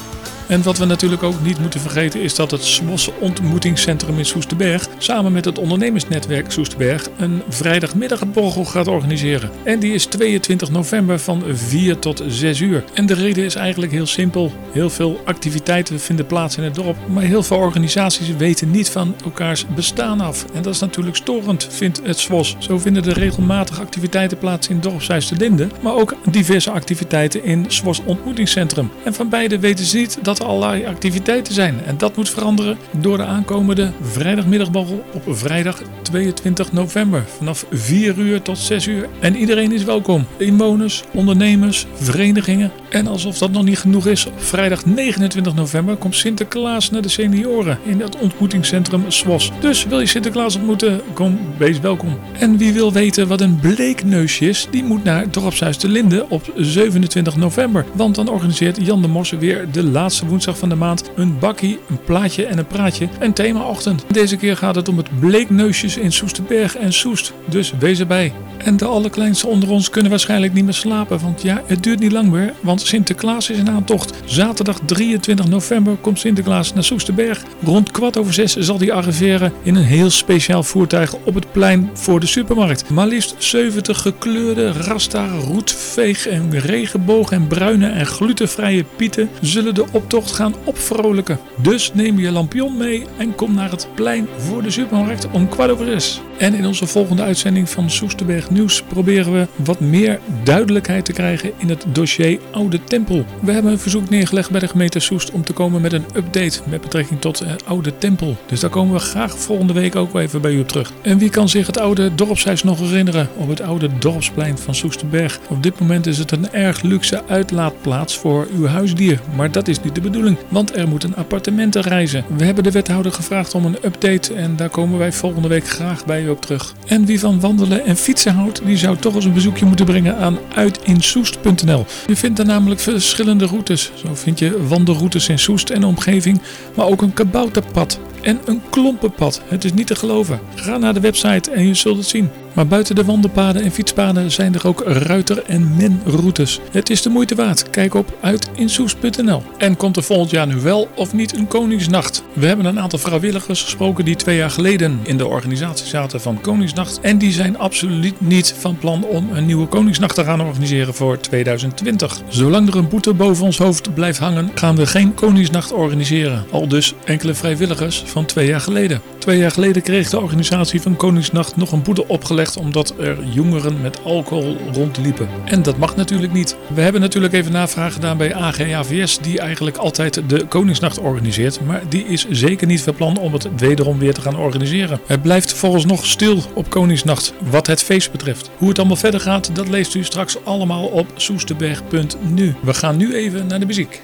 En 0.53 0.63
wat 0.63 0.79
we 0.79 0.85
natuurlijk 0.85 1.23
ook 1.23 1.43
niet 1.43 1.59
moeten 1.59 1.81
vergeten 1.81 2.21
is 2.21 2.35
dat 2.35 2.51
het 2.51 2.65
SWOS 2.65 3.11
ontmoetingscentrum 3.21 4.19
in 4.19 4.25
Soesterberg 4.25 4.89
samen 4.99 5.33
met 5.33 5.45
het 5.45 5.59
ondernemersnetwerk 5.59 6.51
Soesterberg 6.51 7.09
een 7.17 7.43
vrijdagmiddagborrel 7.49 8.65
gaat 8.65 8.89
organiseren. 8.89 9.51
En 9.65 9.79
die 9.79 9.95
is 9.95 10.05
22 10.05 10.71
november 10.71 11.19
van 11.19 11.43
4 11.53 11.99
tot 11.99 12.23
6 12.27 12.61
uur. 12.61 12.85
En 12.95 13.07
de 13.07 13.15
reden 13.15 13.45
is 13.45 13.55
eigenlijk 13.55 13.93
heel 13.93 14.07
simpel. 14.07 14.53
Heel 14.73 14.91
veel 14.91 15.21
activiteiten 15.25 16.01
vinden 16.01 16.27
plaats 16.27 16.57
in 16.57 16.63
het 16.63 16.75
dorp, 16.75 16.97
maar 17.09 17.23
heel 17.23 17.43
veel 17.43 17.57
organisaties 17.57 18.37
weten 18.37 18.71
niet 18.71 18.91
van 18.91 19.15
elkaars 19.25 19.67
bestaan 19.67 20.21
af. 20.21 20.45
En 20.55 20.63
dat 20.63 20.75
is 20.75 20.81
natuurlijk 20.81 21.17
storend, 21.17 21.69
vindt 21.71 22.01
het 22.05 22.19
SWOS. 22.19 22.57
Zo 22.59 22.79
vinden 22.79 23.05
er 23.05 23.19
regelmatig 23.19 23.81
activiteiten 23.81 24.39
plaats 24.39 24.69
in 24.69 24.81
dorpshuis 24.81 25.29
de 25.29 25.67
maar 25.83 25.95
ook 25.95 26.17
diverse 26.31 26.71
activiteiten 26.71 27.45
in 27.45 27.65
SWOS 27.69 28.01
ontmoetingscentrum. 28.05 28.91
En 29.05 29.15
van 29.15 29.29
beide 29.29 29.59
weten 29.59 29.85
ze 29.85 29.97
niet 29.97 30.19
dat 30.23 30.41
allerlei 30.45 30.87
activiteiten 30.87 31.55
zijn. 31.55 31.85
En 31.85 31.99
dat 31.99 32.17
moet 32.17 32.31
veranderen 32.31 32.79
door 32.91 33.17
de 33.17 33.25
aankomende 33.25 33.91
vrijdagmiddagborrel 34.01 35.05
op 35.13 35.23
vrijdag 35.27 35.83
22 36.03 36.73
november. 36.73 37.25
Vanaf 37.37 37.67
4 37.71 38.19
uur 38.19 38.43
tot 38.43 38.59
6 38.59 38.87
uur. 38.87 39.09
En 39.21 39.37
iedereen 39.37 39.73
is 39.73 39.85
welkom. 39.85 40.27
Inwoners, 40.37 41.05
ondernemers, 41.13 41.87
verenigingen. 41.95 42.71
En 42.93 43.07
alsof 43.07 43.39
dat 43.39 43.51
nog 43.51 43.65
niet 43.65 43.79
genoeg 43.79 44.07
is, 44.07 44.27
op 44.27 44.43
vrijdag 44.43 44.87
29 44.87 45.55
november 45.55 45.97
komt 45.97 46.17
Sinterklaas 46.17 46.91
naar 46.91 47.03
de 47.03 47.09
senioren 47.09 47.79
in 47.85 48.01
het 48.01 48.19
ontmoetingscentrum 48.19 49.05
SWOS. 49.09 49.53
Dus 49.61 49.85
wil 49.85 50.01
je 50.01 50.07
Sinterklaas 50.07 50.57
ontmoeten, 50.57 51.01
kom, 51.13 51.39
wees 51.57 51.81
welkom. 51.81 52.19
En 52.39 52.57
wie 52.57 52.73
wil 52.73 52.93
weten 52.93 53.29
wat 53.29 53.41
een 53.41 53.61
bleekneusje 53.61 54.49
is, 54.49 54.67
die 54.71 54.85
moet 54.85 55.05
naar 55.05 55.31
Dorpshuis 55.31 55.79
de 55.79 55.89
Linde 55.89 56.27
op 56.29 56.53
27 56.57 57.37
november. 57.37 57.85
Want 57.93 58.15
dan 58.15 58.29
organiseert 58.29 58.87
Jan 58.87 59.03
de 59.03 59.09
Mosse 59.09 59.39
weer 59.39 59.71
de 59.71 59.85
laatste 59.85 60.27
woensdag 60.27 60.59
van 60.59 60.69
de 60.69 60.75
maand 60.75 61.11
een 61.17 61.39
bakkie, 61.39 61.79
een 61.89 62.05
plaatje 62.05 62.47
en 62.47 62.59
een 62.59 62.67
praatje. 62.67 63.09
Een 63.21 63.33
themaochtend. 63.33 64.05
Deze 64.11 64.37
keer 64.37 64.57
gaat 64.57 64.75
het 64.75 64.89
om 64.89 64.97
het 64.97 65.21
bleekneusjes 65.21 65.97
in 65.97 66.13
Soesterberg 66.13 66.77
en 66.77 66.93
Soest. 66.93 67.33
Dus 67.49 67.73
wees 67.79 68.01
erbij. 68.01 68.33
En 68.57 68.77
de 68.77 68.85
allerkleinste 68.85 69.47
onder 69.47 69.71
ons 69.71 69.91
kunnen 69.91 70.11
waarschijnlijk 70.11 70.53
niet 70.53 70.65
meer 70.65 70.75
slapen. 70.75 71.21
Want 71.21 71.43
ja, 71.43 71.63
het 71.67 71.83
duurt 71.83 72.01
niet 72.01 72.13
lang 72.13 72.31
meer. 72.31 72.53
Want 72.61 72.82
Sinterklaas 72.87 73.51
is 73.51 73.59
in 73.59 73.71
aantocht. 73.71 74.13
Zaterdag 74.25 74.79
23 74.85 75.49
november 75.49 75.97
komt 75.97 76.19
Sinterklaas 76.19 76.75
naar 76.75 76.85
Soesterberg. 76.85 77.43
Rond 77.63 77.91
kwart 77.91 78.17
over 78.19 78.33
zes 78.33 78.57
zal 78.57 78.79
hij 78.79 78.93
arriveren 78.93 79.53
in 79.63 79.75
een 79.75 79.85
heel 79.85 80.11
speciaal 80.11 80.63
voertuig 80.63 81.15
op 81.25 81.35
het 81.35 81.53
plein 81.53 81.91
voor 81.93 82.21
de 82.21 82.27
supermarkt. 82.27 82.91
Maar 82.91 83.07
liefst 83.07 83.35
70 83.39 84.01
gekleurde 84.01 84.73
rasta, 84.73 85.29
roetveeg 85.29 86.27
en 86.27 86.59
regenboog 86.59 87.33
en 87.33 87.47
bruine 87.47 87.89
en 87.89 88.07
glutenvrije 88.07 88.85
pieten 88.97 89.29
zullen 89.41 89.75
de 89.75 89.85
optocht 89.93 90.33
gaan 90.33 90.55
opvrolijken. 90.65 91.39
Dus 91.57 91.95
neem 91.95 92.19
je 92.19 92.31
lampion 92.31 92.77
mee 92.77 93.05
en 93.19 93.35
kom 93.35 93.55
naar 93.55 93.71
het 93.71 93.89
plein 93.95 94.29
voor 94.37 94.63
de 94.63 94.71
supermarkt 94.71 95.31
om 95.31 95.49
kwart 95.49 95.71
over 95.71 95.87
zes. 95.87 96.21
En 96.39 96.55
in 96.55 96.67
onze 96.67 96.87
volgende 96.87 97.23
uitzending 97.23 97.69
van 97.69 97.91
Soesterberg 97.91 98.51
Nieuws 98.51 98.83
proberen 98.83 99.33
we 99.33 99.47
wat 99.57 99.81
meer 99.81 100.21
duidelijkheid 100.45 101.05
te 101.05 101.13
krijgen 101.13 101.53
in 101.57 101.69
het 101.69 101.85
dossier 101.93 102.41
Oude 102.51 102.72
Tempel. 102.85 103.25
We 103.41 103.53
hebben 103.53 103.73
een 103.73 103.79
verzoek 103.79 104.11
neergelegd 104.11 104.51
bij 104.51 104.61
de 104.61 104.69
gemeente 104.69 105.01
Soest 105.01 105.31
om 105.31 105.45
te 105.45 105.53
komen 105.53 105.81
met 105.81 105.93
een 105.93 106.05
update 106.15 106.61
met 106.67 106.81
betrekking 106.81 107.21
tot 107.21 107.43
uh, 107.43 107.49
Oude 107.65 107.99
Tempel. 107.99 108.37
Dus 108.47 108.61
daar 108.61 108.71
komen 108.71 108.95
we 108.95 109.01
graag 109.01 109.39
volgende 109.39 109.73
week 109.73 109.97
ook 109.97 110.15
even 110.15 110.41
bij 110.41 110.53
u 110.53 110.61
op 110.61 110.69
terug. 110.69 110.93
En 111.03 111.19
wie 111.19 111.31
kan 111.31 111.49
zich 111.49 111.67
het 111.67 111.79
oude 111.79 112.15
dorpshuis 112.15 112.63
nog 112.63 112.79
herinneren 112.79 113.29
op 113.37 113.49
het 113.49 113.61
oude 113.61 113.89
dorpsplein 113.99 114.59
van 114.59 114.75
Soesterberg? 114.75 115.41
Op 115.49 115.63
dit 115.63 115.81
moment 115.81 116.07
is 116.07 116.19
het 116.19 116.31
een 116.31 116.53
erg 116.53 116.83
luxe 116.83 117.23
uitlaatplaats 117.27 118.19
voor 118.19 118.49
uw 118.55 118.67
huisdier, 118.67 119.21
maar 119.37 119.51
dat 119.51 119.69
is 119.69 119.83
niet 119.83 119.95
de 119.95 120.01
bedoeling, 120.01 120.37
want 120.49 120.77
er 120.77 120.89
moeten 120.89 121.17
appartementen 121.17 121.83
reizen. 121.83 122.25
We 122.37 122.45
hebben 122.45 122.65
de 122.65 122.71
wethouder 122.71 123.13
gevraagd 123.13 123.55
om 123.55 123.65
een 123.65 123.79
update 123.85 124.35
en 124.35 124.57
daar 124.57 124.71
komen 124.71 124.99
wij 124.99 125.13
volgende 125.13 125.49
week 125.49 125.69
graag 125.69 126.05
bij 126.05 126.23
u 126.23 126.29
op 126.29 126.41
terug. 126.41 126.75
En 126.87 127.05
wie 127.05 127.21
van 127.21 127.41
wandelen 127.41 127.85
en 127.85 127.97
fietsen 127.97 128.35
houdt, 128.35 128.61
die 128.65 128.77
zou 128.77 128.97
toch 128.97 129.15
eens 129.15 129.25
een 129.25 129.33
bezoekje 129.33 129.65
moeten 129.65 129.87
brengen 129.87 130.17
aan 130.17 130.39
uitinsoest.nl. 130.55 131.87
Je 132.07 132.17
vindt 132.17 132.39
er 132.39 132.47
verschillende 132.83 133.47
routes. 133.47 133.91
Zo 133.95 134.15
vind 134.15 134.39
je 134.39 134.67
wandelroutes 134.67 135.29
in 135.29 135.39
Soest 135.39 135.71
en 135.71 135.85
omgeving, 135.85 136.41
maar 136.77 136.87
ook 136.87 137.03
een 137.03 137.13
kabouterpad 137.13 137.99
en 138.23 138.41
een 138.45 138.63
klompenpad. 138.71 139.43
Het 139.45 139.65
is 139.65 139.73
niet 139.73 139.87
te 139.87 139.95
geloven. 139.95 140.41
Ga 140.55 140.77
naar 140.77 140.95
de 140.95 141.01
website 141.01 141.51
en 141.51 141.67
je 141.67 141.75
zult 141.75 141.97
het 141.97 142.07
zien. 142.07 142.31
Maar 142.53 142.67
buiten 142.67 142.95
de 142.95 143.05
wandelpaden 143.05 143.63
en 143.63 143.71
fietspaden 143.71 144.31
zijn 144.31 144.55
er 144.55 144.67
ook 144.67 144.83
ruiter- 144.87 145.43
en 145.47 145.77
menroutes. 145.77 146.61
Het 146.71 146.91
is 146.91 147.03
de 147.03 147.09
moeite 147.09 147.35
waard. 147.35 147.71
Kijk 147.71 147.95
op 147.95 148.19
uitinsoes.nl. 148.21 149.43
En 149.59 149.77
komt 149.77 149.97
er 149.97 150.03
volgend 150.03 150.31
jaar 150.31 150.47
nu 150.47 150.61
wel 150.61 150.89
of 150.95 151.13
niet 151.13 151.37
een 151.37 151.49
Koningsnacht? 151.49 152.23
We 152.33 152.47
hebben 152.47 152.67
een 152.67 152.81
aantal 152.81 152.99
vrijwilligers 152.99 153.63
gesproken 153.63 154.05
die 154.05 154.17
twee 154.17 154.37
jaar 154.37 154.51
geleden 154.51 155.01
in 155.03 155.17
de 155.17 155.27
organisatie 155.27 155.87
zaten 155.87 156.21
van 156.21 156.41
Koningsnacht. 156.41 157.01
En 157.01 157.19
die 157.19 157.33
zijn 157.33 157.59
absoluut 157.59 158.21
niet 158.21 158.55
van 158.59 158.79
plan 158.79 159.05
om 159.05 159.29
een 159.33 159.47
nieuwe 159.47 159.67
Koningsnacht 159.67 160.15
te 160.15 160.25
gaan 160.25 160.41
organiseren 160.41 160.95
voor 160.95 161.21
2020. 161.21 162.21
Zolang 162.29 162.69
er 162.69 162.77
een 162.77 162.89
boete 162.89 163.15
boven 163.15 163.45
ons 163.45 163.59
hoofd 163.59 163.95
blijft 163.95 164.19
hangen, 164.19 164.51
gaan 164.55 164.77
we 164.77 164.87
geen 164.87 165.15
Koningsnacht 165.15 165.73
organiseren. 165.73 166.45
Al 166.51 166.69
dus 166.69 166.95
enkele 167.05 167.35
vrijwilligers 167.35 168.03
van 168.13 168.25
twee 168.25 168.47
jaar 168.47 168.61
geleden. 168.61 169.01
Twee 169.19 169.39
jaar 169.39 169.51
geleden 169.51 169.83
kreeg 169.83 170.11
de 170.11 170.21
organisatie 170.21 170.81
van 170.81 170.97
Koningsnacht 170.97 171.57
nog 171.57 171.73
een 171.73 171.83
boete 171.83 172.09
opgelegd 172.09 172.57
omdat 172.57 172.95
er 172.99 173.25
jongeren 173.25 173.81
met 173.81 174.05
alcohol 174.05 174.57
rondliepen. 174.73 175.29
En 175.45 175.63
dat 175.63 175.79
mag 175.79 175.97
natuurlijk 175.97 176.33
niet. 176.33 176.57
We 176.75 176.81
hebben 176.81 177.01
natuurlijk 177.01 177.33
even 177.33 177.53
navraag 177.53 177.93
gedaan 177.93 178.17
bij 178.17 178.35
AGAVS, 178.35 179.19
die 179.19 179.41
eigenlijk 179.41 179.77
altijd 179.77 180.23
de 180.29 180.47
Koningsnacht 180.47 180.99
organiseert. 180.99 181.61
Maar 181.67 181.83
die 181.89 182.05
is 182.05 182.27
zeker 182.31 182.67
niet 182.67 182.83
van 182.83 182.95
plan 182.95 183.19
om 183.19 183.33
het 183.33 183.49
wederom 183.57 183.99
weer 183.99 184.15
te 184.15 184.21
gaan 184.21 184.37
organiseren. 184.37 185.01
Het 185.07 185.23
blijft 185.23 185.53
volgens 185.53 185.85
nog 185.85 186.07
stil 186.07 186.43
op 186.55 186.71
Koningsnacht, 186.71 187.33
wat 187.51 187.67
het 187.67 187.83
feest 187.83 188.13
betreft. 188.13 188.51
Hoe 188.57 188.69
het 188.69 188.79
allemaal 188.79 188.97
verder 188.97 189.21
gaat, 189.21 189.55
dat 189.55 189.69
leest 189.69 189.95
u 189.95 190.05
straks 190.05 190.45
allemaal 190.45 190.87
op 190.87 191.07
soesterberg.nu. 191.17 192.55
We 192.63 192.75
gaan 192.75 192.97
nu 192.97 193.15
even 193.15 193.47
naar 193.47 193.61
de 193.61 193.67
muziek. 193.67 194.01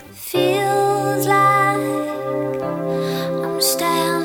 understand 3.58 4.17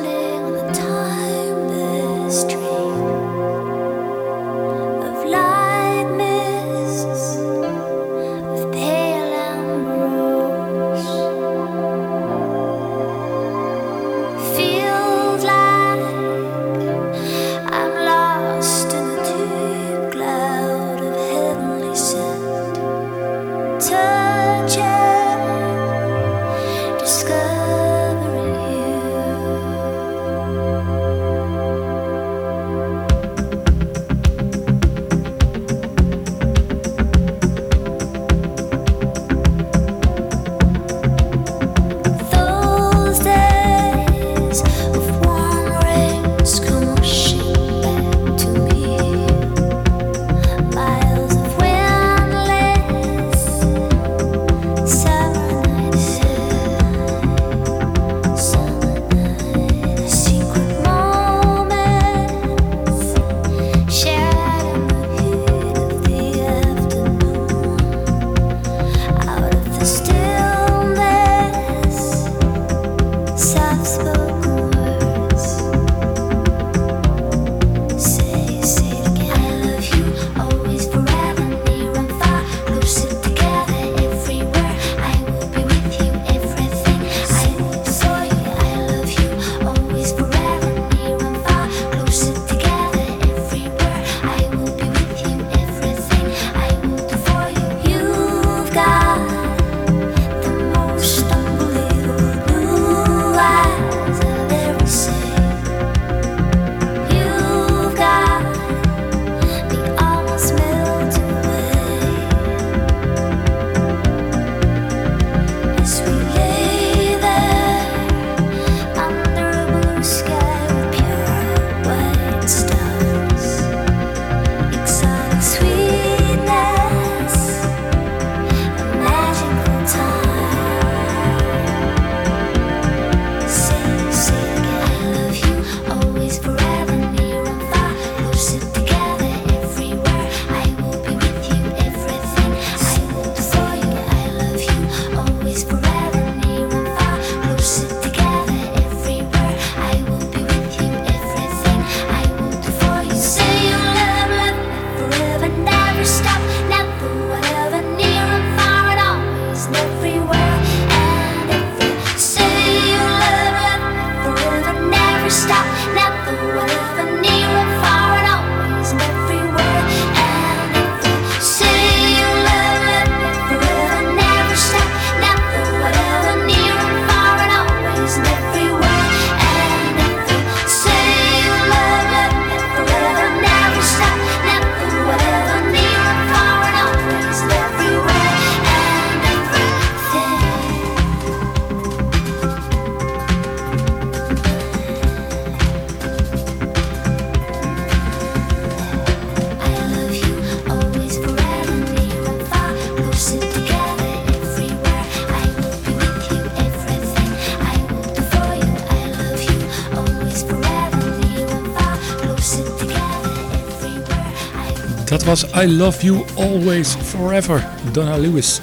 I 215.41 215.67
Love 215.67 216.05
You 216.05 216.25
Always 216.36 216.95
Forever, 217.03 217.67
Donna 217.91 218.17
Lewis. 218.17 218.59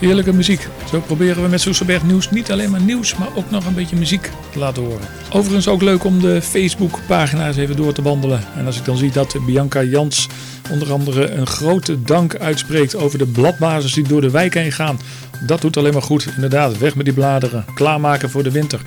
Heerlijke 0.00 0.32
muziek. 0.32 0.68
Zo 0.90 1.00
proberen 1.00 1.42
we 1.42 1.48
met 1.48 1.60
Soesterberg 1.60 2.02
Nieuws 2.02 2.30
niet 2.30 2.52
alleen 2.52 2.70
maar 2.70 2.80
nieuws, 2.80 3.16
maar 3.16 3.28
ook 3.34 3.50
nog 3.50 3.66
een 3.66 3.74
beetje 3.74 3.96
muziek 3.96 4.30
te 4.52 4.58
laten 4.58 4.82
horen. 4.82 5.06
Overigens 5.30 5.68
ook 5.68 5.82
leuk 5.82 6.04
om 6.04 6.20
de 6.20 6.42
Facebook-pagina's 6.42 7.56
even 7.56 7.76
door 7.76 7.92
te 7.92 8.02
wandelen. 8.02 8.40
En 8.56 8.66
als 8.66 8.78
ik 8.78 8.84
dan 8.84 8.96
zie 8.96 9.10
dat 9.10 9.36
Bianca 9.46 9.82
Jans 9.82 10.28
onder 10.70 10.92
andere 10.92 11.30
een 11.30 11.46
grote 11.46 12.02
dank 12.02 12.36
uitspreekt 12.36 12.96
over 12.96 13.18
de 13.18 13.26
bladbasis 13.26 13.92
die 13.92 14.08
door 14.08 14.20
de 14.20 14.30
wijk 14.30 14.54
heen 14.54 14.72
gaan. 14.72 15.00
Dat 15.46 15.60
doet 15.60 15.76
alleen 15.76 15.92
maar 15.92 16.02
goed. 16.02 16.28
Inderdaad, 16.34 16.78
weg 16.78 16.94
met 16.94 17.04
die 17.04 17.14
bladeren. 17.14 17.64
Klaarmaken 17.74 18.30
voor 18.30 18.42
de 18.42 18.50
winter. 18.50 18.80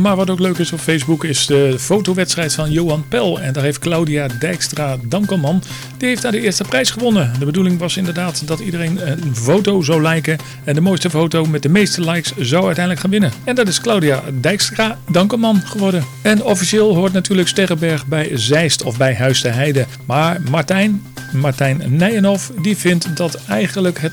Maar 0.00 0.16
wat 0.16 0.30
ook 0.30 0.38
leuk 0.38 0.58
is 0.58 0.72
op 0.72 0.78
Facebook 0.78 1.24
is 1.24 1.46
de 1.46 1.74
fotowedstrijd 1.78 2.54
van 2.54 2.70
Johan 2.70 3.04
Pel. 3.08 3.40
En 3.40 3.52
daar 3.52 3.62
heeft 3.62 3.78
Claudia 3.78 4.28
Dijkstra 4.38 4.96
Dankelman, 5.04 5.62
die 5.96 6.08
heeft 6.08 6.22
daar 6.22 6.32
de 6.32 6.40
eerste 6.40 6.64
prijs 6.64 6.90
gewonnen. 6.90 7.32
De 7.38 7.44
bedoeling 7.44 7.78
was 7.78 7.96
inderdaad 7.96 8.46
dat 8.46 8.60
iedereen 8.60 9.10
een 9.10 9.36
foto 9.36 9.82
zou 9.82 10.08
liken. 10.08 10.38
En 10.64 10.74
de 10.74 10.80
mooiste 10.80 11.10
foto 11.10 11.44
met 11.44 11.62
de 11.62 11.68
meeste 11.68 12.00
likes 12.00 12.32
zou 12.36 12.64
uiteindelijk 12.64 13.00
gaan 13.00 13.10
winnen. 13.10 13.32
En 13.44 13.54
dat 13.54 13.68
is 13.68 13.80
Claudia 13.80 14.22
Dijkstra 14.40 14.98
Dankelman 15.10 15.62
geworden. 15.64 16.04
En 16.22 16.42
officieel 16.42 16.94
hoort 16.94 17.12
natuurlijk 17.12 17.48
Sterrenberg 17.48 18.06
bij 18.06 18.30
Zeist 18.34 18.82
of 18.82 18.96
bij 18.96 19.14
Huis 19.14 19.40
de 19.40 19.48
Heide. 19.48 19.86
Maar 20.06 20.40
Martijn, 20.50 21.02
Martijn 21.32 21.82
Nijenhoff, 21.88 22.52
die 22.62 22.76
vindt 22.76 23.16
dat 23.16 23.38
eigenlijk 23.48 24.00
het 24.00 24.12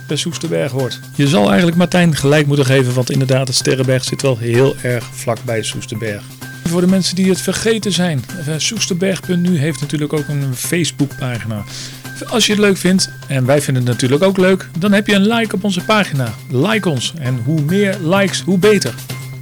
bij 0.50 0.68
hoort. 0.72 1.00
Je 1.16 1.28
zal 1.28 1.48
eigenlijk 1.48 1.78
Martijn 1.78 2.16
gelijk 2.16 2.48
moeten 2.48 2.66
geven, 2.66 2.94
want 2.94 3.12
inderdaad, 3.12 3.48
het 3.48 3.56
Sterrenberg 3.56 4.04
zit 4.04 4.22
wel 4.22 4.38
heel 4.38 4.76
erg 4.82 5.10
vlak 5.12 5.38
bij 5.46 5.64
Voor 6.64 6.82
de 6.82 6.88
mensen 6.88 7.16
die 7.16 7.30
het 7.30 7.42
vergeten 7.42 7.92
zijn, 7.92 8.24
eh, 8.46 8.54
Soesterberg.nu 8.58 9.58
heeft 9.58 9.82
natuurlijk 9.82 10.14
ook 10.14 10.28
een 10.28 10.56
Facebookpagina. 10.56 11.64
Als 12.28 12.46
je 12.46 12.52
het 12.52 12.62
leuk 12.62 12.78
vindt, 12.78 13.10
en 13.28 13.46
wij 13.46 13.62
vinden 13.62 13.84
het 13.84 13.92
natuurlijk 13.92 14.24
ook 14.24 14.38
leuk, 14.38 14.70
dan 14.80 14.92
heb 14.92 15.08
je 15.08 15.16
een 15.16 15.28
like 15.28 15.56
op 15.56 15.64
onze 15.64 15.84
pagina. 15.84 16.34
Like 16.50 16.90
ons. 16.90 17.14
En 17.18 17.40
hoe 17.46 17.62
meer 17.62 17.98
likes, 18.02 18.42
hoe 18.42 18.58
beter. 18.58 18.94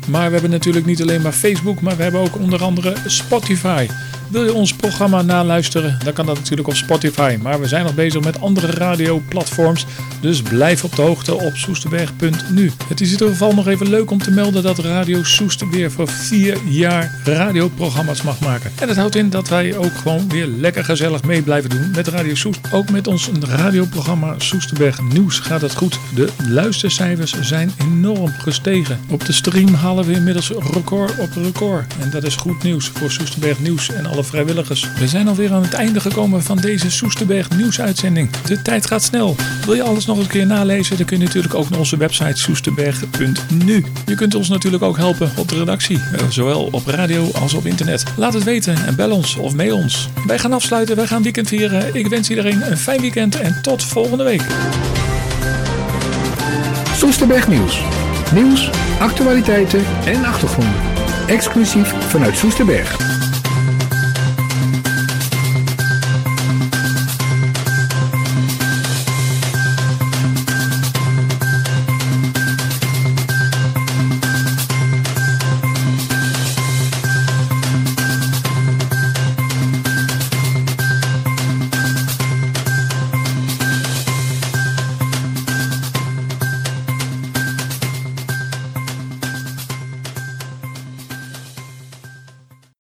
Maar 0.08 0.26
we 0.26 0.32
hebben 0.32 0.50
natuurlijk 0.50 0.86
niet 0.86 1.02
alleen 1.02 1.22
maar 1.22 1.32
Facebook, 1.32 1.82
maar 1.82 1.98
we 1.98 2.04
hebben 2.04 2.22
ook 2.22 2.36
onder 2.36 2.64
andere 2.64 2.94
Spotify. 3.06 3.88
Wil 4.32 4.44
je 4.44 4.54
ons 4.54 4.74
programma 4.74 5.22
naluisteren, 5.22 5.98
dan 6.04 6.14
kan 6.14 6.26
dat 6.26 6.36
natuurlijk 6.36 6.68
op 6.68 6.76
Spotify. 6.76 7.38
Maar 7.42 7.60
we 7.60 7.68
zijn 7.68 7.84
nog 7.84 7.96
bezig 7.96 8.24
met 8.24 8.42
andere 8.42 8.68
radioplatforms, 8.68 9.86
dus 10.22 10.42
blijf 10.42 10.84
op 10.84 10.96
de 10.96 11.02
hoogte 11.02 11.34
op 11.34 11.56
soesterberg.nu. 11.56 12.72
Het 12.88 13.02
is 13.02 13.08
in 13.08 13.14
ieder 13.14 13.28
geval 13.28 13.54
nog 13.54 13.68
even 13.68 13.90
leuk 13.90 14.12
om 14.12 14.18
te 14.18 14.32
melden 14.32 14.64
dat 14.64 14.80
Radio 14.80 15.24
Soester 15.24 15.70
weer 15.70 15.92
voor 15.92 16.08
vier 16.08 16.58
jaar 16.66 17.16
radioprogramma's 17.24 18.22
mag 18.22 18.40
maken. 18.40 18.72
En 18.80 18.88
dat 18.88 18.96
houdt 18.96 19.16
in 19.16 19.30
dat 19.30 19.50
wij 19.50 19.78
ook 19.78 19.98
gewoon 19.98 20.30
weer 20.30 20.48
lekker 20.48 20.86
gezellig 20.86 21.24
mee 21.24 21.42
blijven 21.42 21.70
doen 21.70 21.92
met 21.96 22.08
Radio 22.08 22.36
Soest. 22.36 22.60
Ook 22.74 22.90
met 22.90 23.08
ons 23.08 23.30
radioprogramma 23.40 24.36
Soesterberg 24.38 25.02
Nieuws 25.02 25.40
gaat 25.40 25.62
het 25.62 25.76
goed. 25.76 26.00
De 26.16 26.30
luistercijfers 26.48 27.40
zijn 27.42 27.72
enorm 27.82 28.34
gestegen. 28.38 29.00
Op 29.10 29.26
de 29.26 29.34
stream 29.34 29.74
halen 29.74 30.06
we 30.06 30.14
inmiddels 30.14 30.50
record 30.50 31.20
op 31.20 31.30
record. 31.34 31.94
En 32.00 32.10
dat 32.10 32.24
is 32.24 32.36
goed 32.36 32.64
nieuws 32.64 32.88
voor 32.88 33.12
Soesterberg 33.12 33.60
Nieuws 33.60 33.90
en 33.90 34.06
alle 34.06 34.21
vrijwilligers. 34.24 34.88
We 35.00 35.08
zijn 35.08 35.28
alweer 35.28 35.54
aan 35.54 35.62
het 35.62 35.74
einde 35.74 36.00
gekomen 36.00 36.44
van 36.44 36.58
deze 36.58 36.92
Soesterberg 36.92 37.50
nieuwsuitzending. 37.50 38.30
De 38.38 38.62
tijd 38.62 38.86
gaat 38.86 39.04
snel. 39.04 39.36
Wil 39.66 39.76
je 39.76 39.84
alles 39.84 40.06
nog 40.06 40.18
een 40.18 40.28
keer 40.28 40.46
nalezen? 40.46 40.98
Dan 40.98 41.06
kun 41.06 41.18
je 41.18 41.24
natuurlijk 41.24 41.54
ook 41.54 41.70
naar 41.70 41.80
onze 41.80 41.98
website 41.98 42.40
soesterberg.nu. 42.40 43.86
Je 44.06 44.16
kunt 44.16 44.36
ons 44.36 44.50
natuurlijk 44.50 44.84
ook 44.84 44.98
helpen 44.98 45.32
op 45.38 45.48
de 45.48 45.58
redactie, 45.58 45.98
eh, 45.98 46.30
zowel 46.30 46.68
op 46.72 46.88
radio 46.88 47.32
als 47.32 47.54
op 47.54 47.66
internet. 47.66 48.04
Laat 48.18 48.34
het 48.34 48.44
weten 48.44 48.86
en 48.86 48.96
bel 48.96 49.12
ons 49.12 49.36
of 49.36 49.56
mail 49.56 49.76
ons. 49.76 50.10
Wij 50.28 50.40
gaan 50.40 50.54
afsluiten, 50.54 50.96
wij 50.96 51.08
gaan 51.08 51.24
weekend 51.24 51.48
vieren. 51.48 51.96
Ik 51.96 52.08
wens 52.08 52.30
iedereen 52.30 52.72
een 52.72 52.78
fijn 52.78 53.02
weekend 53.02 53.40
en 53.40 53.62
tot 53.62 53.84
volgende 53.84 54.24
week. 54.24 54.42
Soesterberg 56.96 57.48
Nieuws. 57.48 57.82
Nieuws, 58.34 58.70
actualiteiten 59.00 59.84
en 60.06 60.26
achtergronden. 60.26 60.82
Exclusief 61.28 61.94
vanuit 62.10 62.38
Soesterberg. 62.38 63.11